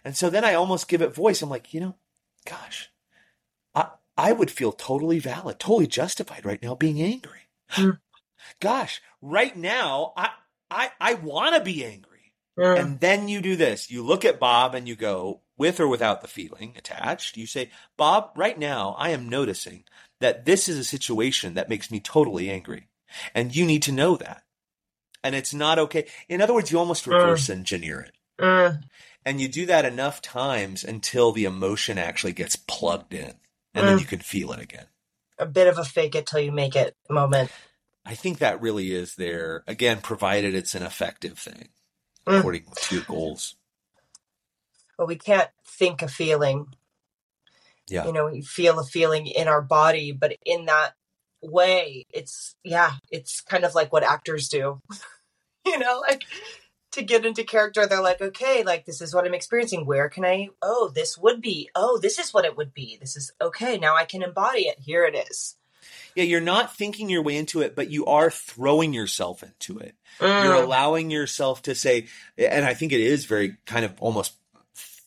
And 0.05 0.17
so 0.17 0.31
then 0.31 0.45
I 0.45 0.55
almost 0.55 0.89
give 0.89 1.03
it 1.03 1.15
voice. 1.15 1.43
I'm 1.43 1.51
like, 1.51 1.73
you 1.73 1.81
know, 1.81 1.97
gosh, 2.45 2.91
I, 4.17 4.33
would 4.33 4.51
feel 4.51 4.73
totally 4.73 5.19
valid, 5.19 5.59
totally 5.59 5.87
justified 5.87 6.45
right 6.45 6.63
now 6.63 6.75
being 6.75 7.01
angry. 7.01 7.49
Mm. 7.73 7.99
Gosh, 8.61 9.01
right 9.21 9.57
now, 9.57 10.13
I, 10.17 10.31
I, 10.71 10.91
I 11.01 11.15
want 11.15 11.55
to 11.55 11.63
be 11.63 11.85
angry. 11.85 12.35
mm, 12.59 12.79
And 12.79 13.01
then 13.01 13.29
you 13.29 13.41
do 13.41 13.57
this. 13.57 13.91
You 13.91 14.03
look 14.05 14.25
at 14.25 14.41
Bob 14.41 14.75
and 14.75 14.87
you 14.89 14.97
go, 14.97 15.41
with 15.57 15.79
or 15.81 15.87
without 15.87 16.23
the 16.23 16.29
feeling 16.29 16.75
attached, 16.77 17.37
you 17.37 17.47
say, 17.47 17.71
Bob, 17.97 18.33
right 18.37 18.59
now 18.59 18.97
I 18.99 19.11
am 19.11 19.29
noticing 19.29 19.85
that 20.21 20.45
this 20.45 20.69
is 20.69 20.79
a 20.79 20.85
situation 20.85 21.55
that 21.55 21.69
makes 21.69 21.91
me 21.91 22.01
totally 22.01 22.51
angry. 22.51 22.89
And 23.35 23.55
you 23.55 23.65
need 23.65 23.83
to 23.85 23.93
know 23.93 24.17
that. 24.17 24.43
And 25.23 25.35
it's 25.35 25.55
not 25.55 25.79
okay. 25.79 26.07
In 26.29 26.41
other 26.41 26.55
words, 26.55 26.73
you 26.73 26.79
almost 26.79 27.07
reverse 27.07 27.49
engineer 27.49 28.01
it. 28.01 28.13
mm, 28.41 28.83
And 29.25 29.41
you 29.41 29.47
do 29.49 29.67
that 29.67 29.85
enough 29.85 30.21
times 30.21 30.83
until 30.83 31.31
the 31.31 31.45
emotion 31.45 31.97
actually 31.97 32.33
gets 32.33 32.57
plugged 32.57 33.15
in. 33.15 33.35
And 33.75 33.89
then 33.89 33.97
Mm. 33.97 34.01
you 34.01 34.07
can 34.07 34.21
feel 34.21 34.53
it 34.53 34.61
again. 34.61 34.87
a 35.39 35.47
bit 35.47 35.67
of 35.67 35.79
a 35.79 35.85
fake 35.85 36.15
it 36.15 36.27
till 36.27 36.41
you 36.41 36.53
make 36.53 36.77
it 36.77 36.95
moment 37.11 37.51
I 38.05 38.15
think 38.17 38.39
that 38.39 38.61
really 38.61 38.93
is 38.93 39.15
there, 39.15 39.63
again, 39.67 40.01
provided 40.01 40.55
it's 40.55 40.75
an 40.75 40.83
effective 40.83 41.39
thing 41.39 41.69
Mm. 42.27 42.39
according 42.39 42.65
to 42.77 42.95
your 42.95 43.05
goals. 43.05 43.57
but 44.99 45.07
we 45.09 45.17
can't 45.17 45.51
think 45.67 46.03
a 46.03 46.09
feeling 46.09 46.67
Yeah. 47.89 48.07
you 48.07 48.13
know 48.13 48.27
we 48.27 48.43
feel 48.43 48.79
a 48.79 48.85
feeling 48.85 49.27
in 49.27 49.49
our 49.49 49.63
body 49.63 50.13
but 50.13 50.37
in 50.45 50.67
that 50.67 50.95
way 51.41 52.07
it's 52.11 52.55
yeah 52.63 52.93
it's 53.11 53.41
kind 53.41 53.65
of 53.65 53.75
like 53.75 53.93
what 53.93 54.05
actors 54.05 54.49
do 54.49 54.81
you 55.67 55.79
know 55.79 55.99
like 56.01 56.23
to 56.93 57.03
get 57.03 57.27
into 57.27 57.43
character 57.45 57.87
they're 57.87 58.03
like 58.03 58.21
okay 58.21 58.63
like 58.63 58.85
this 58.85 59.01
is 59.01 59.15
what 59.15 59.27
i'm 59.27 59.35
experiencing 59.35 59.85
where 59.87 60.09
can 60.09 60.25
i 60.25 60.49
oh 60.63 60.91
this 60.95 61.17
would 61.19 61.41
be 61.41 61.69
oh 61.75 61.99
this 62.01 62.19
is 62.19 62.33
what 62.33 62.45
it 62.45 62.57
would 62.57 62.73
be 62.75 62.97
this 63.01 63.17
is 63.17 63.33
okay 63.41 63.79
now 63.79 63.97
i 63.97 64.05
can 64.05 64.23
embody 64.23 64.63
it 64.63 64.79
here 64.79 65.05
it 65.05 65.15
is 65.31 65.57
Yeah, 66.15 66.25
you're 66.25 66.41
not 66.41 66.77
thinking 66.77 67.09
your 67.11 67.23
way 67.23 67.37
into 67.37 67.61
it, 67.63 67.75
but 67.75 67.91
you 67.91 68.05
are 68.07 68.31
throwing 68.31 68.93
yourself 68.95 69.43
into 69.43 69.79
it. 69.79 69.95
Mm, 70.21 70.43
You're 70.43 70.55
allowing 70.63 71.11
yourself 71.11 71.63
to 71.63 71.75
say, 71.75 72.07
and 72.37 72.65
I 72.65 72.75
think 72.75 72.93
it 72.93 73.01
is 73.01 73.25
very 73.25 73.57
kind 73.67 73.85
of 73.85 73.95
almost 73.99 74.35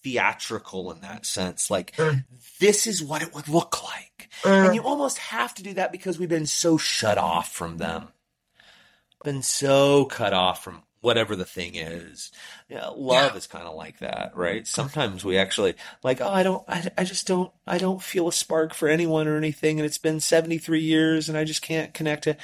theatrical 0.03 0.91
in 0.91 1.01
that 1.01 1.25
sense. 1.25 1.69
Like, 1.69 1.95
Mm. 1.95 2.25
this 2.59 2.87
is 2.87 3.01
what 3.03 3.21
it 3.21 3.33
would 3.33 3.47
look 3.47 3.83
like. 3.83 4.29
mm, 4.43 4.65
And 4.65 4.75
you 4.75 4.81
almost 4.83 5.17
have 5.19 5.53
to 5.55 5.63
do 5.63 5.73
that 5.75 5.91
because 5.91 6.17
we've 6.19 6.27
been 6.29 6.45
so 6.47 6.77
shut 6.77 7.17
off 7.17 7.51
from 7.53 7.77
them. 7.77 8.09
Been 9.23 9.41
so 9.43 10.05
cut 10.05 10.33
off 10.33 10.63
from 10.63 10.83
whatever 11.05 11.35
the 11.35 11.45
thing 11.45 11.75
is. 11.75 12.31
Yeah, 12.67 12.87
love 12.87 13.31
Yeah. 13.31 13.37
is 13.37 13.47
kind 13.47 13.65
of 13.67 13.75
like 13.75 13.99
that, 13.99 14.35
right? 14.35 14.63
Mm-hmm. 14.63 14.65
Sometimes 14.65 15.23
we 15.23 15.37
actually 15.37 15.75
like, 16.03 16.19
oh, 16.19 16.27
I 16.27 16.43
don't, 16.43 16.63
I, 16.67 16.89
I 16.97 17.03
just 17.05 17.25
don't, 17.27 17.51
I 17.65 17.77
don't 17.77 18.01
feel 18.01 18.27
a 18.27 18.33
spark 18.33 18.73
for 18.73 18.89
anyone 18.89 19.27
or 19.27 19.37
anything, 19.37 19.79
and 19.79 19.85
it's 19.85 19.97
been 19.97 20.19
73 20.19 20.81
years 20.81 21.29
and 21.29 21.37
I 21.37 21.43
just 21.45 21.61
can't 21.61 21.93
connect 21.93 22.27
it. 22.27 22.39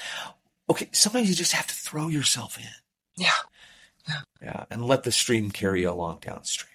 Okay, 0.69 0.87
sometimes 0.93 1.27
you 1.29 1.35
just 1.35 1.51
have 1.53 1.67
to 1.67 1.73
throw 1.73 2.07
yourself 2.07 2.57
in. 2.57 2.65
Yeah. 3.17 4.15
Yeah, 4.41 4.63
and 4.71 4.85
let 4.85 5.03
the 5.03 5.11
stream 5.11 5.51
carry 5.51 5.81
you 5.81 5.91
along 5.91 6.19
downstream. 6.21 6.69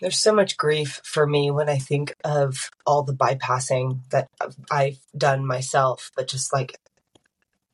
there's 0.00 0.18
so 0.18 0.34
much 0.34 0.56
grief 0.56 1.00
for 1.04 1.26
me 1.26 1.50
when 1.50 1.68
i 1.68 1.78
think 1.78 2.12
of 2.24 2.68
all 2.84 3.04
the 3.04 3.14
bypassing 3.14 4.00
that 4.10 4.26
i've 4.70 4.98
done 5.16 5.46
myself 5.46 6.10
but 6.16 6.26
just 6.28 6.52
like 6.52 6.76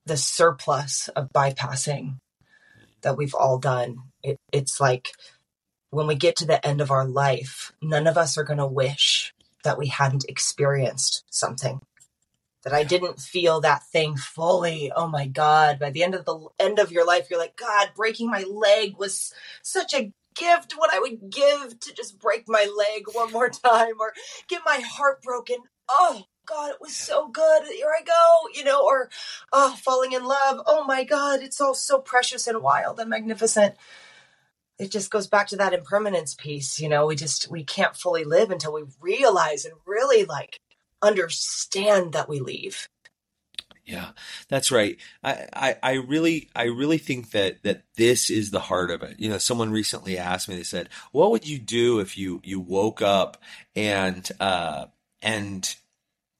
the 0.05 0.17
surplus 0.19 1.09
of 1.17 1.33
bypassing 1.33 2.19
that 3.03 3.17
we've 3.17 3.35
all 3.35 3.59
done. 3.59 3.99
It, 4.23 4.39
it's 4.53 4.81
like 4.81 5.13
when 5.91 6.07
we 6.07 6.15
get 6.15 6.37
to 6.37 6.47
the 6.47 6.65
end 6.67 6.81
of 6.81 6.91
our 6.91 7.07
life, 7.07 7.73
none 7.83 8.07
of 8.07 8.17
us 8.17 8.39
are 8.39 8.45
going 8.45 8.59
to 8.59 8.67
wish 8.67 9.35
that 9.65 9.79
we 9.79 9.89
hadn't 9.89 10.25
experienced 10.29 11.25
something. 11.31 11.81
That 12.65 12.73
I 12.75 12.85
didn't 12.85 13.21
feel 13.21 13.61
that 13.63 13.85
thing 13.85 14.17
fully. 14.17 14.93
Oh 14.95 15.09
my 15.09 15.27
God. 15.27 15.79
By 15.79 15.91
the 15.91 16.03
end 16.03 16.15
of 16.15 16.27
the 16.27 16.47
end 16.59 16.79
of 16.79 16.93
your 16.93 17.07
life, 17.07 17.29
you're 17.31 17.41
like, 17.41 17.57
God, 17.57 17.91
breaking 17.97 18.31
my 18.31 18.43
leg 18.43 18.97
was 18.99 19.33
such 19.63 19.95
a 19.95 20.13
gift. 20.35 20.75
What 20.77 20.93
I 20.93 20.99
would 21.01 21.31
give 21.31 21.81
to 21.81 21.95
just 21.95 22.19
break 22.19 22.45
my 22.47 22.69
leg 22.77 23.05
one 23.13 23.33
more 23.33 23.49
time 23.65 23.95
or 23.99 24.13
get 24.47 24.61
my 24.65 24.81
heart 24.85 25.23
broken. 25.23 25.57
Oh, 25.89 26.25
God, 26.51 26.71
it 26.71 26.81
was 26.81 26.95
so 26.97 27.29
good. 27.29 27.63
Here 27.69 27.93
I 27.97 28.03
go, 28.03 28.49
you 28.55 28.65
know, 28.65 28.85
or 28.85 29.09
oh, 29.53 29.77
falling 29.81 30.13
in 30.13 30.25
love. 30.25 30.61
Oh 30.67 30.85
my 30.85 31.05
God, 31.05 31.41
it's 31.43 31.61
all 31.61 31.75
so 31.75 32.01
precious 32.01 32.47
and 32.47 32.63
wild 32.63 32.99
and 32.99 33.09
magnificent. 33.09 33.77
it 34.79 34.91
just 34.91 35.11
goes 35.11 35.27
back 35.27 35.47
to 35.49 35.57
that 35.57 35.75
impermanence 35.75 36.35
piece. 36.35 36.81
You 36.81 36.89
know, 36.89 37.07
we 37.07 37.15
just, 37.15 37.51
we 37.51 37.63
can't 37.65 37.97
fully 37.97 38.25
live 38.25 38.51
until 38.51 38.73
we 38.73 38.83
realize 39.01 39.65
and 39.65 39.75
really 39.87 40.25
like 40.25 40.59
understand 41.03 42.15
that 42.15 42.29
we 42.29 42.41
leave. 42.41 42.89
Yeah, 43.85 44.11
that's 44.49 44.71
right. 44.71 44.99
I, 45.23 45.47
I, 45.53 45.77
I 45.83 45.93
really, 45.95 46.49
I 46.55 46.65
really 46.65 46.99
think 46.99 47.33
that, 47.33 47.63
that 47.65 47.83
this 47.97 48.31
is 48.31 48.51
the 48.51 48.61
heart 48.61 48.91
of 48.91 49.03
it. 49.03 49.19
You 49.19 49.31
know, 49.31 49.39
someone 49.39 49.71
recently 49.71 50.17
asked 50.17 50.49
me, 50.49 50.57
they 50.57 50.63
said, 50.63 50.89
what 51.13 51.31
would 51.33 51.47
you 51.47 51.59
do 51.59 51.99
if 52.01 52.17
you, 52.17 52.41
you 52.45 52.61
woke 52.61 53.03
up 53.03 53.43
and, 53.75 54.29
uh, 54.39 54.87
and 55.23 55.75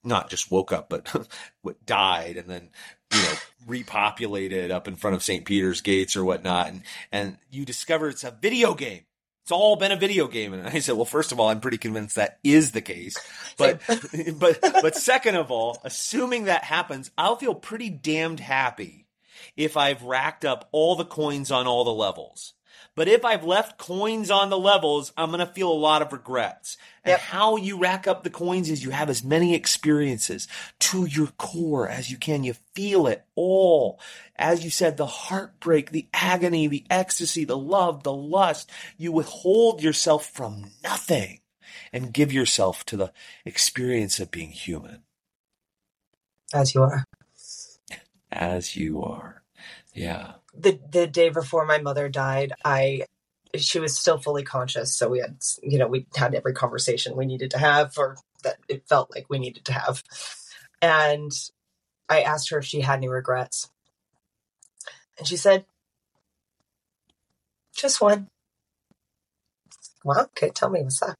not 0.03 0.29
just 0.29 0.51
woke 0.51 0.71
up, 0.71 0.89
but 0.89 1.13
what 1.61 1.85
died 1.85 2.37
and 2.37 2.47
then, 2.47 2.69
you 3.13 3.21
know, 3.21 3.33
repopulated 3.67 4.71
up 4.71 4.87
in 4.87 4.95
front 4.95 5.15
of 5.15 5.23
St. 5.23 5.45
Peter's 5.45 5.81
gates 5.81 6.15
or 6.15 6.25
whatnot. 6.25 6.67
And, 6.67 6.81
and 7.11 7.37
you 7.51 7.65
discover 7.65 8.09
it's 8.09 8.23
a 8.23 8.31
video 8.31 8.73
game. 8.73 9.01
It's 9.43 9.51
all 9.51 9.75
been 9.75 9.91
a 9.91 9.97
video 9.97 10.27
game. 10.27 10.53
And 10.53 10.67
I 10.67 10.79
said, 10.79 10.95
well, 10.95 11.05
first 11.05 11.31
of 11.31 11.39
all, 11.39 11.49
I'm 11.49 11.61
pretty 11.61 11.77
convinced 11.77 12.15
that 12.15 12.39
is 12.43 12.71
the 12.71 12.81
case. 12.81 13.17
But, 13.57 13.81
but, 14.39 14.59
but 14.61 14.95
second 14.95 15.35
of 15.35 15.51
all, 15.51 15.79
assuming 15.83 16.45
that 16.45 16.63
happens, 16.63 17.11
I'll 17.17 17.35
feel 17.35 17.55
pretty 17.55 17.89
damned 17.89 18.39
happy 18.39 19.07
if 19.57 19.77
I've 19.77 20.03
racked 20.03 20.45
up 20.45 20.69
all 20.71 20.95
the 20.95 21.05
coins 21.05 21.51
on 21.51 21.67
all 21.67 21.83
the 21.83 21.91
levels. 21.91 22.53
But 22.93 23.07
if 23.07 23.23
I've 23.23 23.45
left 23.45 23.77
coins 23.77 24.29
on 24.29 24.49
the 24.49 24.57
levels, 24.57 25.13
I'm 25.15 25.29
going 25.29 25.39
to 25.39 25.45
feel 25.45 25.71
a 25.71 25.73
lot 25.73 26.01
of 26.01 26.11
regrets. 26.11 26.75
And 27.05 27.11
yep. 27.11 27.19
how 27.21 27.55
you 27.55 27.77
rack 27.77 28.05
up 28.05 28.23
the 28.23 28.29
coins 28.29 28.69
is 28.69 28.83
you 28.83 28.89
have 28.89 29.09
as 29.09 29.23
many 29.23 29.55
experiences 29.55 30.47
to 30.79 31.05
your 31.05 31.27
core 31.37 31.87
as 31.87 32.11
you 32.11 32.17
can. 32.17 32.43
You 32.43 32.53
feel 32.75 33.07
it 33.07 33.25
all. 33.33 33.99
As 34.35 34.65
you 34.65 34.69
said, 34.69 34.97
the 34.97 35.05
heartbreak, 35.05 35.91
the 35.91 36.07
agony, 36.13 36.67
the 36.67 36.85
ecstasy, 36.89 37.45
the 37.45 37.57
love, 37.57 38.03
the 38.03 38.13
lust. 38.13 38.69
You 38.97 39.13
withhold 39.13 39.81
yourself 39.81 40.29
from 40.29 40.71
nothing 40.83 41.39
and 41.93 42.13
give 42.13 42.33
yourself 42.33 42.85
to 42.87 42.97
the 42.97 43.13
experience 43.45 44.19
of 44.19 44.31
being 44.31 44.49
human. 44.49 45.03
As 46.53 46.75
you 46.75 46.83
are. 46.83 47.05
As 48.29 48.75
you 48.75 49.01
are. 49.01 49.43
Yeah 49.93 50.33
the 50.53 50.79
the 50.91 51.07
day 51.07 51.29
before 51.29 51.65
my 51.65 51.79
mother 51.79 52.09
died, 52.09 52.53
I 52.63 53.05
she 53.55 53.79
was 53.79 53.97
still 53.97 54.17
fully 54.17 54.43
conscious, 54.43 54.95
so 54.95 55.09
we 55.09 55.19
had 55.19 55.37
you 55.63 55.77
know 55.77 55.87
we 55.87 56.07
had 56.15 56.35
every 56.35 56.53
conversation 56.53 57.15
we 57.15 57.25
needed 57.25 57.51
to 57.51 57.57
have, 57.57 57.97
or 57.97 58.17
that 58.43 58.57
it 58.67 58.87
felt 58.87 59.11
like 59.13 59.25
we 59.29 59.39
needed 59.39 59.65
to 59.65 59.73
have, 59.73 60.03
and 60.81 61.31
I 62.09 62.21
asked 62.21 62.49
her 62.49 62.59
if 62.59 62.65
she 62.65 62.81
had 62.81 62.97
any 62.97 63.09
regrets, 63.09 63.69
and 65.17 65.27
she 65.27 65.37
said, 65.37 65.65
"Just 67.75 68.01
one." 68.01 68.27
Well, 70.03 70.21
okay, 70.21 70.49
tell 70.49 70.69
me 70.69 70.81
what's 70.81 70.99
that. 70.99 71.15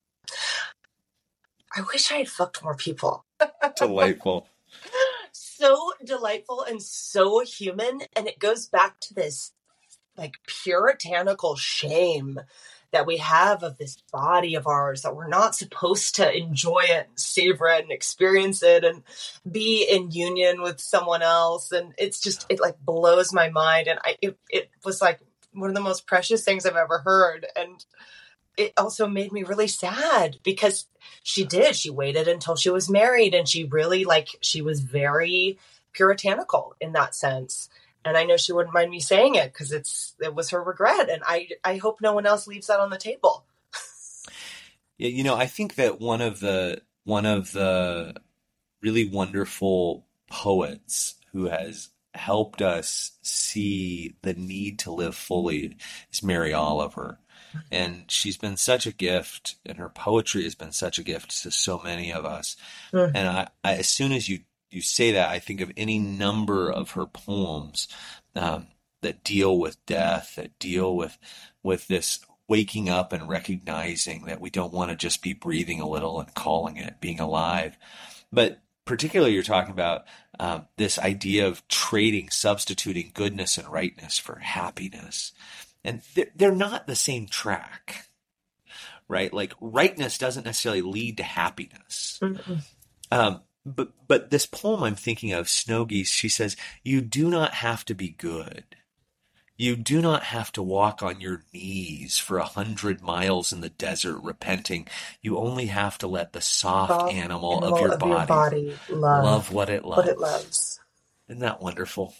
I 1.76 1.82
wish 1.82 2.12
I 2.12 2.18
had 2.18 2.30
fucked 2.30 2.64
more 2.64 2.76
people. 2.76 3.24
Delightful 3.78 4.48
so 5.62 5.94
delightful 6.04 6.64
and 6.64 6.82
so 6.82 7.42
human. 7.42 8.02
And 8.16 8.28
it 8.28 8.40
goes 8.40 8.68
back 8.68 9.00
to 9.02 9.14
this 9.14 9.54
like 10.18 10.36
puritanical 10.46 11.56
shame 11.56 12.40
that 12.92 13.06
we 13.06 13.18
have 13.18 13.64
of 13.64 13.78
this 13.78 13.98
body 14.12 14.56
of 14.56 14.68
ours 14.68 15.04
that 15.04 15.16
we're 15.16 15.28
not 15.28 15.56
supposed 15.56 16.16
to 16.16 16.36
enjoy 16.36 16.82
it 16.82 17.08
and 17.08 17.20
savor 17.20 17.68
it 17.68 17.84
and 17.84 17.92
experience 17.92 18.62
it 18.62 18.84
and 18.84 19.04
be 19.50 19.88
in 19.90 20.12
union 20.12 20.62
with 20.62 20.82
someone 20.82 21.22
else 21.22 21.72
and 21.72 21.94
it's 21.98 22.20
just 22.20 22.46
it 22.50 22.60
like 22.60 22.78
blows 22.82 23.32
my 23.32 23.50
mind 23.50 23.88
and 23.88 23.98
i 24.04 24.18
it, 24.22 24.38
it 24.50 24.70
was 24.84 25.02
like 25.02 25.22
one 25.54 25.70
of 25.70 25.76
the 25.76 25.82
most 25.82 26.06
precious 26.06 26.44
things 26.44 26.66
i've 26.66 26.76
ever 26.76 27.00
heard 27.00 27.48
and 27.56 27.86
it 28.58 28.74
also 28.78 29.08
made 29.08 29.32
me 29.32 29.44
really 29.44 29.68
sad 29.68 30.38
because 30.44 30.86
she 31.24 31.46
did. 31.46 31.76
She 31.76 31.90
waited 31.90 32.28
until 32.28 32.56
she 32.56 32.70
was 32.70 32.90
married 32.90 33.34
and 33.34 33.48
she 33.48 33.64
really 33.64 34.06
like 34.06 34.30
she 34.42 34.62
was 34.62 34.82
very 34.82 35.58
puritanical 35.94 36.76
in 36.80 36.94
that 36.94 37.16
sense. 37.16 37.70
And 38.04 38.18
I 38.18 38.24
know 38.24 38.38
she 38.38 38.54
wouldn't 38.54 38.74
mind 38.74 38.90
me 38.90 39.00
saying 39.00 39.36
it 39.36 39.54
because 39.54 39.72
it's 39.72 40.16
it 40.20 40.34
was 40.34 40.50
her 40.50 40.64
regret. 40.64 41.10
And 41.10 41.22
I 41.26 41.50
I 41.64 41.78
hope 41.78 42.02
no 42.02 42.14
one 42.14 42.26
else 42.26 42.48
leaves 42.48 42.68
that 42.68 42.80
on 42.80 42.90
the 42.90 42.98
table. 42.98 43.46
yeah, 44.98 45.10
you 45.10 45.24
know, 45.24 45.36
I 45.36 45.48
think 45.48 45.76
that 45.76 46.00
one 46.00 46.22
of 46.22 46.40
the 46.40 46.82
one 47.04 47.26
of 47.26 47.52
the 47.52 48.16
really 48.82 49.08
wonderful 49.08 50.08
poets 50.30 51.16
who 51.32 51.46
has 51.46 51.90
helped 52.14 52.62
us 52.62 53.12
see 53.22 54.16
the 54.22 54.34
need 54.34 54.80
to 54.80 54.92
live 54.92 55.16
fully 55.16 55.78
is 56.12 56.24
Mary 56.24 56.54
Oliver 56.54 57.20
and 57.72 58.10
she's 58.10 58.38
been 58.38 58.58
such 58.58 58.86
a 58.86 58.92
gift 58.92 59.56
and 59.66 59.78
her 59.78 59.90
poetry 59.90 60.44
has 60.44 60.56
been 60.56 60.72
such 60.72 60.98
a 61.00 61.04
gift 61.04 61.42
to 61.44 61.52
so 61.52 61.80
many 61.84 62.12
of 62.12 62.26
us. 62.26 62.56
Mm. 62.94 63.12
and 63.16 63.28
I, 63.28 63.48
I, 63.64 63.74
as 63.76 63.90
soon 63.90 64.12
as 64.12 64.30
you 64.30 64.40
you 64.70 64.82
say 64.82 65.12
that 65.12 65.30
i 65.30 65.38
think 65.38 65.60
of 65.60 65.70
any 65.76 66.00
number 66.00 66.72
of 66.72 66.92
her 66.92 67.06
poems 67.06 67.90
um, 68.38 68.68
that 69.02 69.22
deal 69.22 69.60
with 69.60 69.86
death 69.86 70.36
that 70.36 70.58
deal 70.60 70.96
with 70.96 71.18
with 71.62 71.88
this 71.90 72.22
waking 72.52 72.90
up 72.90 73.14
and 73.14 73.30
recognizing 73.30 74.26
that 74.26 74.42
we 74.42 74.50
don't 74.50 74.74
want 74.74 74.92
to 74.92 74.96
just 74.98 75.24
be 75.24 75.32
breathing 75.32 75.80
a 75.80 75.88
little 75.88 76.20
and 76.20 76.34
calling 76.34 76.76
it 76.76 77.00
being 77.00 77.18
alive. 77.18 77.78
But 78.30 78.60
particularly 78.84 79.34
you're 79.34 79.42
talking 79.42 79.72
about 79.72 80.04
um, 80.38 80.68
this 80.76 81.00
idea 81.00 81.48
of 81.48 81.66
trading 81.70 82.30
substituting 82.30 83.12
goodness 83.14 83.58
and 83.58 83.70
rightness 83.70 84.18
for 84.18 84.36
happiness 84.40 85.32
and 85.84 86.02
they're 86.36 86.54
not 86.56 86.88
the 86.88 86.96
same 86.96 87.28
track, 87.28 88.08
right? 89.08 89.34
Like 89.34 89.54
rightness 89.60 90.18
doesn't 90.18 90.46
necessarily 90.46 90.82
lead 90.82 91.18
to 91.18 91.24
happiness. 91.24 92.20
Um, 93.12 93.42
but 93.66 93.92
but 94.08 94.30
this 94.30 94.46
poem 94.46 94.84
I'm 94.84 94.96
thinking 94.96 95.34
of, 95.34 95.50
Snow 95.50 95.86
Geese, 95.86 96.12
she 96.12 96.30
says, 96.30 96.56
"You 96.84 97.02
do 97.02 97.30
not 97.30 97.54
have 97.56 97.86
to 97.86 97.94
be 97.94 98.10
good. 98.10 98.64
You 99.58 99.76
do 99.76 100.02
not 100.02 100.24
have 100.24 100.52
to 100.54 100.64
walk 100.64 101.04
on 101.04 101.22
your 101.22 101.44
knees 101.54 102.18
for 102.18 102.40
a 102.40 102.46
hundred 102.46 103.04
miles 103.04 103.54
in 103.54 103.62
the 103.62 103.70
desert 103.70 104.18
repenting. 104.24 104.88
You 105.22 105.38
only 105.38 105.68
have 105.68 106.00
to 106.00 106.08
let 106.08 106.34
the 106.34 106.42
soft 106.42 107.14
animal, 107.14 107.58
animal, 107.58 107.76
of, 107.76 107.80
your, 107.80 107.92
of 107.94 108.00
body, 108.00 108.16
your 108.16 108.26
body 108.26 108.80
love, 108.90 109.24
love, 109.24 109.52
what 109.52 109.70
it 109.70 109.86
loves. 109.86 109.98
What 109.98 110.08
it 110.08 110.18
loves. 110.18 110.80
Isn't 111.30 111.42
that 111.42 111.62
wonderful? 111.62 112.16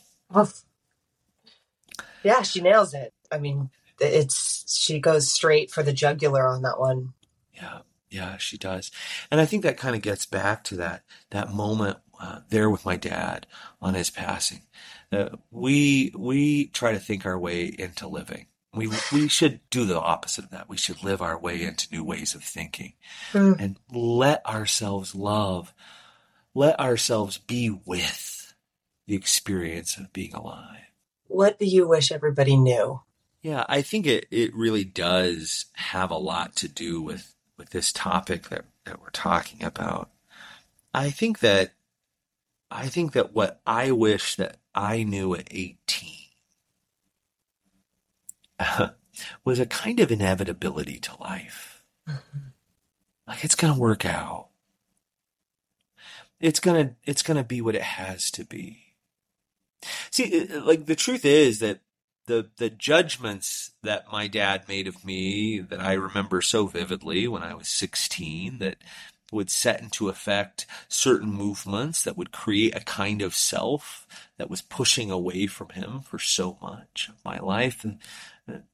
Yeah, 2.24 2.44
she 2.44 2.62
nails 2.62 2.94
it. 2.94 3.12
I 3.32 3.40
mean, 3.40 3.70
it's 4.00 4.82
she 4.84 5.00
goes 5.00 5.32
straight 5.32 5.72
for 5.72 5.84
the 5.84 5.94
jugular 5.94 6.48
on 6.48 6.62
that 6.64 6.80
one. 6.80 7.14
Yeah, 7.54 7.80
yeah, 8.10 8.38
she 8.38 8.58
does, 8.58 8.92
and 9.30 9.40
I 9.40 9.46
think 9.46 9.64
that 9.64 9.78
kind 9.78 9.96
of 9.96 10.02
gets 10.02 10.26
back 10.26 10.64
to 10.66 10.76
that 10.78 11.04
that 11.30 11.54
moment 11.54 11.98
uh, 12.20 12.40
there 12.50 12.70
with 12.70 12.86
my 12.86 12.98
dad 12.98 13.48
on 13.82 13.94
his 13.94 14.10
passing. 14.10 14.62
Uh, 15.12 15.30
we 15.50 16.14
we 16.18 16.68
try 16.68 16.92
to 16.92 17.00
think 17.00 17.26
our 17.26 17.40
way 17.40 17.66
into 17.66 18.08
living. 18.08 18.48
We 18.74 18.90
we 19.12 19.28
should 19.28 19.60
do 19.70 19.86
the 19.86 20.00
opposite 20.00 20.46
of 20.46 20.52
that. 20.52 20.70
We 20.70 20.78
should 20.78 21.04
live 21.04 21.22
our 21.22 21.38
way 21.38 21.64
into 21.64 21.92
new 21.92 22.04
ways 22.04 22.36
of 22.36 22.44
thinking, 22.44 22.94
mm. 23.34 23.60
and 23.60 23.78
let 23.92 24.46
ourselves 24.46 25.14
love, 25.14 25.74
let 26.54 26.80
ourselves 26.80 27.38
be 27.38 27.70
with 27.70 28.54
the 29.08 29.16
experience 29.16 29.98
of 29.98 30.14
being 30.14 30.34
alive. 30.34 30.86
What 31.28 31.60
do 31.60 31.66
you 31.66 31.88
wish 31.88 32.12
everybody 32.12 32.56
knew? 32.56 33.02
Yeah, 33.42 33.66
I 33.68 33.82
think 33.82 34.06
it, 34.06 34.28
it 34.30 34.54
really 34.56 34.84
does 34.84 35.66
have 35.74 36.12
a 36.12 36.18
lot 36.18 36.56
to 36.58 36.68
do 36.68 37.02
with, 37.02 37.34
with 37.58 37.72
this 37.72 37.92
topic 37.92 38.50
that, 38.50 38.66
that 38.86 39.02
we're 39.02 39.10
talking 39.10 39.64
about. 39.64 40.12
I 40.94 41.10
think 41.10 41.40
that 41.40 41.74
I 42.72 42.88
think 42.88 43.12
that 43.12 43.34
what 43.34 43.60
I 43.68 43.92
wish 43.92 44.36
that 44.36 44.58
I 44.74 45.04
knew 45.04 45.36
at 45.36 45.50
18 45.52 46.10
uh, 48.60 48.90
was 49.44 49.60
a 49.60 49.66
kind 49.66 50.00
of 50.00 50.12
inevitability 50.12 51.00
to 51.00 51.22
life. 51.22 51.84
Mm-hmm. 52.08 52.38
Like 53.28 53.44
it's 53.44 53.56
going 53.56 53.74
to 53.74 53.80
work 53.80 54.06
out. 54.06 54.48
It's 56.40 56.60
going 56.60 56.88
to 56.88 56.96
it's 57.04 57.22
going 57.22 57.38
to 57.38 57.44
be 57.44 57.62
what 57.62 57.76
it 57.76 57.82
has 57.82 58.32
to 58.32 58.46
be. 58.46 58.96
See, 60.10 60.48
like 60.48 60.86
the 60.86 60.96
truth 60.96 61.26
is 61.26 61.60
that 61.60 61.82
the 62.32 62.50
the 62.56 62.70
judgments 62.70 63.72
that 63.84 64.10
my 64.10 64.26
dad 64.28 64.66
made 64.70 64.88
of 64.88 65.04
me 65.04 65.60
that 65.60 65.82
I 65.82 65.94
remember 65.94 66.42
so 66.42 66.66
vividly 66.66 67.28
when 67.28 67.44
I 67.44 67.54
was 67.54 67.68
16 67.68 68.60
that 68.60 68.78
would 69.34 69.50
set 69.50 69.82
into 69.82 70.08
effect 70.08 70.66
certain 70.88 71.30
movements 71.30 72.04
that 72.04 72.16
would 72.16 72.32
create 72.32 72.74
a 72.76 72.82
kind 72.82 73.22
of 73.22 73.36
self 73.36 74.08
that 74.38 74.50
was 74.50 74.62
pushing 74.62 75.12
away 75.12 75.46
from 75.46 75.70
him 75.70 76.00
for 76.02 76.20
so 76.20 76.58
much 76.62 77.10
of 77.10 77.16
my 77.26 77.38
life 77.40 77.84
and 77.84 78.00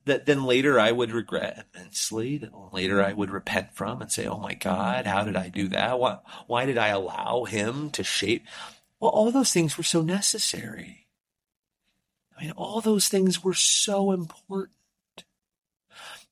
that 0.05 0.27
then 0.27 0.43
later 0.43 0.79
I 0.79 0.91
would 0.91 1.11
regret 1.11 1.65
immensely 1.73 2.37
that 2.37 2.51
later 2.71 3.03
I 3.03 3.13
would 3.13 3.31
repent 3.31 3.73
from 3.73 4.03
and 4.03 4.11
say 4.11 4.27
oh 4.27 4.37
my 4.37 4.53
god 4.53 5.07
how 5.07 5.23
did 5.23 5.35
I 5.35 5.49
do 5.49 5.67
that? 5.69 5.97
Why 5.97 6.19
why 6.45 6.67
did 6.67 6.77
I 6.77 6.89
allow 6.89 7.45
him 7.45 7.89
to 7.91 8.03
shape 8.03 8.45
well 8.99 9.09
all 9.09 9.31
those 9.31 9.51
things 9.51 9.79
were 9.79 9.83
so 9.83 10.03
necessary 10.03 11.06
I 12.38 12.43
mean, 12.43 12.51
all 12.51 12.81
those 12.81 13.07
things 13.07 13.43
were 13.43 13.53
so 13.53 14.11
important. 14.11 14.73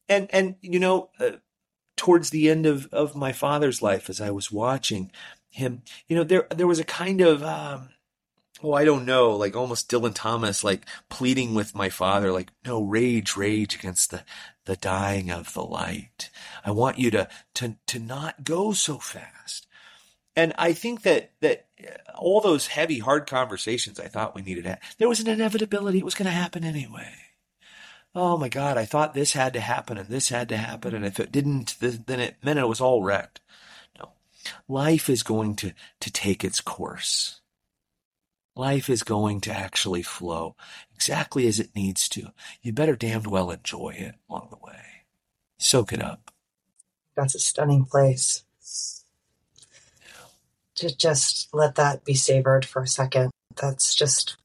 and 0.08 0.28
and 0.32 0.56
you 0.62 0.80
know, 0.80 1.10
uh, 1.20 1.32
towards 1.98 2.30
the 2.30 2.50
end 2.50 2.66
of 2.66 2.88
of 2.94 3.16
my 3.16 3.32
father's 3.32 3.82
life, 3.82 4.10
as 4.10 4.22
I 4.22 4.32
was 4.32 4.52
watching 4.52 5.12
him, 5.50 5.82
you 6.08 6.16
know, 6.16 6.24
there 6.24 6.48
there 6.54 6.68
was 6.68 6.80
a 6.80 6.84
kind 6.84 7.22
of 7.22 7.44
um, 7.44 7.90
oh, 8.64 8.74
I 8.74 8.86
don't 8.86 9.06
know, 9.06 9.36
like 9.36 9.56
almost 9.56 9.90
Dylan 9.90 10.14
Thomas, 10.14 10.64
like 10.64 10.86
pleading 11.10 11.54
with 11.54 11.76
my 11.76 11.90
father, 11.90 12.32
like, 12.32 12.52
no, 12.66 12.82
rage, 12.82 13.36
rage 13.36 13.76
against 13.76 14.12
the, 14.12 14.24
the 14.66 14.76
dying 14.76 15.30
of 15.30 15.54
the 15.54 15.64
light. 15.64 16.30
I 16.64 16.72
want 16.72 16.98
you 16.98 17.12
to, 17.12 17.28
to, 17.56 17.78
to 17.88 18.00
not 18.00 18.44
go 18.44 18.74
so 18.74 18.98
fast. 18.98 19.65
And 20.36 20.54
I 20.58 20.74
think 20.74 21.04
that, 21.04 21.32
that 21.42 21.68
all 22.16 22.42
those 22.42 22.68
heavy, 22.68 23.00
hard 23.00 23.28
conversations 23.28 24.00
I 24.00 24.08
thought 24.08 24.36
we 24.36 24.42
needed. 24.42 24.66
To, 24.66 24.78
there 24.98 25.10
was 25.10 25.20
an 25.20 25.28
inevitability. 25.28 26.00
It 26.00 26.06
was 26.06 26.16
going 26.16 26.26
to 26.26 26.32
happen 26.32 26.64
anyway. 26.64 27.14
Oh 28.14 28.38
my 28.38 28.50
God, 28.50 28.78
I 28.78 28.86
thought 28.86 29.14
this 29.14 29.34
had 29.34 29.54
to 29.54 29.60
happen 29.60 29.98
and 29.98 30.08
this 30.08 30.30
had 30.30 30.50
to 30.50 30.58
happen. 30.58 30.96
And 30.96 31.06
if 31.06 31.20
it 31.20 31.32
didn't, 31.32 31.76
then 31.80 32.20
it 32.20 32.38
meant 32.44 32.60
it 32.60 32.68
was 32.68 32.82
all 32.82 33.04
wrecked. 33.04 33.42
No, 34.00 34.12
life 34.68 35.10
is 35.10 35.24
going 35.24 35.56
to, 35.58 35.74
to 36.00 36.12
take 36.12 36.44
its 36.44 36.62
course 36.62 37.42
life 38.56 38.90
is 38.90 39.04
going 39.04 39.42
to 39.42 39.52
actually 39.52 40.02
flow 40.02 40.56
exactly 40.94 41.48
as 41.48 41.60
it 41.60 41.76
needs 41.76 42.08
to. 42.10 42.30
You 42.62 42.74
better 42.74 42.96
damned 42.96 43.28
well 43.28 43.52
enjoy 43.52 43.96
it 43.98 44.16
along 44.30 44.48
the 44.50 44.66
way. 44.66 44.82
Soak 45.58 45.94
it 45.94 46.02
up. 46.02 46.32
That's 47.16 47.36
a 47.36 47.40
stunning 47.40 47.86
place. 47.86 48.44
To 50.76 50.96
just 50.96 51.48
let 51.54 51.76
that 51.76 52.04
be 52.04 52.16
savored 52.16 52.66
for 52.66 52.82
a 52.82 52.88
second. 52.88 53.32
That's 53.56 53.96
just, 53.96 54.36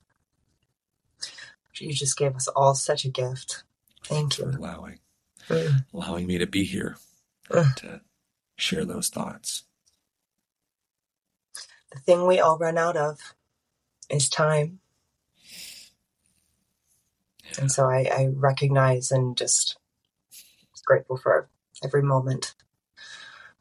you 1.79 1.93
just 1.93 2.17
gave 2.17 2.37
us 2.37 2.47
all 2.47 2.75
such 2.75 3.05
a 3.05 3.09
gift. 3.09 3.65
Thank 4.05 4.39
you. 4.39 4.45
allowing, 4.45 5.01
mm. 5.49 5.85
allowing 5.93 6.27
me 6.27 6.39
to 6.39 6.47
be 6.47 6.65
here 6.65 6.97
mm. 7.49 7.75
to 7.77 8.03
share 8.57 8.85
those 8.85 9.09
thoughts. 9.09 9.65
The 11.93 11.99
thing 11.99 12.27
we 12.27 12.39
all 12.39 12.59
run 12.59 12.79
out 12.79 12.97
of 12.97 13.19
is 14.09 14.29
time. 14.29 14.79
And 17.59 17.73
so 17.73 17.87
I, 17.87 18.05
I 18.05 18.29
recognize 18.33 19.11
and 19.11 19.37
just 19.37 19.77
grateful 20.87 21.17
for 21.17 21.49
every 21.85 22.03
moment. 22.03 22.55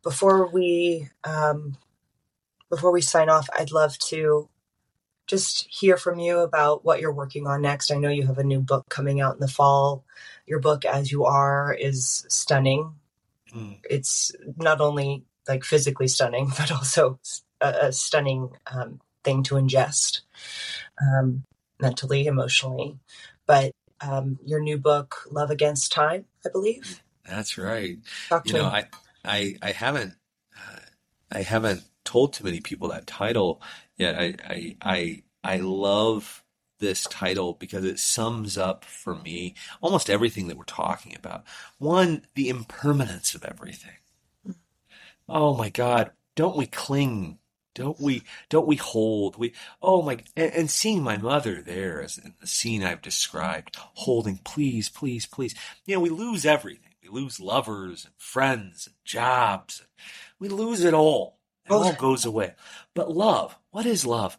Before 0.03 0.47
we 0.47 1.09
um, 1.23 1.77
before 2.69 2.91
we 2.91 3.01
sign 3.01 3.29
off, 3.29 3.49
I'd 3.57 3.71
love 3.71 3.97
to 4.09 4.49
just 5.27 5.67
hear 5.69 5.95
from 5.95 6.19
you 6.19 6.39
about 6.39 6.83
what 6.83 6.99
you're 6.99 7.13
working 7.13 7.45
on 7.45 7.61
next. 7.61 7.91
I 7.91 7.97
know 7.97 8.09
you 8.09 8.25
have 8.25 8.39
a 8.39 8.43
new 8.43 8.61
book 8.61 8.85
coming 8.89 9.21
out 9.21 9.35
in 9.35 9.39
the 9.39 9.47
fall. 9.47 10.03
Your 10.47 10.59
book, 10.59 10.85
As 10.85 11.11
You 11.11 11.25
Are, 11.25 11.71
is 11.71 12.25
stunning. 12.29 12.93
Mm. 13.55 13.77
It's 13.89 14.31
not 14.57 14.81
only 14.81 15.23
like 15.47 15.63
physically 15.63 16.07
stunning, 16.07 16.51
but 16.57 16.71
also 16.71 17.19
a, 17.61 17.67
a 17.67 17.91
stunning 17.91 18.49
um, 18.71 18.99
thing 19.23 19.43
to 19.43 19.55
ingest 19.55 20.21
um, 21.01 21.43
mentally, 21.79 22.25
emotionally. 22.25 22.97
But 23.45 23.71
um, 24.01 24.39
your 24.45 24.61
new 24.61 24.77
book, 24.77 25.27
Love 25.29 25.51
Against 25.51 25.91
Time, 25.91 26.25
I 26.45 26.49
believe. 26.49 27.03
That's 27.27 27.57
right. 27.57 27.97
Talk 28.29 28.47
you 28.47 28.53
know, 28.53 28.63
me. 28.63 28.65
I, 28.65 28.85
I, 29.23 29.55
I 29.61 29.71
haven't, 29.73 30.15
uh, 30.57 30.79
I 31.31 31.41
haven't 31.43 31.83
told 32.09 32.33
too 32.33 32.43
many 32.43 32.59
people 32.59 32.89
that 32.89 33.07
title 33.07 33.61
yet. 33.97 34.15
I, 34.19 34.35
I, 34.47 34.75
I, 34.81 35.23
I 35.43 35.57
love 35.57 36.43
this 36.79 37.03
title 37.03 37.53
because 37.53 37.83
it 37.83 37.99
sums 37.99 38.57
up 38.57 38.85
for 38.85 39.15
me 39.15 39.55
almost 39.81 40.09
everything 40.09 40.47
that 40.47 40.57
we're 40.57 40.63
talking 40.63 41.15
about. 41.15 41.43
One, 41.77 42.23
the 42.35 42.49
impermanence 42.49 43.35
of 43.35 43.43
everything. 43.43 43.97
Oh 45.27 45.55
my 45.55 45.69
God, 45.69 46.11
don't 46.35 46.57
we 46.57 46.65
cling 46.65 47.39
don't 47.75 47.99
we, 47.99 48.23
don't 48.49 48.67
we 48.67 48.75
hold, 48.75 49.37
we, 49.37 49.53
oh 49.81 50.01
my, 50.01 50.17
and, 50.35 50.51
and 50.53 50.69
seeing 50.69 51.01
my 51.01 51.17
mother 51.17 51.61
there 51.61 52.01
as 52.01 52.17
in 52.17 52.33
the 52.41 52.47
scene 52.47 52.83
I've 52.83 53.01
described, 53.01 53.77
holding, 53.77 54.39
please, 54.43 54.89
please, 54.89 55.25
please. 55.25 55.55
You 55.85 55.95
know, 55.95 56.01
we 56.01 56.09
lose 56.09 56.45
everything. 56.45 56.89
We 57.01 57.07
lose 57.07 57.39
lovers 57.39 58.03
and 58.03 58.13
friends 58.17 58.87
and 58.87 58.95
jobs. 59.05 59.81
We 60.39 60.49
lose 60.49 60.83
it 60.83 60.93
all. 60.93 61.38
It 61.69 61.73
all 61.73 61.93
goes 61.93 62.25
away. 62.25 62.53
But 62.93 63.11
love, 63.11 63.57
what 63.71 63.85
is 63.85 64.05
love? 64.05 64.37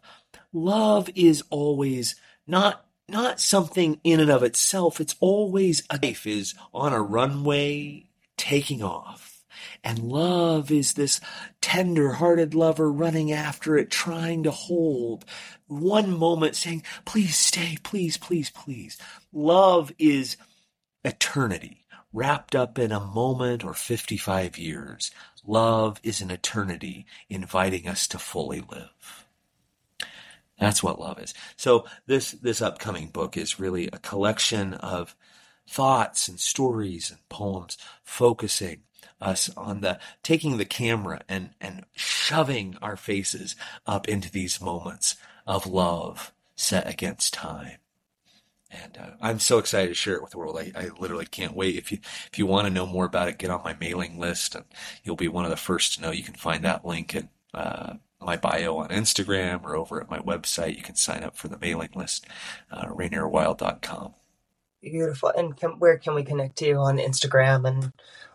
Love 0.53 1.09
is 1.15 1.43
always 1.49 2.15
not 2.45 2.85
not 3.07 3.39
something 3.41 3.99
in 4.03 4.19
and 4.19 4.31
of 4.31 4.43
itself. 4.43 5.01
It's 5.01 5.15
always 5.19 5.83
a 5.89 5.99
life 6.01 6.25
is 6.25 6.53
on 6.73 6.93
a 6.93 7.01
runway 7.01 8.05
taking 8.37 8.81
off 8.81 9.31
and 9.83 9.99
love 9.99 10.71
is 10.71 10.93
this 10.93 11.19
tender 11.61 12.13
hearted 12.13 12.53
lover 12.53 12.91
running 12.91 13.31
after 13.31 13.77
it, 13.77 13.89
trying 13.89 14.43
to 14.43 14.51
hold. 14.51 15.25
One 15.67 16.17
moment 16.17 16.55
saying, 16.55 16.83
please 17.05 17.35
stay, 17.35 17.77
please, 17.83 18.17
please, 18.17 18.49
please. 18.49 18.97
Love 19.31 19.91
is 19.97 20.37
eternity 21.03 21.81
wrapped 22.13 22.55
up 22.55 22.77
in 22.77 22.91
a 22.91 22.99
moment 22.99 23.63
or 23.63 23.73
55 23.73 24.57
years. 24.57 25.11
Love 25.45 25.99
is 26.03 26.21
an 26.21 26.31
eternity 26.31 27.05
inviting 27.29 27.87
us 27.87 28.07
to 28.07 28.19
fully 28.19 28.63
live. 28.71 29.25
That's 30.59 30.83
what 30.83 30.99
love 30.99 31.19
is. 31.19 31.33
So 31.55 31.85
this, 32.05 32.31
this 32.31 32.61
upcoming 32.61 33.07
book 33.07 33.35
is 33.35 33.59
really 33.59 33.87
a 33.87 33.97
collection 33.97 34.75
of 34.75 35.15
thoughts 35.67 36.27
and 36.27 36.39
stories 36.39 37.09
and 37.09 37.19
poems 37.29 37.77
focusing 38.03 38.83
us 39.19 39.49
on 39.55 39.81
the 39.81 39.99
taking 40.23 40.57
the 40.57 40.65
camera 40.65 41.21
and 41.29 41.51
and 41.61 41.85
shoving 41.93 42.75
our 42.81 42.95
faces 42.95 43.55
up 43.85 44.07
into 44.07 44.31
these 44.31 44.59
moments 44.59 45.15
of 45.45 45.65
love 45.67 46.31
set 46.55 46.87
against 46.87 47.33
time. 47.33 47.80
And 48.71 48.97
uh, 48.97 49.11
I'm 49.21 49.39
so 49.39 49.57
excited 49.57 49.89
to 49.89 49.93
share 49.93 50.15
it 50.15 50.21
with 50.21 50.31
the 50.31 50.37
world. 50.37 50.57
I, 50.57 50.71
I 50.75 50.89
literally 50.99 51.25
can't 51.25 51.55
wait. 51.55 51.75
If 51.75 51.91
you 51.91 51.99
if 52.31 52.39
you 52.39 52.45
want 52.45 52.67
to 52.67 52.73
know 52.73 52.85
more 52.85 53.05
about 53.05 53.27
it, 53.27 53.37
get 53.37 53.49
on 53.49 53.63
my 53.63 53.75
mailing 53.79 54.17
list, 54.17 54.55
and 54.55 54.65
you'll 55.03 55.15
be 55.15 55.27
one 55.27 55.43
of 55.43 55.51
the 55.51 55.57
first 55.57 55.95
to 55.95 56.01
know. 56.01 56.11
You 56.11 56.23
can 56.23 56.35
find 56.35 56.63
that 56.63 56.85
link 56.85 57.13
in 57.13 57.29
uh, 57.53 57.95
my 58.21 58.37
bio 58.37 58.77
on 58.77 58.89
Instagram 58.89 59.63
or 59.63 59.75
over 59.75 59.99
at 60.01 60.09
my 60.09 60.19
website. 60.19 60.77
You 60.77 60.83
can 60.83 60.95
sign 60.95 61.23
up 61.23 61.35
for 61.35 61.47
the 61.47 61.59
mailing 61.59 61.91
list, 61.95 62.25
uh, 62.71 62.85
rainierwylde.com. 62.85 64.13
Beautiful. 64.81 65.29
And 65.35 65.55
can, 65.57 65.71
where 65.79 65.97
can 65.97 66.15
we 66.15 66.23
connect 66.23 66.57
to 66.57 66.67
you 66.67 66.77
on 66.77 66.97
Instagram 66.97 67.67
and 67.67 67.93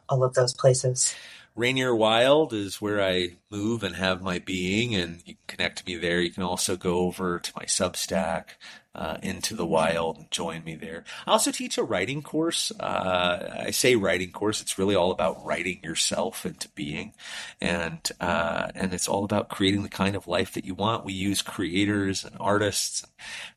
all 0.08 0.22
of 0.22 0.34
those 0.34 0.54
places? 0.54 1.14
Rainier 1.56 1.94
Wylde 1.94 2.52
is 2.52 2.82
where 2.82 3.02
I 3.02 3.38
move 3.50 3.82
and 3.82 3.96
have 3.96 4.20
my 4.20 4.38
being, 4.38 4.94
and 4.94 5.22
you 5.24 5.34
can 5.34 5.56
connect 5.56 5.78
to 5.78 5.86
me 5.86 5.96
there. 5.96 6.20
You 6.20 6.30
can 6.30 6.42
also 6.42 6.76
go 6.76 6.98
over 6.98 7.38
to 7.38 7.52
my 7.56 7.64
Substack, 7.64 8.48
uh, 8.96 9.18
into 9.22 9.54
the 9.54 9.66
wild 9.66 10.30
join 10.30 10.64
me 10.64 10.74
there. 10.74 11.04
I 11.26 11.32
also 11.32 11.52
teach 11.52 11.76
a 11.76 11.84
writing 11.84 12.22
course. 12.22 12.72
Uh, 12.80 13.64
I 13.66 13.70
say 13.70 13.94
writing 13.94 14.32
course. 14.32 14.62
It's 14.62 14.78
really 14.78 14.94
all 14.94 15.10
about 15.12 15.44
writing 15.44 15.80
yourself 15.84 16.46
into 16.46 16.68
being, 16.70 17.12
and 17.60 18.00
uh, 18.20 18.68
and 18.74 18.94
it's 18.94 19.06
all 19.06 19.24
about 19.24 19.50
creating 19.50 19.82
the 19.82 19.90
kind 19.90 20.16
of 20.16 20.26
life 20.26 20.54
that 20.54 20.64
you 20.64 20.74
want. 20.74 21.04
We 21.04 21.12
use 21.12 21.42
creators 21.42 22.24
and 22.24 22.34
artists, 22.40 23.02
and 23.02 23.12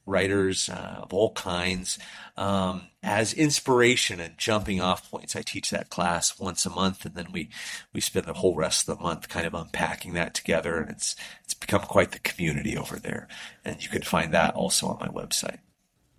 writers 0.05 0.69
uh, 0.69 0.99
of 1.03 1.13
all 1.13 1.31
kinds 1.33 1.99
um, 2.39 2.83
as 3.03 3.33
inspiration 3.33 4.19
and 4.19 4.37
jumping 4.37 4.81
off 4.81 5.09
points. 5.11 5.35
I 5.35 5.41
teach 5.41 5.69
that 5.69 5.89
class 5.89 6.39
once 6.39 6.65
a 6.65 6.69
month, 6.69 7.05
and 7.05 7.15
then 7.15 7.27
we 7.31 7.49
we 7.93 8.01
spend 8.01 8.25
the 8.25 8.33
whole 8.33 8.55
rest 8.55 8.87
of 8.87 8.97
the 8.97 9.03
month 9.03 9.29
kind 9.29 9.45
of 9.45 9.53
unpacking 9.53 10.13
that 10.13 10.33
together, 10.33 10.77
and 10.77 10.89
it's 10.89 11.15
it's 11.43 11.53
become 11.53 11.81
quite 11.81 12.11
the 12.11 12.19
community 12.19 12.77
over 12.77 12.97
there. 12.97 13.27
And 13.69 13.83
you 13.83 13.89
can 13.89 14.01
find 14.01 14.33
that 14.33 14.55
also 14.55 14.87
on 14.87 14.97
my 14.99 15.07
website 15.09 15.19
website. 15.29 15.59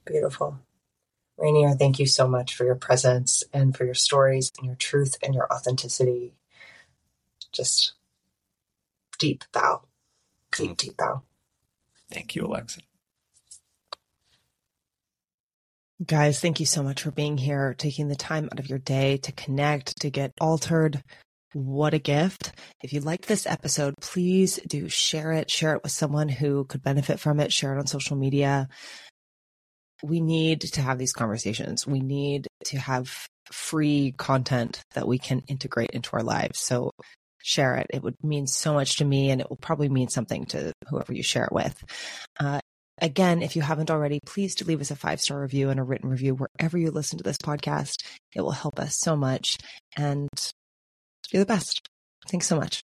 Beautiful. 0.04 0.60
Rainier, 1.36 1.74
thank 1.74 1.98
you 1.98 2.06
so 2.06 2.28
much 2.28 2.54
for 2.54 2.64
your 2.64 2.76
presence 2.76 3.42
and 3.52 3.76
for 3.76 3.84
your 3.84 3.94
stories 3.94 4.52
and 4.56 4.66
your 4.66 4.76
truth 4.76 5.16
and 5.20 5.34
your 5.34 5.52
authenticity. 5.52 6.34
Just 7.50 7.94
deep 9.18 9.42
bow. 9.52 9.82
Deep, 10.52 10.66
mm-hmm. 10.66 10.74
deep 10.74 10.96
bow. 10.96 11.22
Thank 12.12 12.36
you, 12.36 12.46
Alexa. 12.46 12.82
Guys, 16.06 16.38
thank 16.38 16.60
you 16.60 16.66
so 16.66 16.84
much 16.84 17.02
for 17.02 17.10
being 17.10 17.36
here, 17.36 17.74
taking 17.76 18.06
the 18.06 18.14
time 18.14 18.48
out 18.52 18.60
of 18.60 18.68
your 18.68 18.78
day 18.78 19.16
to 19.18 19.32
connect, 19.32 20.00
to 20.00 20.10
get 20.10 20.32
Altared. 20.40 21.02
What 21.52 21.94
a 21.94 21.98
gift. 21.98 22.52
If 22.82 22.92
you 22.92 23.00
liked 23.00 23.26
this 23.26 23.46
episode, 23.46 23.94
please 24.00 24.60
do 24.68 24.88
share 24.88 25.32
it, 25.32 25.50
share 25.50 25.74
it 25.74 25.82
with 25.82 25.92
someone 25.92 26.28
who 26.28 26.64
could 26.64 26.82
benefit 26.82 27.18
from 27.18 27.40
it, 27.40 27.52
share 27.52 27.74
it 27.74 27.78
on 27.78 27.86
social 27.86 28.16
media. 28.16 28.68
We 30.02 30.20
need 30.20 30.60
to 30.62 30.80
have 30.80 30.98
these 30.98 31.12
conversations. 31.12 31.86
We 31.86 32.00
need 32.00 32.46
to 32.66 32.78
have 32.78 33.26
free 33.50 34.14
content 34.16 34.82
that 34.94 35.08
we 35.08 35.18
can 35.18 35.40
integrate 35.48 35.90
into 35.90 36.10
our 36.12 36.22
lives. 36.22 36.60
So 36.60 36.92
share 37.42 37.76
it. 37.76 37.88
It 37.90 38.02
would 38.02 38.14
mean 38.22 38.46
so 38.46 38.72
much 38.72 38.98
to 38.98 39.04
me 39.04 39.30
and 39.30 39.40
it 39.40 39.50
will 39.50 39.56
probably 39.56 39.88
mean 39.88 40.08
something 40.08 40.46
to 40.46 40.72
whoever 40.88 41.12
you 41.12 41.22
share 41.22 41.44
it 41.44 41.52
with. 41.52 41.82
Uh, 42.38 42.60
Again, 43.02 43.40
if 43.40 43.56
you 43.56 43.62
haven't 43.62 43.90
already, 43.90 44.20
please 44.26 44.54
do 44.54 44.66
leave 44.66 44.82
us 44.82 44.90
a 44.90 44.96
five 44.96 45.20
star 45.20 45.40
review 45.40 45.70
and 45.70 45.80
a 45.80 45.82
written 45.82 46.10
review 46.10 46.34
wherever 46.34 46.76
you 46.76 46.90
listen 46.90 47.16
to 47.16 47.24
this 47.24 47.38
podcast. 47.38 48.04
It 48.34 48.42
will 48.42 48.50
help 48.50 48.78
us 48.78 48.98
so 48.98 49.16
much. 49.16 49.56
And 49.96 50.28
you're 51.32 51.42
the 51.42 51.46
best. 51.46 51.88
Thanks 52.28 52.46
so 52.46 52.56
much. 52.56 52.82